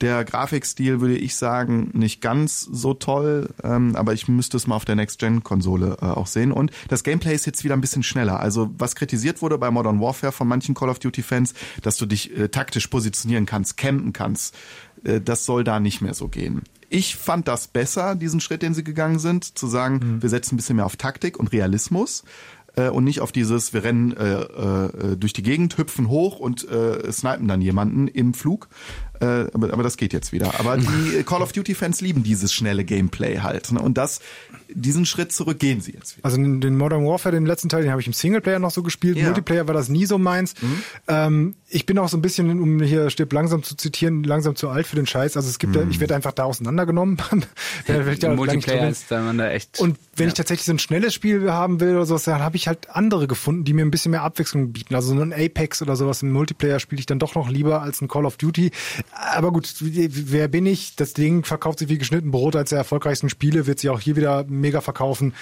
Der 0.01 0.25
Grafikstil 0.25 1.03
würde 1.03 1.19
ich 1.19 1.37
sagen 1.37 1.91
nicht 1.93 2.23
ganz 2.23 2.63
so 2.63 2.95
toll, 2.95 3.51
ähm, 3.63 3.95
aber 3.97 4.15
ich 4.15 4.29
müsste 4.29 4.57
es 4.57 4.67
mal 4.67 4.77
auf 4.77 4.87
der 4.87 4.97
Next-Gen-Konsole 4.97 5.99
äh, 6.01 6.07
auch 6.07 6.27
sehen. 6.27 6.53
Und 6.53 6.71
das 6.89 7.05
Gameplay 7.05 7.35
ist 7.35 7.45
jetzt 7.45 7.65
wieder 7.65 7.75
ein 7.75 7.83
bisschen 7.83 8.03
schneller. 8.03 8.41
Also 8.41 8.71
was 8.79 8.95
kritisiert 8.95 9.43
wurde 9.43 9.59
bei 9.59 9.71
Modern 9.71 10.01
Warfare 10.01 10.33
von 10.33 10.49
manchen 10.49 10.75
Call 10.75 10.89
of 10.89 11.01
Duty-Fans, 11.01 11.53
dass 11.83 11.99
du 11.99 12.07
dich 12.07 12.35
äh, 12.37 12.49
taktisch 12.49 12.87
positionieren 12.87 13.45
kannst, 13.45 13.77
campen 13.77 14.15
kannst. 14.15 14.57
Äh, 15.05 15.21
das 15.21 15.45
soll 15.45 15.65
da 15.65 15.81
nicht 15.81 16.01
mehr 16.01 16.15
so 16.15 16.29
gehen. 16.29 16.63
Ich 16.93 17.15
fand 17.15 17.47
das 17.47 17.69
besser, 17.69 18.17
diesen 18.17 18.41
Schritt, 18.41 18.63
den 18.63 18.75
sie 18.75 18.83
gegangen 18.83 19.21
sind, 19.21 19.57
zu 19.57 19.69
sagen, 19.69 20.21
wir 20.21 20.29
setzen 20.29 20.55
ein 20.55 20.57
bisschen 20.57 20.75
mehr 20.77 20.87
auf 20.87 20.97
Taktik 20.97 21.39
und 21.39 21.53
Realismus 21.53 22.25
äh, 22.77 22.89
und 22.89 23.05
nicht 23.05 23.21
auf 23.21 23.33
dieses, 23.33 23.73
wir 23.73 23.85
rennen 23.85 24.13
äh, 24.17 24.43
äh, 24.43 25.17
durch 25.17 25.33
die 25.33 25.43
Gegend, 25.43 25.77
hüpfen 25.79 26.09
hoch 26.09 26.39
und 26.39 26.69
äh, 26.69 27.11
snipen 27.13 27.49
dann 27.49 27.61
jemanden 27.61 28.09
im 28.09 28.35
Flug. 28.35 28.69
Äh, 29.21 29.47
aber, 29.53 29.73
aber 29.73 29.83
das 29.83 29.97
geht 29.97 30.13
jetzt 30.13 30.33
wieder. 30.33 30.59
Aber 30.59 30.77
die 30.77 31.23
Call 31.27 31.43
of 31.43 31.53
Duty-Fans 31.53 32.01
lieben 32.01 32.23
dieses 32.23 32.53
schnelle 32.53 32.85
Gameplay 32.85 33.39
halt. 33.39 33.71
Ne? 33.73 33.81
Und 33.81 33.99
das, 33.99 34.21
diesen 34.69 35.07
Schritt 35.07 35.33
zurück 35.33 35.59
gehen 35.59 35.81
sie 35.81 35.93
jetzt 35.93 36.17
wieder. 36.17 36.25
Also 36.25 36.39
den 36.39 36.77
Modern 36.77 37.05
Warfare, 37.07 37.35
den 37.35 37.47
letzten 37.47 37.69
Teil, 37.69 37.83
den 37.83 37.91
habe 37.91 38.01
ich 38.01 38.07
im 38.07 38.13
Singleplayer 38.13 38.59
noch 38.59 38.71
so 38.71 38.83
gespielt. 38.83 39.17
Ja. 39.17 39.27
Multiplayer 39.27 39.67
war 39.67 39.75
das 39.75 39.89
nie 39.89 40.07
so 40.07 40.19
meins. 40.19 40.55
Ähm, 41.07 41.55
ich 41.69 41.87
bin 41.87 41.99
auch 41.99 42.09
so 42.09 42.17
ein 42.17 42.23
bisschen, 42.23 42.61
um 42.61 42.81
hier 42.83 43.11
stirb 43.11 43.33
langsam 43.33 43.63
zu 43.63 43.77
zitieren, 43.77 44.25
langsam 44.25 44.57
zu 44.57 44.69
alt 44.69 44.87
für 44.87 44.97
den 44.97 45.07
Scheiß. 45.07 45.37
Also 45.37 45.49
es 45.49 45.59
gibt, 45.59 45.77
ja, 45.77 45.83
ich 45.89 46.01
werde 46.01 46.15
einfach 46.15 46.33
da 46.33 46.45
auseinandergenommen. 46.45 47.19
Wenn 47.87 48.09
ich 48.09 48.19
da 48.19 48.29
Im 48.29 48.37
lang 48.37 48.37
Multiplayer 48.37 48.89
ist 48.89 49.11
da 49.11 49.21
man 49.23 49.39
da 49.39 49.51
echt. 49.51 49.81
Und 49.81 49.99
wenn 50.17 50.27
ja. 50.27 50.29
ich 50.29 50.35
tatsächlich 50.35 50.67
so 50.67 50.73
ein 50.73 50.79
schnelles 50.79 51.15
Spiel 51.15 51.51
haben 51.51 51.81
will 51.81 51.95
oder 51.95 52.07
sowas, 52.07 52.25
dann 52.25 52.41
habe 52.41 52.57
ich 52.57 52.69
halt 52.69 52.91
andere 52.91 53.27
gefunden, 53.27 53.65
die 53.65 53.73
mir 53.73 53.85
ein 53.85 53.91
bisschen 53.91 54.11
mehr 54.11 54.23
Abwechslung 54.23 54.73
bieten. 54.73 54.95
Also 54.95 55.15
so 55.15 55.21
ein 55.21 55.33
Apex 55.33 55.83
oder 55.83 55.97
sowas 55.97 56.23
im 56.23 56.33
Multiplayer 56.33 56.81
spiele 56.81 57.01
ich 57.01 57.07
dann 57.07 57.19
doch 57.19 57.35
noch 57.35 57.49
lieber 57.49 57.83
als 57.83 58.01
ein 58.01 58.09
Call 58.09 58.27
of 58.27 58.37
Duty. 58.37 58.71
Aber 59.13 59.53
gut, 59.53 59.75
wer 59.81 60.49
bin 60.49 60.67
ich? 60.67 60.97
Das 60.97 61.13
Ding 61.13 61.45
verkauft 61.45 61.81
sich 61.81 61.89
wie 61.89 61.99
geschnitten 61.99 62.31
Brot 62.31 62.57
als 62.57 62.71
der 62.71 62.79
erfolgreichsten 62.79 63.29
Spiele, 63.29 63.67
wird 63.67 63.81
sich 63.81 63.91
auch 63.91 64.01
hier 64.01 64.17
wieder 64.17 64.45
mega 64.49 64.81
verkaufen. 64.81 65.35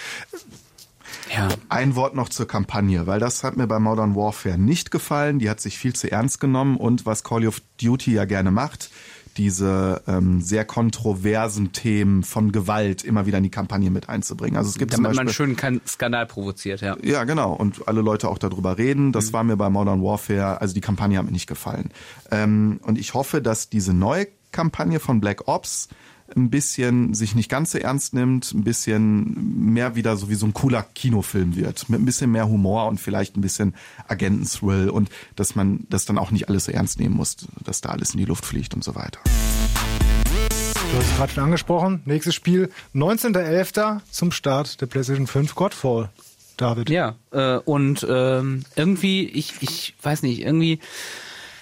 ja. 1.35 1.48
Ein 1.68 1.94
Wort 1.94 2.14
noch 2.14 2.28
zur 2.28 2.48
Kampagne, 2.48 3.07
weil 3.07 3.20
das 3.20 3.44
hat 3.44 3.57
mir 3.57 3.66
bei 3.66 3.78
Modern 3.78 4.14
Warfare 4.16 4.59
nicht 4.59 4.90
gefallen. 4.90 5.38
Die 5.38 5.50
hat 5.50 5.61
sich 5.61 5.78
viel 5.78 5.94
zu 5.94 6.11
ernst 6.11 6.40
genommen 6.40 6.76
und 6.76 7.07
was 7.07 7.24
Call 7.24 7.46
of 7.46 7.61
Duty 7.81 8.14
ja 8.14 8.24
gerne 8.24 8.50
macht, 8.50 8.90
diese 9.38 10.03
ähm, 10.07 10.40
sehr 10.40 10.64
kontroversen 10.64 11.72
Themen 11.72 12.24
von 12.24 12.53
Gewalt 12.53 13.05
immer 13.05 13.24
wieder 13.24 13.38
in 13.38 13.44
die 13.44 13.51
Kampagne 13.51 13.90
mit 13.90 14.09
einzubringen. 14.09 14.57
Also 14.57 14.70
es 14.70 14.79
gibt 14.79 14.92
Damit 14.92 15.11
Beispiel 15.11 15.24
man 15.24 15.33
schön 15.33 15.57
keinen 15.57 15.81
Skandal 15.87 16.27
provoziert, 16.27 16.81
ja. 16.81 16.96
Ja, 17.03 17.24
genau. 17.24 17.53
Und 17.55 17.87
alle 17.87 18.03
Leute 18.03 18.29
auch 18.29 18.38
darüber 18.38 18.77
reden. 18.77 19.12
Das 19.12 19.33
war 19.33 19.44
mir 19.44 19.57
bei 19.57 19.70
Modern 19.70 20.03
Warfare, 20.03 20.61
also 20.61 20.74
die 20.74 20.81
Kampagne 20.81 21.16
hat 21.18 21.24
mir 21.24 21.33
nicht 21.33 21.46
gefallen. 21.46 21.90
Ähm, 22.31 22.81
und 22.83 22.98
ich 22.98 23.14
hoffe, 23.14 23.40
dass 23.40 23.70
diese 23.70 23.94
neue 23.94 24.27
Kampagne 24.51 24.98
von 24.98 25.20
Black 25.20 25.46
Ops 25.46 25.88
ein 26.37 26.51
bisschen 26.51 27.14
sich 27.14 27.35
nicht 27.35 27.49
ganz 27.49 27.73
so 27.73 27.79
ernst 27.79 28.14
nimmt, 28.14 28.53
ein 28.53 28.64
bisschen 28.64 29.73
mehr 29.73 29.95
wieder 29.95 30.17
so 30.17 30.29
wie 30.29 30.35
so 30.35 30.47
ein 30.47 30.55
cooler 30.55 30.83
Kinofilm 30.83 31.57
wird, 31.57 31.88
mit 31.88 32.01
ein 32.01 32.05
bisschen 32.05 32.31
mehr 32.31 32.49
Humor 32.49 32.87
und 32.87 33.01
vielleicht 33.01 33.37
ein 33.37 33.41
bisschen 33.41 33.75
Agenten-Thrill 34.07 34.91
und 34.91 35.11
dass 35.37 35.55
man 35.55 35.87
das 35.88 36.05
dann 36.05 36.19
auch 36.19 36.31
nicht 36.31 36.49
alles 36.49 36.67
so 36.67 36.73
ernst 36.73 37.01
nehmen 37.01 37.17
muss, 37.17 37.37
dass 37.64 37.81
da 37.81 37.91
alles 37.91 38.12
in 38.12 38.19
die 38.19 38.25
Luft 38.25 38.45
fliegt 38.45 38.75
und 38.75 38.85
so 38.85 38.95
weiter. 38.95 39.21
Du 39.25 40.97
hast 40.97 41.11
es 41.11 41.17
gerade 41.17 41.33
schon 41.33 41.45
angesprochen. 41.45 42.03
Nächstes 42.07 42.35
Spiel, 42.35 42.71
19.11. 42.95 44.01
zum 44.11 44.33
Start 44.33 44.81
der 44.81 44.87
PlayStation 44.87 45.27
5 45.27 45.55
Godfall. 45.55 46.09
David. 46.57 46.91
Ja, 46.91 47.14
äh, 47.31 47.59
und 47.59 48.07
ähm, 48.09 48.64
irgendwie, 48.75 49.29
ich, 49.29 49.55
ich 49.61 49.95
weiß 50.03 50.23
nicht, 50.23 50.41
irgendwie. 50.41 50.81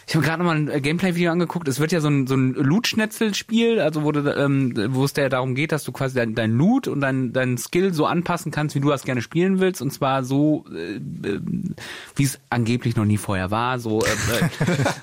Ich 0.08 0.14
habe 0.14 0.24
gerade 0.24 0.38
nochmal 0.38 0.56
ein 0.56 0.68
äh, 0.68 0.80
Gameplay-Video 0.80 1.32
angeguckt. 1.32 1.66
Es 1.66 1.80
wird 1.80 1.90
ja 1.90 2.00
so 2.00 2.06
ein, 2.06 2.28
so 2.28 2.36
ein 2.36 2.54
Loot-Schnetzel-Spiel, 2.54 3.80
also 3.80 4.04
wo, 4.04 4.12
du, 4.12 4.20
ähm, 4.36 4.72
wo 4.90 5.04
es 5.04 5.16
ja 5.16 5.28
darum 5.28 5.56
geht, 5.56 5.72
dass 5.72 5.82
du 5.82 5.90
quasi 5.90 6.14
dein, 6.14 6.36
dein 6.36 6.52
Loot 6.52 6.86
und 6.86 7.00
dein, 7.00 7.32
dein 7.32 7.58
Skill 7.58 7.92
so 7.92 8.06
anpassen 8.06 8.52
kannst, 8.52 8.76
wie 8.76 8.80
du 8.80 8.88
das 8.88 9.02
gerne 9.02 9.20
spielen 9.20 9.58
willst. 9.58 9.82
Und 9.82 9.92
zwar 9.92 10.22
so, 10.22 10.64
äh, 10.72 10.94
äh, 10.96 11.40
wie 12.14 12.22
es 12.22 12.38
angeblich 12.50 12.94
noch 12.94 13.04
nie 13.04 13.16
vorher 13.16 13.50
war, 13.50 13.80
so, 13.80 14.04
äh, 14.04 14.10
äh, 14.10 14.48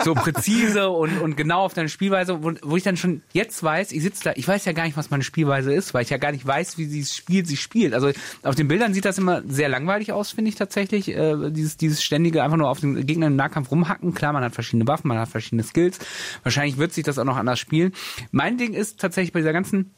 so 0.05 0.13
präzise 0.13 0.89
und, 0.89 1.19
und 1.19 1.35
genau 1.35 1.63
auf 1.63 1.73
deine 1.73 1.89
Spielweise, 1.89 2.41
wo, 2.41 2.53
wo 2.61 2.77
ich 2.77 2.83
dann 2.83 2.95
schon 2.95 3.23
jetzt 3.33 3.61
weiß, 3.61 3.91
ich 3.91 4.03
sitze 4.03 4.23
da, 4.23 4.33
ich 4.37 4.47
weiß 4.47 4.63
ja 4.63 4.71
gar 4.71 4.85
nicht, 4.85 4.95
was 4.95 5.09
meine 5.09 5.23
Spielweise 5.23 5.73
ist, 5.73 5.93
weil 5.93 6.03
ich 6.03 6.11
ja 6.11 6.17
gar 6.17 6.31
nicht 6.31 6.47
weiß, 6.47 6.77
wie 6.77 6.87
dieses 6.87 7.13
Spiel 7.13 7.45
sich 7.45 7.59
spielt. 7.59 7.93
Also 7.93 8.11
auf 8.43 8.55
den 8.55 8.69
Bildern 8.69 8.93
sieht 8.93 9.03
das 9.03 9.17
immer 9.17 9.41
sehr 9.45 9.67
langweilig 9.67 10.13
aus, 10.13 10.31
finde 10.31 10.47
ich 10.47 10.55
tatsächlich. 10.55 11.09
Äh, 11.09 11.51
dieses, 11.51 11.75
dieses 11.75 12.01
ständige 12.01 12.41
einfach 12.41 12.57
nur 12.57 12.69
auf 12.69 12.79
den 12.79 13.05
Gegner 13.05 13.27
im 13.27 13.35
Nahkampf 13.35 13.69
rumhacken. 13.69 14.13
Klar, 14.13 14.31
man 14.31 14.45
hat 14.45 14.53
verschiedene 14.53 14.92
Waffen, 14.93 15.07
man 15.07 15.17
hat 15.19 15.29
verschiedene 15.29 15.63
Skills. 15.63 15.99
Wahrscheinlich 16.43 16.77
wird 16.77 16.93
sich 16.93 17.03
das 17.03 17.17
auch 17.19 17.23
noch 17.25 17.37
anders 17.37 17.59
spielen. 17.59 17.93
Mein 18.31 18.57
Ding 18.57 18.73
ist 18.73 18.99
tatsächlich 18.99 19.33
bei 19.33 19.39
dieser 19.39 19.53
ganzen 19.53 19.93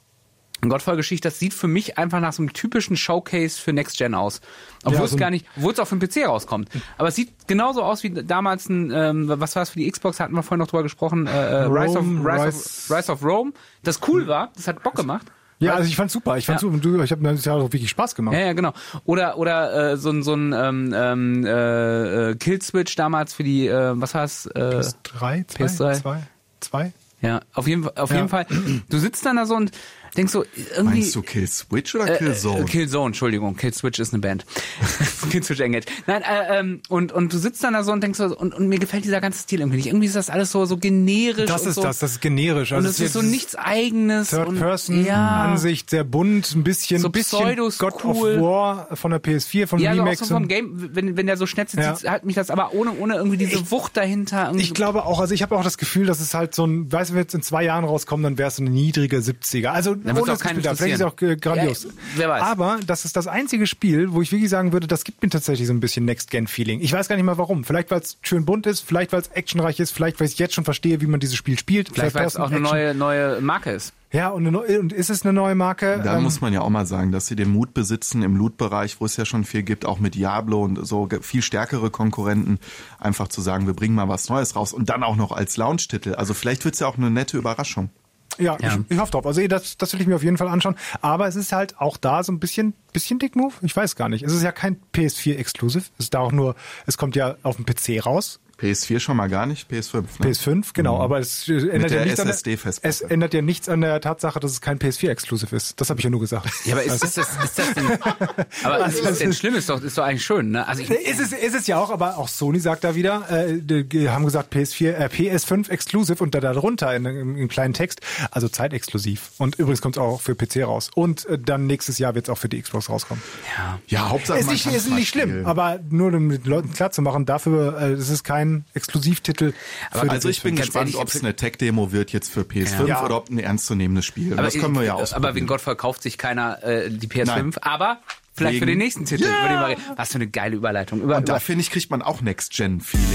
Godfall-Geschichte, 0.62 1.28
das 1.28 1.38
sieht 1.38 1.54
für 1.54 1.68
mich 1.68 1.98
einfach 1.98 2.22
nach 2.22 2.32
so 2.34 2.42
einem 2.42 2.54
typischen 2.54 2.96
Showcase 2.96 3.60
für 3.62 3.74
Next 3.74 3.98
Gen 3.98 4.16
aus. 4.16 4.40
Obwohl 4.84 5.00
Ja, 5.00 5.04
es 5.04 5.12
so 5.12 5.18
ein- 5.18 5.20
gar 5.20 5.30
nicht, 5.30 5.46
obwohl 5.58 5.74
es 5.74 5.80
auch 5.80 5.88
für 5.88 5.98
den 5.98 6.08
PC 6.10 6.26
rauskommt. 6.26 6.70
Aber 6.98 7.10
es 7.10 7.16
sieht 7.16 7.48
genauso 7.48 7.84
aus 7.84 8.04
wie 8.04 8.10
damals 8.10 8.70
ein, 8.70 8.90
ähm, 8.92 9.26
was 9.28 9.56
war 9.58 9.64
es 9.64 9.70
für 9.72 9.80
die 9.80 9.92
Xbox, 9.92 10.20
hatten 10.22 10.34
wir 10.34 10.44
vorhin 10.44 10.60
noch 10.60 10.68
drüber 10.68 10.84
gesprochen, 10.84 11.28
äh, 11.28 11.32
äh, 11.32 11.64
Rise, 11.66 12.00
of, 12.00 12.06
Rome, 12.06 12.20
Rise, 12.34 12.46
Rise- 12.48 12.58
of, 12.94 12.98
Rise 12.98 13.12
of 13.12 13.24
Rome, 13.24 13.52
das 13.84 14.00
cool 14.08 14.28
war, 14.28 14.52
das 14.56 14.68
hat 14.68 14.82
Bock 14.82 14.96
gemacht. 14.96 15.28
Ja, 15.60 15.76
also 15.76 15.88
ich 15.88 15.96
fand's 15.96 16.14
super. 16.14 16.38
Ich 16.38 16.46
fand's 16.46 16.62
Ja. 16.64 16.70
super. 16.72 17.04
Ich 17.04 17.12
habe 17.12 17.24
das 17.24 17.46
ja 17.46 17.54
auch 17.54 17.62
wirklich 17.62 17.90
Spaß 17.90 18.16
gemacht. 18.16 18.34
Ja, 18.36 18.42
ja, 18.48 18.54
genau. 18.54 18.74
Oder 19.06 19.38
oder 19.38 19.92
äh, 19.94 19.98
so 19.98 20.10
ein 20.12 20.22
so 20.24 20.34
ein 20.34 20.54
ähm, 20.54 20.94
ähm, 20.96 21.46
äh, 21.46 22.32
äh, 22.32 22.36
Killswitch 22.36 22.96
damals 22.96 23.34
für 23.34 23.44
die, 23.44 23.68
äh, 23.68 23.94
was 24.00 24.14
war's? 24.14 24.48
Äh, 24.48 24.60
PS3, 24.60 25.48
zwei, 25.48 25.66
PS3. 25.66 25.94
zwei, 26.02 26.24
zwei. 26.60 26.94
ja, 27.22 27.40
auf 27.54 27.68
jeden 27.68 27.84
Fall, 27.84 27.94
auf 27.96 28.10
Ja. 28.10 28.18
jeden 28.18 28.30
Fall. 28.30 28.46
Du 28.90 28.98
sitzt 29.00 29.26
dann 29.26 29.38
da 29.38 29.46
so 29.46 29.56
und 29.56 29.72
denkst 30.16 30.34
so 30.34 30.44
irgendwie. 30.76 31.00
Meinst 31.00 31.16
du 31.16 31.22
Kill 31.22 31.48
Switch 31.48 31.96
oder 31.96 32.18
Kill 32.18 32.34
Zone? 32.36 32.62
Äh, 32.62 32.66
Killzone, 32.66 33.08
Entschuldigung, 33.08 33.56
Killswitch 33.56 34.00
ist 34.00 34.14
eine 34.14 34.22
Band. 34.22 34.46
Killswitch 35.30 35.60
Engage. 35.60 35.86
Nein, 36.08 36.22
äh, 36.24 36.60
ähm, 36.60 36.82
und, 36.90 37.12
und 37.12 37.34
du 37.34 37.38
sitzt 37.38 37.64
dann 37.64 37.74
da 37.74 37.84
so 37.84 37.92
und 37.92 38.02
denkst 38.02 38.18
so, 38.18 38.26
und, 38.38 38.54
und 38.54 38.68
mir 38.68 38.80
gefällt 38.80 39.06
dieser 39.06 39.22
ganze 39.22 39.40
Stil 39.44 39.60
irgendwie 39.60 39.78
nicht. 39.78 39.88
Irgendwie 39.88 40.08
ist 40.08 40.16
das 40.16 40.30
alles 40.30 40.52
so, 40.52 40.66
so 40.66 40.78
generisch. 40.78 41.46
Das 41.48 41.64
und 41.64 41.70
ist 41.70 41.76
so, 41.76 41.82
das, 41.84 42.00
das 42.00 42.12
ist 42.14 42.22
generisch. 42.22 42.72
Und 42.72 42.78
Also 42.78 42.90
es 42.90 42.96
es 43.00 43.08
ist 43.08 43.14
so 43.14 43.22
nichts 43.22 43.56
Eigenes. 43.56 44.32
und, 44.34 44.46
Third-Person-Ansicht, 44.46 45.90
sehr 45.90 46.04
bunt, 46.04 46.54
ein 46.56 46.64
bisschen, 46.64 47.00
So 47.00 47.10
bisschen 47.10 47.56
God 47.78 47.94
cool. 48.04 48.36
of 48.38 48.42
War 48.42 48.96
von 48.96 49.12
der 49.12 49.22
PS4, 49.22 49.68
von 49.68 49.80
Ja, 49.80 49.92
also 49.92 50.04
auch 50.04 50.14
so 50.16 50.26
vom 50.26 50.44
und- 50.44 50.48
Game, 50.50 50.90
wenn, 50.94 51.18
wenn 51.18 51.26
der 51.28 51.38
so 51.38 51.46
schnell 51.46 51.66
Ja. 51.78 51.98
hat 52.06 52.26
mich 52.26 52.36
das 52.36 52.50
aber 52.50 52.74
ohne, 52.74 52.92
ohne 53.00 53.16
irgendwie 53.16 53.38
diese 53.38 53.72
Wucht 53.72 53.98
dahinter. 53.98 54.46
irgendwie 54.48 54.64
Ich 54.66 54.74
glaube 54.74 55.06
auch, 55.06 55.20
also 55.20 55.34
ich 55.34 55.42
habe 55.42 55.56
auch 55.58 55.64
das 55.64 55.78
Gefühl, 55.78 56.06
dass 56.06 56.20
es 56.20 56.34
halt 56.34 56.54
so 56.54 56.66
ein, 56.66 56.92
weißt 56.92 57.10
du, 57.10 57.14
wenn 57.16 57.22
jetzt 57.22 57.34
in 57.34 57.42
zwei 57.42 57.64
Jahren 57.64 57.86
rauskommen, 57.86 58.24
dann 58.24 58.38
wäre 58.38 58.50
es 58.50 58.58
so 58.58 58.62
eine 58.64 58.70
niedrige 58.72 59.18
70er. 59.18 59.68
Also 59.68 59.96
wird's 60.14 60.22
ohne 60.24 60.34
auch 60.34 60.38
das 60.38 60.48
keinen 60.48 60.62
vielleicht 60.62 60.82
ist 60.82 61.00
es 61.00 61.02
auch 61.02 61.22
äh, 61.22 61.36
grandios. 61.38 61.84
Ja, 61.86 61.90
wer 62.16 62.30
weiß. 62.30 62.42
Aber 62.44 62.80
das 62.86 63.06
ist 63.06 63.16
das 63.16 63.28
einzige 63.28 63.66
Spiel, 63.66 64.12
wo 64.12 64.22
ich 64.22 64.32
wirklich 64.32 64.50
sagen 64.50 64.74
würde, 64.74 64.88
das 64.88 65.04
gibt 65.04 65.24
mir 65.24 65.30
tatsächlich 65.30 65.68
so 65.68 65.74
ein 65.74 65.80
bisschen 65.80 66.06
Next-Gen-Feeling. 66.06 66.82
Ich 66.82 66.92
weiß 66.94 67.08
gar 67.08 67.16
nicht 67.16 67.26
mal 67.26 67.38
warum. 67.38 67.64
Vielleicht, 67.64 67.90
weil 67.92 68.02
es 68.02 68.18
schön 68.22 68.46
bunt 68.46 68.68
ist, 68.68 68.82
vielleicht, 68.82 69.14
weil 69.14 69.22
es 69.22 69.30
actionreich 69.30 69.80
ist, 69.80 69.92
vielleicht, 69.92 70.20
weil 70.20 70.28
ich 70.28 70.38
jetzt 70.38 70.54
schon 70.54 70.66
verstehe, 70.66 71.02
wie 71.02 71.08
man 71.08 71.20
dieses 71.20 71.36
Spiel 71.36 71.58
spielt. 71.58 71.90
Vielleicht, 71.90 72.16
weil 72.16 72.26
es 72.26 72.36
auch 72.36 72.52
eine 72.52 72.60
neue, 72.60 72.94
neue 72.94 73.42
Marke 73.42 73.72
ist. 73.72 73.94
Ja, 74.12 74.30
und, 74.30 74.48
eine 74.48 74.60
und 74.62 74.94
ist 74.94 75.10
es 75.10 75.24
eine 75.24 75.34
neue 75.34 75.56
Marke? 75.56 76.00
Da 76.02 76.18
Ähm, 76.18 76.24
muss 76.24 76.40
man 76.40 76.54
ja 76.54 76.62
auch 76.62 76.70
mal 76.70 76.86
sagen, 76.86 77.12
dass 77.12 77.28
sie 77.28 77.36
den 77.36 77.52
Mut 77.52 77.74
besitzen 77.74 78.22
im 78.22 78.38
Loot-Bereich, 78.38 79.02
wo 79.02 79.06
es 79.06 79.18
ja 79.18 79.26
schon 79.26 79.44
viel 79.44 79.64
gibt, 79.64 79.84
auch 79.86 80.00
mit 80.00 80.16
Diablo 80.16 80.64
und 80.64 80.86
so 80.88 81.10
viel 81.22 81.42
stärkere 81.42 81.90
Konkurrenten, 81.90 82.60
einfach 82.98 83.28
zu 83.28 83.42
sagen, 83.42 83.68
wir 83.68 83.74
bringen 83.74 83.96
mal 83.96 84.08
was 84.08 84.30
Neues 84.30 84.56
raus 84.56 84.72
und 84.72 84.90
dann 84.90 85.04
auch 85.04 85.18
noch 85.18 85.34
als 85.34 85.58
Launch-Titel. 85.58 86.14
Also 86.14 86.34
vielleicht 86.34 86.64
wird's 86.64 86.80
ja 86.80 86.88
auch 86.88 86.98
eine 86.98 87.12
nette 87.12 87.38
Überraschung. 87.38 87.90
Ja, 88.38 88.58
Ja. 88.62 88.78
Ich, 88.88 88.96
ich 88.96 89.00
hoffe 89.00 89.12
drauf. 89.12 89.26
Also 89.26 89.46
das, 89.48 89.78
das 89.78 89.94
will 89.94 90.02
ich 90.02 90.08
mir 90.08 90.16
auf 90.16 90.24
jeden 90.24 90.38
Fall 90.38 90.48
anschauen. 90.48 90.76
Aber 91.02 91.28
es 91.28 91.36
ist 91.36 91.52
halt 91.52 91.80
auch 91.80 91.98
da 91.98 92.24
so 92.24 92.32
ein 92.32 92.40
bisschen, 92.40 92.74
bisschen 92.94 93.20
Dick 93.20 93.36
Move. 93.36 93.54
Ich 93.62 93.76
weiß 93.76 93.96
gar 93.96 94.10
nicht. 94.10 94.24
Es 94.24 94.34
ist 94.34 94.44
ja 94.44 94.52
kein 94.52 94.78
PS4 94.94 95.36
Exclusive. 95.38 95.86
Es 95.98 96.06
ist 96.06 96.14
da 96.14 96.20
auch 96.20 96.32
nur, 96.32 96.56
es 96.86 96.98
kommt 96.98 97.16
ja 97.16 97.36
auf 97.44 97.56
dem 97.58 97.66
PC 97.66 98.06
raus. 98.06 98.40
PS4 98.60 99.00
schon 99.00 99.18
mal 99.18 99.28
gar 99.28 99.46
nicht, 99.46 99.70
PS5. 99.70 100.04
Ne? 100.20 100.30
PS5, 100.32 100.68
genau, 100.74 101.00
aber 101.00 101.20
es 101.20 101.48
ändert 101.48 101.92
ja 101.92 102.06
nichts 102.06 102.20
an 102.20 102.28
der, 102.28 102.60
es 102.82 103.02
ändert 103.02 103.34
ja 103.34 103.42
nichts 103.42 103.70
an 103.70 103.82
der 103.82 104.00
Tatsache, 104.02 104.40
dass 104.40 104.52
es 104.52 104.62
kein 104.62 104.80
PS4-Exclusive 104.80 105.56
ist. 105.56 105.80
Das 105.82 105.90
habe 105.90 106.00
ich 106.00 106.04
ja 106.04 106.10
nur 106.10 106.20
gesagt. 106.20 106.50
Ja, 106.66 106.74
aber 106.74 106.84
ist, 106.84 107.04
ist, 107.04 107.18
das, 107.18 107.30
ist 107.44 107.60
das 107.60 107.74
denn, 107.74 107.86
aber 108.64 108.86
ist 108.88 109.06
das 109.06 109.20
denn 109.20 109.34
schlimm? 109.34 109.56
Ist 109.56 109.70
doch, 109.70 109.82
ist 109.82 109.98
doch 109.98 110.04
eigentlich 110.04 110.24
schön, 110.26 110.52
ne? 110.52 110.68
Also 110.68 110.82
ich, 110.82 110.90
Ist 110.90 111.20
es, 111.20 111.34
ist 111.34 111.56
es 111.56 111.68
ja 111.68 111.80
auch, 111.80 111.90
aber 111.90 112.18
auch 112.18 112.28
Sony 112.28 112.60
sagt 112.60 112.84
da 112.84 112.96
wieder, 112.96 113.30
äh, 113.30 113.60
die 113.60 114.10
haben 114.10 114.26
gesagt 114.26 114.54
PS4, 114.54 114.92
äh, 114.94 115.06
PS5 115.08 115.70
Exclusive 115.70 116.24
und 116.24 116.34
da 116.34 116.40
darunter 116.40 116.96
in, 116.96 117.06
im 117.06 117.48
kleinen 117.50 117.74
Text, 117.74 118.02
also 118.32 118.48
zeitexklusiv. 118.48 119.32
Und 119.38 119.56
übrigens 119.60 119.82
kommt 119.82 119.98
es 119.98 120.02
auch 120.02 120.22
für 120.22 120.36
PC 120.36 120.64
raus. 120.64 120.90
Und 120.96 121.26
äh, 121.26 121.38
dann 121.38 121.68
nächstes 121.68 121.98
Jahr 121.98 122.16
wird 122.16 122.28
es 122.28 122.30
auch 122.30 122.38
für 122.38 122.50
die 122.50 122.62
Xbox 122.62 122.90
rauskommen. 122.90 123.22
ja. 123.58 123.80
Ja, 123.88 124.10
Hauptsache 124.10 124.40
Ist 124.40 124.46
man 124.46 124.54
nicht, 124.54 124.66
ist 124.68 124.90
nicht 124.90 125.10
schlimm, 125.10 125.30
spielen. 125.30 125.46
aber 125.46 125.80
nur 125.90 126.14
um 126.14 126.30
den 126.30 126.44
Leuten 126.44 126.72
klar 126.74 126.92
zu 126.92 127.02
machen, 127.02 127.26
dafür 127.26 127.78
äh, 127.80 127.92
es 127.92 128.10
ist 128.10 128.24
kein 128.24 128.55
Exklusivtitel. 128.74 129.54
für 129.92 130.02
die 130.06 130.10
Also 130.10 130.30
ich 130.30 130.42
bin 130.42 130.56
PS5. 130.56 130.58
ganz 130.58 130.68
gespannt, 130.68 130.96
ob 130.96 131.08
es 131.10 131.20
eine 131.22 131.36
Tech-Demo 131.36 131.92
wird 131.92 132.12
jetzt 132.14 132.32
für 132.32 132.42
PS5 132.42 132.88
Ja. 132.88 133.04
oder 133.04 133.18
ob 133.18 133.30
ein 133.30 133.40
ernstzunehmendes 133.40 134.06
Spiel. 134.06 134.34
aber, 134.34 134.44
das 134.44 134.54
können 134.54 134.74
wir 134.76 134.84
ja 134.84 134.96
ich- 134.96 135.02
ausprobieren. 135.02 135.26
aber 135.26 135.36
wegen 135.36 135.48
Gott 135.48 135.62
verkauft 135.62 136.02
sich 136.04 136.18
keiner 136.18 136.64
äh, 136.64 136.90
die 136.90 137.08
PS5, 137.08 137.26
Nein. 137.26 137.54
aber 137.62 138.00
vielleicht 138.34 138.56
für 138.60 138.62
Wegen- 138.62 138.68
den 138.68 138.78
nächsten 138.78 139.06
Titel. 139.06 139.26
Reden. 139.26 139.82
Was 139.96 140.10
für 140.10 140.16
eine 140.16 140.28
geile 140.28 140.56
Überleitung. 140.56 141.02
Über, 141.02 141.18
Und 141.18 141.28
da 141.30 141.34
über 141.34 141.40
finde 141.40 141.62
ich, 141.62 141.72
kriegt 141.72 141.90
man 141.92 142.02
auch 142.02 142.22
Next-Gen-Feeling. 142.22 143.06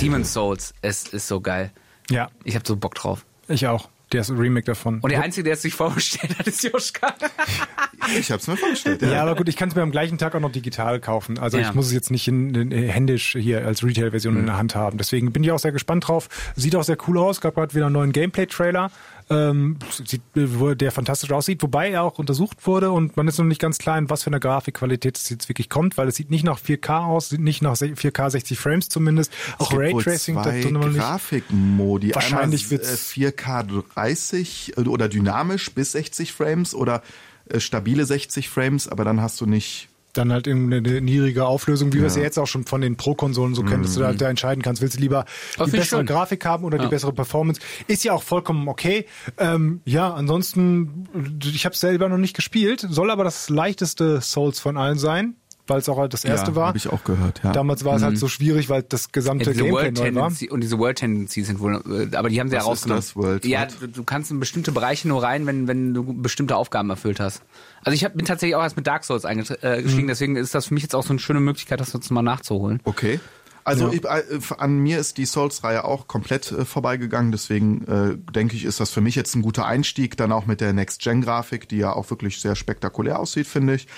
Demon's 0.00 0.32
Souls. 0.32 0.74
Es 0.82 1.04
ist 1.08 1.26
so 1.28 1.40
geil. 1.40 1.70
Ja, 2.10 2.30
Ich 2.44 2.54
habe 2.54 2.64
so 2.66 2.76
Bock 2.76 2.94
drauf. 2.94 3.24
ich 3.48 3.66
auch. 3.66 3.88
Der 4.12 4.20
ist 4.20 4.28
ein 4.30 4.36
Remake 4.38 4.64
davon. 4.66 5.00
Und 5.00 5.10
der 5.10 5.20
Einzige, 5.22 5.44
der 5.44 5.54
es 5.54 5.62
sich 5.62 5.74
vorgestellt 5.74 6.38
hat, 6.38 6.46
ist 6.46 6.62
Joschka. 6.62 7.14
Ich 8.16 8.30
habe 8.30 8.40
es 8.40 8.46
mir 8.46 8.56
vorgestellt. 8.56 9.02
ja, 9.02 9.20
aber 9.22 9.34
gut, 9.34 9.48
ich 9.48 9.56
kann 9.56 9.68
es 9.68 9.74
mir 9.74 9.82
am 9.82 9.90
gleichen 9.90 10.16
Tag 10.16 10.32
auch 10.36 10.40
noch 10.40 10.52
digital 10.52 11.00
kaufen. 11.00 11.40
Also 11.40 11.58
Ja. 11.58 11.66
ich 11.68 11.74
muss 11.74 11.86
es 11.86 11.92
jetzt 11.92 12.12
nicht 12.12 12.28
in, 12.28 12.54
in, 12.54 12.70
händisch 12.70 13.32
hier 13.36 13.66
als 13.66 13.82
Retail-Version 13.82 14.36
in 14.36 14.46
der 14.46 14.56
Hand 14.56 14.76
haben. 14.76 14.96
Deswegen 14.96 15.32
bin 15.32 15.42
ich 15.42 15.50
auch 15.50 15.58
sehr 15.58 15.72
gespannt 15.72 16.06
drauf. 16.06 16.28
Sieht 16.54 16.76
auch 16.76 16.84
sehr 16.84 16.98
cool 17.08 17.18
aus. 17.18 17.40
Gab 17.40 17.56
gerade 17.56 17.74
wieder 17.74 17.86
einen 17.86 17.94
neuen 17.94 18.12
Gameplay-Trailer. 18.12 18.92
Ähm, 19.28 19.78
sieht, 20.04 20.22
wo 20.34 20.74
der 20.74 20.92
fantastisch 20.92 21.32
aussieht, 21.32 21.62
wobei 21.62 21.90
er 21.90 22.02
auch 22.02 22.18
untersucht 22.18 22.66
wurde 22.66 22.92
und 22.92 23.16
man 23.16 23.26
ist 23.26 23.38
noch 23.38 23.44
nicht 23.44 23.60
ganz 23.60 23.78
klar, 23.78 23.98
in 23.98 24.08
was 24.08 24.22
für 24.22 24.28
eine 24.28 24.38
Grafikqualität 24.38 25.16
es 25.16 25.28
jetzt 25.28 25.48
wirklich 25.48 25.68
kommt, 25.68 25.96
weil 25.96 26.08
es 26.08 26.14
sieht 26.14 26.30
nicht 26.30 26.44
nach 26.44 26.60
4K 26.60 27.06
aus, 27.06 27.30
sieht 27.30 27.40
nicht 27.40 27.60
nach 27.62 27.74
4K 27.74 28.30
60 28.30 28.58
Frames 28.58 28.88
zumindest. 28.88 29.32
Auch 29.58 29.72
Raytracing, 29.72 30.36
zwei 30.36 30.62
tut 30.62 30.72
man 30.72 30.92
nicht. 30.92 31.00
Grafikmodi. 31.00 32.14
Wahrscheinlich 32.14 32.70
äh, 32.70 32.76
4K 32.76 33.82
30 33.94 34.74
äh, 34.76 34.80
oder 34.82 35.08
dynamisch 35.08 35.72
bis 35.72 35.92
60 35.92 36.32
Frames 36.32 36.74
oder 36.74 37.02
äh, 37.48 37.58
stabile 37.58 38.04
60 38.04 38.48
Frames, 38.48 38.88
aber 38.88 39.04
dann 39.04 39.20
hast 39.20 39.40
du 39.40 39.46
nicht 39.46 39.88
dann 40.18 40.32
halt 40.32 40.46
in 40.46 40.72
eine 40.72 41.00
niedrige 41.00 41.46
Auflösung, 41.46 41.92
wie 41.92 41.98
wir 42.00 42.06
es 42.06 42.14
ja 42.14 42.20
Ja. 42.22 42.26
jetzt 42.26 42.38
auch 42.38 42.46
schon 42.46 42.64
von 42.64 42.80
den 42.80 42.96
Pro-Konsolen 42.96 43.54
so 43.54 43.62
kennen, 43.62 43.82
dass 43.82 43.94
du 43.94 44.00
da, 44.00 44.12
da 44.12 44.28
entscheiden 44.28 44.62
kannst, 44.62 44.82
willst 44.82 44.96
du 44.96 45.00
lieber 45.00 45.24
Aber 45.56 45.66
die 45.66 45.72
bessere 45.76 46.00
schön. 46.00 46.06
Grafik 46.06 46.44
haben 46.44 46.64
oder 46.64 46.78
die 46.78 46.84
Ja. 46.84 46.90
bessere 46.90 47.12
Performance. 47.12 47.60
Ist 47.86 48.04
ja 48.04 48.12
auch 48.12 48.22
vollkommen 48.22 48.68
okay. 48.68 49.06
Ähm, 49.38 49.80
ja, 49.84 50.12
ansonsten, 50.12 51.08
ich 51.44 51.64
habe 51.64 51.74
es 51.74 51.80
selber 51.80 52.08
noch 52.08 52.18
nicht 52.18 52.34
gespielt, 52.34 52.86
soll 52.88 53.10
aber 53.10 53.24
das 53.24 53.48
leichteste 53.50 54.20
Souls 54.20 54.60
von 54.60 54.76
allen 54.76 54.98
sein, 54.98 55.36
weil 55.66 55.78
es 55.78 55.88
auch 55.88 55.98
halt 55.98 56.12
das 56.14 56.24
erste 56.24 56.50
ja, 56.52 56.56
war. 56.56 56.66
Habe 56.68 56.78
ich 56.78 56.88
auch 56.88 57.04
gehört, 57.04 57.40
ja. 57.42 57.52
Damals 57.52 57.84
war 57.84 57.96
es 57.96 58.02
halt 58.02 58.18
so 58.18 58.28
schwierig, 58.28 58.68
weil 58.68 58.82
das 58.82 59.12
gesamte 59.12 59.44
Ja, 59.46 59.52
diese 59.52 59.64
Gameplay 59.64 59.82
World 59.96 60.14
neu 60.14 60.20
war. 60.20 60.32
Und 60.50 60.60
diese 60.60 60.78
World 60.78 60.98
Tendency 60.98 61.42
sind 61.42 61.60
wohl, 61.60 61.82
äh, 62.12 62.16
aber 62.16 62.28
die 62.28 62.40
haben 62.40 62.48
sie 62.48 62.54
ja 62.54 62.60
Was 62.60 62.64
ist 62.64 62.70
rausgenommen. 62.90 63.00
das, 63.02 63.16
World 63.16 63.44
ja, 63.44 63.66
du, 63.66 63.86
du 63.88 64.04
kannst 64.04 64.30
in 64.30 64.40
bestimmte 64.40 64.72
Bereiche 64.72 65.08
nur 65.08 65.22
rein, 65.22 65.46
wenn, 65.46 65.66
wenn 65.68 65.94
du 65.94 66.04
bestimmte 66.04 66.56
Aufgaben 66.56 66.90
erfüllt 66.90 67.20
hast. 67.20 67.42
Also 67.82 67.94
ich 67.94 68.04
hab, 68.04 68.14
bin 68.14 68.26
tatsächlich 68.26 68.56
auch 68.56 68.62
erst 68.62 68.76
mit 68.76 68.86
Dark 68.86 69.04
Souls 69.04 69.24
eingestiegen, 69.24 70.04
Mhm. 70.04 70.08
deswegen 70.08 70.36
ist 70.36 70.54
das 70.54 70.66
für 70.66 70.74
mich 70.74 70.82
jetzt 70.82 70.94
auch 70.94 71.02
so 71.04 71.10
eine 71.10 71.18
schöne 71.18 71.40
Möglichkeit, 71.40 71.80
das 71.80 71.92
jetzt 71.92 72.10
mal 72.10 72.22
nachzuholen. 72.22 72.80
Okay. 72.84 73.20
Also 73.64 73.88
Ja. 73.88 73.92
ich, 73.94 74.04
äh, 74.04 74.38
an 74.58 74.78
mir 74.78 75.00
ist 75.00 75.18
die 75.18 75.26
Souls-Reihe 75.26 75.84
auch 75.84 76.06
komplett 76.06 76.52
äh, 76.52 76.64
vorbeigegangen, 76.64 77.32
deswegen 77.32 77.84
äh, 77.88 78.16
denke 78.32 78.54
ich, 78.54 78.64
ist 78.64 78.78
das 78.78 78.90
für 78.90 79.00
mich 79.00 79.16
jetzt 79.16 79.34
ein 79.34 79.42
guter 79.42 79.66
Einstieg, 79.66 80.16
dann 80.16 80.30
auch 80.30 80.46
mit 80.46 80.60
der 80.60 80.72
Next-Gen-Grafik, 80.72 81.68
die 81.68 81.78
ja 81.78 81.92
auch 81.92 82.08
wirklich 82.10 82.40
sehr 82.40 82.54
spektakulär 82.54 83.18
aussieht, 83.18 83.48
finde 83.48 83.74
ich. 83.74 83.88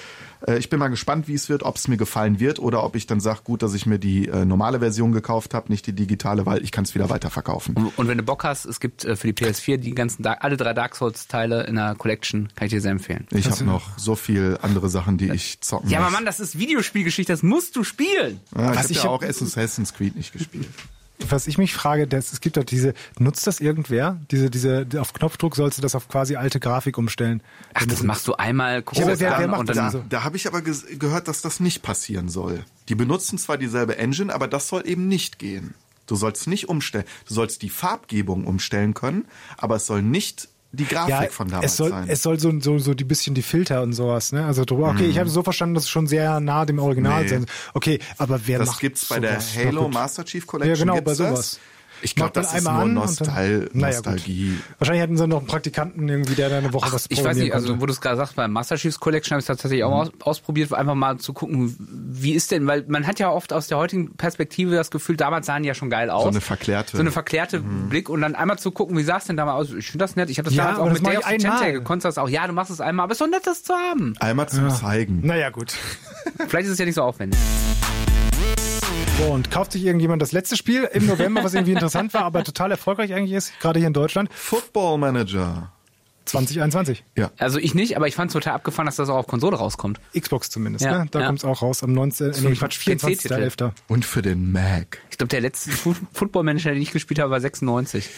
Äh, 0.47 0.59
ich 0.59 0.69
bin 0.69 0.79
mal 0.79 0.89
gespannt, 0.89 1.29
wie 1.29 1.35
es 1.35 1.49
wird, 1.49 1.63
ob 1.63 1.77
es 1.77 1.89
mir 1.89 1.97
gefallen 1.97 2.41
wird 2.41 2.59
oder 2.59 2.85
ob 2.85 2.97
ich 2.97 3.07
dann 3.07 3.21
sage, 3.21 3.41
gut, 3.45 3.63
dass 3.63 3.75
ich 3.75 3.87
mir 3.87 3.99
die 3.99 4.29
äh, 4.29 4.45
normale 4.45 4.81
Version 4.81 5.13
gekauft 5.13 5.55
habe, 5.55 5.71
nicht 5.71 5.87
die 5.87 5.93
digitale, 5.93 6.47
weil 6.47 6.63
ich 6.63 6.73
kann 6.73 6.85
es 6.85 6.95
wieder 6.95 7.11
weiterverkaufen. 7.11 7.75
Und, 7.75 7.99
und 7.99 8.09
wenn 8.09 8.19
du 8.19 8.25
Bock 8.25 8.45
hast, 8.45 8.65
es 8.65 8.81
gibt 8.81 9.05
äh, 9.05 9.17
für 9.17 9.33
die 9.33 9.45
PS4 9.45 9.77
die 9.79 9.95
ganzen, 9.95 10.23
Dark, 10.23 10.39
alle 10.43 10.57
drei 10.57 10.75
Dark 10.75 10.97
Souls-Teile 10.97 11.65
in 11.65 11.77
der 11.77 11.95
Collection, 11.95 12.49
kann 12.55 12.67
ich 12.67 12.73
dir 12.73 12.81
sehr 12.81 12.93
empfehlen. 12.93 13.27
Ich 13.31 13.51
habe 13.51 13.65
noch 13.65 13.99
so 13.99 14.15
viel 14.15 14.59
andere 14.63 14.89
Sachen, 14.89 15.19
die 15.19 15.31
ich 15.31 15.61
zocken 15.61 15.91
Ja, 15.91 15.99
aber 15.99 16.07
muss. 16.07 16.15
Mann, 16.15 16.27
das 16.27 16.41
ist 16.41 16.59
Videospielgeschichte, 16.59 17.33
das 17.33 17.43
musst 17.43 17.77
du 17.77 17.85
spielen. 17.85 18.41
Ja, 18.57 18.73
ich 18.73 18.79
habe 18.79 18.93
ich 18.93 19.03
ja 19.03 19.11
auch 19.11 19.23
Assassin's 19.23 19.95
Creed 19.95 20.17
nicht 20.17 20.33
gespielt. 20.33 20.69
Was 21.29 21.47
ich 21.47 21.59
mich 21.59 21.75
frage, 21.75 22.07
das, 22.07 22.33
es 22.33 22.41
gibt 22.41 22.57
doch 22.57 22.65
diese, 22.65 22.95
nutzt 23.19 23.47
das 23.47 23.61
irgendwer? 23.61 24.21
Diese, 24.31 24.51
diese, 24.51 24.87
auf 24.99 25.13
Knopfdruck 25.13 25.57
sollst 25.57 25.77
du 25.79 25.83
das 25.83 25.95
auf 25.95 26.09
quasi 26.09 26.37
alte 26.37 26.61
Grafik 26.61 26.97
umstellen. 26.97 27.43
Ach, 27.75 27.85
das 27.87 28.03
machst 28.03 28.29
du 28.29 28.35
einmal 28.35 28.83
kurz 28.83 28.99
Ja, 28.99 29.07
aber 29.07 29.19
wer- 29.21 29.39
wer 29.39 29.49
macht 29.49 29.61
und 29.61 29.69
das 29.69 29.77
dann, 29.77 29.85
also? 29.87 30.05
Da 30.09 30.23
habe 30.23 30.37
ich 30.37 30.47
aber 30.47 30.63
gehört, 30.63 31.27
dass 31.29 31.43
das 31.43 31.61
nicht 31.61 31.83
passieren 31.83 32.29
soll. 32.29 32.65
Die 32.89 32.95
benutzen 32.95 33.37
zwar 33.39 33.59
dieselbe 33.59 33.99
Engine, 33.99 34.33
aber 34.33 34.47
das 34.49 34.69
soll 34.69 34.87
eben 34.87 35.09
nicht 35.09 35.39
gehen. 35.39 35.75
Du 36.07 36.17
sollst 36.17 36.47
nicht 36.47 36.69
umstellen. 36.69 37.05
Du 37.27 37.35
sollst 37.35 37.61
die 37.63 37.69
Farbgebung 37.69 38.47
umstellen 38.47 38.95
können, 38.95 39.27
aber 39.59 39.77
es 39.77 39.87
soll 39.87 40.03
nicht 40.03 40.49
die 40.73 40.85
Grafik 40.87 41.09
Ja, 41.11 41.29
von 41.31 41.49
damals 41.49 41.73
es 41.73 41.77
soll, 41.79 41.91
sein. 41.91 42.05
es 42.09 42.23
soll 42.23 42.39
so, 42.39 42.53
so, 42.61 42.79
so 42.79 42.95
die 42.95 43.05
bisschen 43.05 43.35
die 43.35 43.43
Filter 43.43 43.83
und 43.83 43.93
sowas, 43.95 44.33
ne? 44.33 44.45
Also 44.45 44.65
drüber, 44.65 44.89
okay, 44.91 45.07
ich 45.07 45.19
habe 45.19 45.31
so 45.31 45.43
verstanden, 45.43 45.75
dass 45.75 45.85
es 45.85 45.91
schon 45.91 46.07
sehr 46.07 46.41
nah 46.41 46.67
dem 46.67 46.79
Original 46.79 47.23
Nee. 47.23 47.29
sein. 47.29 47.47
Okay, 47.75 47.99
aber 48.19 48.41
wer 48.47 48.59
das 48.59 48.69
macht 48.69 48.81
gibt's 48.81 49.07
bei 49.07 49.19
der 49.21 49.41
sowas? 49.41 49.57
Halo 49.57 49.73
Na 49.73 49.81
gut. 49.87 49.95
Master 49.95 50.25
Chief 50.25 50.47
Collection. 50.47 50.75
Ja, 50.77 50.81
genau, 50.81 50.95
gibt's 50.97 51.07
bei 51.07 51.15
sowas. 51.15 51.33
Das. 51.53 51.61
Ich 52.03 52.15
glaube, 52.15 52.33
das 52.35 52.55
ist 52.55 52.65
nur 52.65 52.73
und 52.75 52.81
dann- 52.81 52.95
Nostal 52.95 53.69
Naja, 53.73 53.97
gut. 53.97 54.07
Nostalgie. 54.07 54.59
Wahrscheinlich 54.79 55.03
hätten 55.03 55.17
sie 55.17 55.27
noch 55.27 55.39
einen 55.39 55.47
Praktikanten 55.47 56.09
irgendwie, 56.09 56.35
der 56.35 56.49
da 56.51 56.59
eine 56.59 56.73
Woche 56.73 56.93
was 56.93 57.07
ich 57.09 57.23
weiß 57.25 57.37
nicht, 57.37 57.53
also 57.55 57.69
konnte. 57.69 57.83
wo 57.83 57.87
du 57.87 57.93
es 57.93 58.01
gerade 58.01 58.17
sagst, 58.17 58.37
bei 58.37 58.47
Master 58.49 58.77
Chiefs 58.77 59.01
Collection 59.01 59.33
habe 59.35 59.41
ich 59.41 59.45
es 59.45 59.47
tatsächlich 59.47 59.83
auch 59.85 59.91
mal 59.91 60.03
aus, 60.03 60.11
ausprobiert, 60.23 60.73
einfach 60.73 60.95
mal 60.95 61.19
zu 61.19 61.33
gucken, 61.33 61.77
wie 61.79 62.33
ist 62.33 62.51
denn, 62.51 62.67
weil 62.67 62.85
man 62.89 63.07
hat 63.07 63.19
ja 63.19 63.31
oft 63.31 63.53
aus 63.53 63.67
der 63.69 63.79
heutigen 63.79 64.15
Perspektive 64.17 64.75
das 64.75 64.91
Gefühl, 64.91 65.17
damals 65.17 65.47
sahen 65.47 65.63
die 65.63 65.69
ja 65.69 65.75
schon 65.75 65.91
geil 65.91 66.11
aus. 66.11 66.27
eine 66.29 66.41
verklärte- 66.41 66.97
So 66.97 67.01
eine 67.03 67.11
verklärte 67.11 67.61
Blick 67.61 68.09
und 68.09 68.21
dann 68.21 68.35
einmal 68.35 68.59
zu 68.59 68.71
gucken, 68.71 68.97
wie 68.97 69.03
sah 69.03 69.17
es 69.19 69.25
denn 69.25 69.37
damals 69.37 69.69
aus? 69.71 69.75
Ich 69.77 69.87
finde 69.91 70.05
das 70.05 70.17
nett. 70.17 70.31
Ich 70.31 70.39
habe 70.39 70.47
das 70.49 70.55
Ja, 70.57 70.65
damals 70.73 70.81
auch 70.81 70.89
mit 70.93 70.99
the 70.99 71.07
einmal. 71.25 71.39
Tentacle. 71.39 71.83
Konntest 71.83 72.05
das 72.05 72.19
auch, 72.19 72.29
ja, 72.29 72.47
du 72.47 72.53
machst 72.53 72.71
es 72.71 72.81
einmal, 72.81 73.05
aber 73.05 73.13
es 73.13 73.21
ist 73.21 73.27
doch 73.27 73.31
nett, 73.31 73.47
das 73.47 73.63
zu 73.65 73.73
haben. 73.75 74.15
Einmal 74.21 74.49
zum 74.49 74.69
Zeigen. 74.71 75.21
Naja, 75.27 75.51
gut. 75.51 75.75
Vielleicht 76.49 76.67
ist 76.67 76.73
es 76.75 76.79
ja 76.79 76.85
nicht 76.85 76.95
so 76.95 77.03
aufwendig. 77.03 77.39
Und 79.27 79.51
kauft 79.51 79.73
sich 79.73 79.85
irgendjemand 79.85 80.23
das 80.23 80.33
letzte 80.33 80.57
Spiel 80.57 80.89
im 80.93 81.07
November, 81.07 81.43
was 81.43 81.55
irgendwie 81.55 81.73
interessant 81.73 82.15
war, 82.15 82.23
aber 82.23 82.45
total 82.45 82.71
erfolgreich 82.71 83.13
eigentlich 83.13 83.33
ist, 83.33 83.53
gerade 83.61 83.79
hier 83.81 83.89
in 83.89 83.93
Deutschland, 83.93 84.33
Football 84.33 84.99
Manager. 84.99 85.73
2021. 86.27 87.05
Ja. 87.17 87.31
Also 87.39 87.59
ich 87.59 87.75
nicht, 87.75 87.97
aber 87.97 88.07
ich 88.07 88.15
fand 88.15 88.31
es 88.31 88.35
total 88.35 88.55
abgefahren, 88.55 88.87
dass 88.87 88.97
das 88.97 89.09
auch 89.09 89.17
auf 89.17 89.27
Konsole 89.27 89.57
rauskommt. 89.57 89.99
Xbox 90.19 90.51
zumindest, 90.51 90.85
Ja, 90.85 91.05
ne? 91.05 91.09
Da 91.11 91.21
ja. 91.21 91.27
kommt's 91.27 91.45
auch 91.45 91.63
raus 91.63 91.83
am 91.83 91.95
19. 91.95 92.31
Nee, 92.43 92.55
Quatsch, 92.55 92.79
PC-Titel. 92.79 93.35
24.11. 93.35 93.73
Und 93.89 94.05
für 94.05 94.21
den 94.21 94.53
Mac. 94.53 94.99
Ich 95.11 95.17
glaube, 95.17 95.29
der 95.29 95.41
letzte 95.41 95.71
Football-Manager, 95.71 96.73
den 96.73 96.83
ich 96.83 96.93
gespielt 96.93 97.19
habe, 97.19 97.31
war 97.31 97.41
96. 97.41 98.11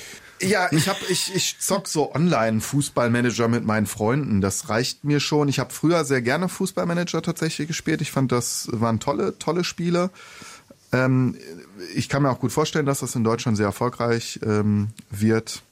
Ja, 0.43 0.69
ich 0.73 0.89
hab, 0.89 0.97
ich, 1.09 1.35
ich 1.35 1.59
zock 1.61 1.87
so 1.87 2.15
online 2.15 2.61
Fußballmanager 2.61 3.47
mit 3.49 3.65
meinen 3.65 3.87
Freunden. 3.87 4.41
Das 4.41 4.71
reicht 4.71 5.05
mir 5.05 5.21
schon. 5.21 5.49
Ich 5.49 5.59
habe 5.61 5.73
früher 5.73 6.05
sehr 6.05 6.23
gerne 6.23 6.49
Fußballmanager 6.49 7.23
tatsächlich 7.23 7.69
gespielt. 7.69 8.01
Ich 8.01 8.11
fand, 8.11 8.33
das 8.33 8.69
waren 8.73 9.01
tolle, 9.01 9.39
tolle 9.39 9.65
Spiele. 9.65 10.11
Ähm, 10.93 11.37
ich 11.95 12.09
kann 12.09 12.23
mir 12.23 12.31
auch 12.31 12.41
gut 12.41 12.53
vorstellen, 12.53 12.87
dass 12.87 13.01
das 13.01 13.15
in 13.15 13.25
Deutschland 13.25 13.57
sehr 13.57 13.67
erfolgreich 13.67 14.41
ähm, 14.45 14.89
wird. 15.11 15.63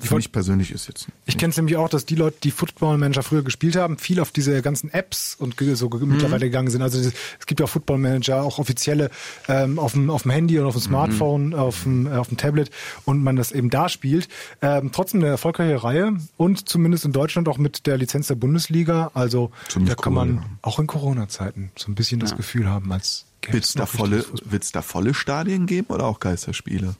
Für 0.00 0.14
mich 0.14 0.30
persönlich 0.30 0.70
ist 0.70 0.86
jetzt. 0.86 1.08
Ich 1.26 1.36
kenne 1.38 1.50
es 1.50 1.56
nämlich 1.56 1.76
auch, 1.76 1.88
dass 1.88 2.06
die 2.06 2.14
Leute, 2.14 2.36
die 2.44 2.52
Football 2.52 2.98
Manager 2.98 3.24
früher 3.24 3.42
gespielt 3.42 3.74
haben, 3.74 3.98
viel 3.98 4.20
auf 4.20 4.30
diese 4.30 4.62
ganzen 4.62 4.92
Apps 4.92 5.34
und 5.36 5.56
so 5.74 5.90
ge- 5.90 6.06
mittlerweile 6.06 6.46
gegangen 6.46 6.70
sind. 6.70 6.82
Also 6.82 7.00
es 7.00 7.46
gibt 7.46 7.58
ja 7.58 7.66
auch 7.66 7.70
Football 7.70 7.98
Manager, 7.98 8.44
auch 8.44 8.60
offizielle 8.60 9.10
ähm, 9.48 9.80
auf, 9.80 9.94
dem, 9.94 10.08
auf 10.08 10.22
dem 10.22 10.30
Handy 10.30 10.56
und 10.60 10.66
auf 10.66 10.74
dem 10.74 10.82
Smartphone, 10.82 11.52
auf, 11.52 11.82
dem, 11.82 12.06
äh, 12.06 12.10
auf 12.10 12.28
dem 12.28 12.36
Tablet 12.36 12.70
und 13.06 13.24
man 13.24 13.34
das 13.34 13.50
eben 13.50 13.70
da 13.70 13.88
spielt. 13.88 14.28
Ähm, 14.62 14.92
trotzdem 14.92 15.20
eine 15.20 15.30
erfolgreiche 15.30 15.82
Reihe 15.82 16.16
und 16.36 16.68
zumindest 16.68 17.04
in 17.04 17.10
Deutschland 17.12 17.48
auch 17.48 17.58
mit 17.58 17.88
der 17.88 17.98
Lizenz 17.98 18.28
der 18.28 18.36
Bundesliga. 18.36 19.10
Also 19.14 19.50
Ziemlich 19.68 19.96
da 19.96 20.00
kann 20.00 20.12
cool, 20.12 20.26
man 20.26 20.34
ja. 20.36 20.42
auch 20.62 20.78
in 20.78 20.86
Corona-Zeiten 20.86 21.72
so 21.76 21.90
ein 21.90 21.96
bisschen 21.96 22.20
das 22.20 22.36
Gefühl 22.36 22.68
haben, 22.68 22.92
als 22.92 23.24
Wird 23.50 23.64
es 23.64 23.72
da, 23.74 23.86
volle, 23.86 24.24
da 24.72 24.82
volle 24.82 25.14
Stadien 25.14 25.66
geben 25.66 25.88
oder 25.88 26.04
auch 26.04 26.20
Geisterspiele? 26.20 26.94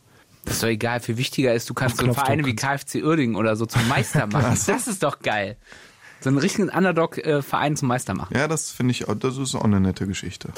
Das 0.45 0.55
ist 0.55 0.63
doch 0.63 0.69
egal, 0.69 1.01
viel 1.01 1.17
wichtiger 1.19 1.53
ist, 1.53 1.69
du 1.69 1.75
kannst 1.75 1.99
so 1.99 2.13
Vereine 2.15 2.45
wie 2.47 2.57
KFC 2.57 3.03
Uerdingen 3.05 3.37
oder 3.37 3.55
so 3.57 3.67
zum 3.67 3.87
Meister 3.89 4.27
machen. 4.33 4.59
Das 4.67 4.87
ist 4.87 5.03
doch 5.03 5.21
geil. 5.21 5.57
So 6.21 6.31
einen 6.31 6.39
richtigen 6.39 6.69
Underdog-Verein 6.71 7.77
zum 7.77 7.89
Meister 7.89 8.15
machen. 8.15 8.35
Ja, 8.37 8.49
das 8.49 8.71
finde 8.71 8.93
ich, 8.93 9.09
auch- 9.09 9.15
das 9.15 9.37
ist 9.37 9.55
auch 9.55 9.63
eine 9.65 9.79
nette 9.81 10.07
Geschichte. 10.07 10.49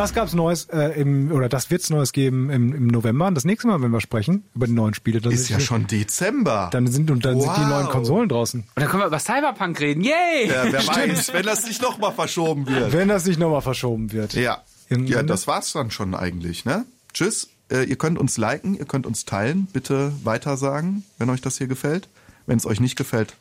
Das 0.00 0.14
gab's 0.14 0.32
Neues 0.32 0.64
äh, 0.72 0.98
im 1.00 1.30
oder 1.30 1.48
das 1.50 1.70
wird's 1.70 1.90
Neues 1.90 2.12
geben 2.12 2.48
im, 2.50 2.74
im 2.74 2.86
November. 2.86 3.26
Und 3.26 3.34
das 3.34 3.44
nächste 3.44 3.68
Mal, 3.68 3.82
wenn 3.82 3.90
wir 3.90 4.00
sprechen 4.00 4.44
über 4.54 4.66
die 4.66 4.72
neuen 4.72 4.94
Spiele, 4.94 5.20
dann 5.20 5.30
Ist 5.32 5.50
ja 5.50 5.60
schon 5.60 5.86
Dezember. 5.86 6.70
dann 6.72 6.86
sind 6.86 7.10
und 7.10 7.24
dann 7.24 7.38
sind 7.38 7.50
die 7.54 7.60
Wow. 7.60 7.68
neuen 7.68 7.86
Konsolen 7.88 8.28
draußen. 8.30 8.60
Und 8.60 8.68
dann 8.76 8.88
können 8.88 9.02
wir 9.02 9.06
über 9.08 9.18
Cyberpunk 9.18 9.78
reden. 9.80 10.02
Yay! 10.02 10.48
ja, 10.48 10.64
wer 10.70 10.86
weiß, 10.86 11.32
wenn 11.34 11.44
das 11.44 11.66
nicht 11.66 11.82
nochmal 11.82 12.12
verschoben 12.12 12.66
wird. 12.66 12.92
Wenn 12.94 13.08
das 13.08 13.26
nicht 13.26 13.38
nochmal 13.38 13.60
verschoben 13.60 14.10
wird. 14.12 14.32
Ja. 14.32 14.62
Irgendwann- 14.88 15.12
Ja, 15.12 15.22
das 15.22 15.46
war's 15.46 15.72
dann 15.72 15.90
schon 15.90 16.14
eigentlich, 16.14 16.64
ne? 16.64 16.86
Tschüss. 17.12 17.50
Äh, 17.70 17.84
ihr 17.84 17.96
könnt 17.96 18.18
uns 18.18 18.38
liken, 18.38 18.74
ihr 18.78 18.86
könnt 18.86 19.06
uns 19.06 19.26
teilen. 19.26 19.68
Bitte 19.72 20.12
weitersagen, 20.24 21.04
wenn 21.18 21.28
euch 21.30 21.42
das 21.42 21.58
hier 21.58 21.66
gefällt. 21.66 22.08
Wenn 22.46 22.56
es 22.56 22.64
euch 22.66 22.80
nicht 22.80 22.96
gefällt, 22.96 23.34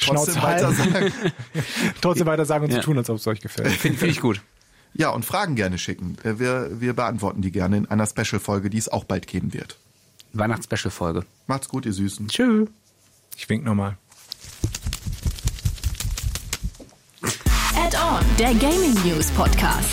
trotzdem 0.00 0.34
Schnauze 0.34 0.42
weitersagen. 0.42 1.12
Trotzdem 2.00 2.26
weiter 2.26 2.46
sagen 2.46 2.64
und 2.64 2.70
Ja. 2.70 2.76
so 2.78 2.82
tun, 2.82 2.98
als 2.98 3.10
ob 3.10 3.16
es 3.18 3.26
euch 3.26 3.40
gefällt. 3.40 3.68
Finde 3.70 3.98
find 3.98 4.10
ich 4.10 4.20
gut. 4.20 4.40
Ja, 4.94 5.10
und 5.10 5.24
Fragen 5.24 5.54
gerne 5.54 5.78
schicken. 5.78 6.16
Äh, 6.24 6.38
Wir, 6.38 6.80
wir 6.80 6.94
beantworten 6.94 7.42
die 7.42 7.52
gerne 7.52 7.76
in 7.76 7.86
einer 7.86 8.06
Special-Folge, 8.06 8.70
die 8.70 8.78
es 8.78 8.88
auch 8.88 9.04
bald 9.04 9.26
geben 9.26 9.52
wird. 9.54 9.78
Weihnachts-Special-Folge. 10.32 11.24
Macht's 11.46 11.68
gut, 11.68 11.86
ihr 11.86 11.92
Süßen. 11.92 12.28
Tschüss. 12.28 12.68
Ich 13.36 13.48
wink 13.48 13.64
nochmal. 13.64 13.96
Add-on, 17.76 18.24
der 18.38 18.54
Gaming 18.54 18.94
News 19.04 19.30
Podcast. 19.30 19.88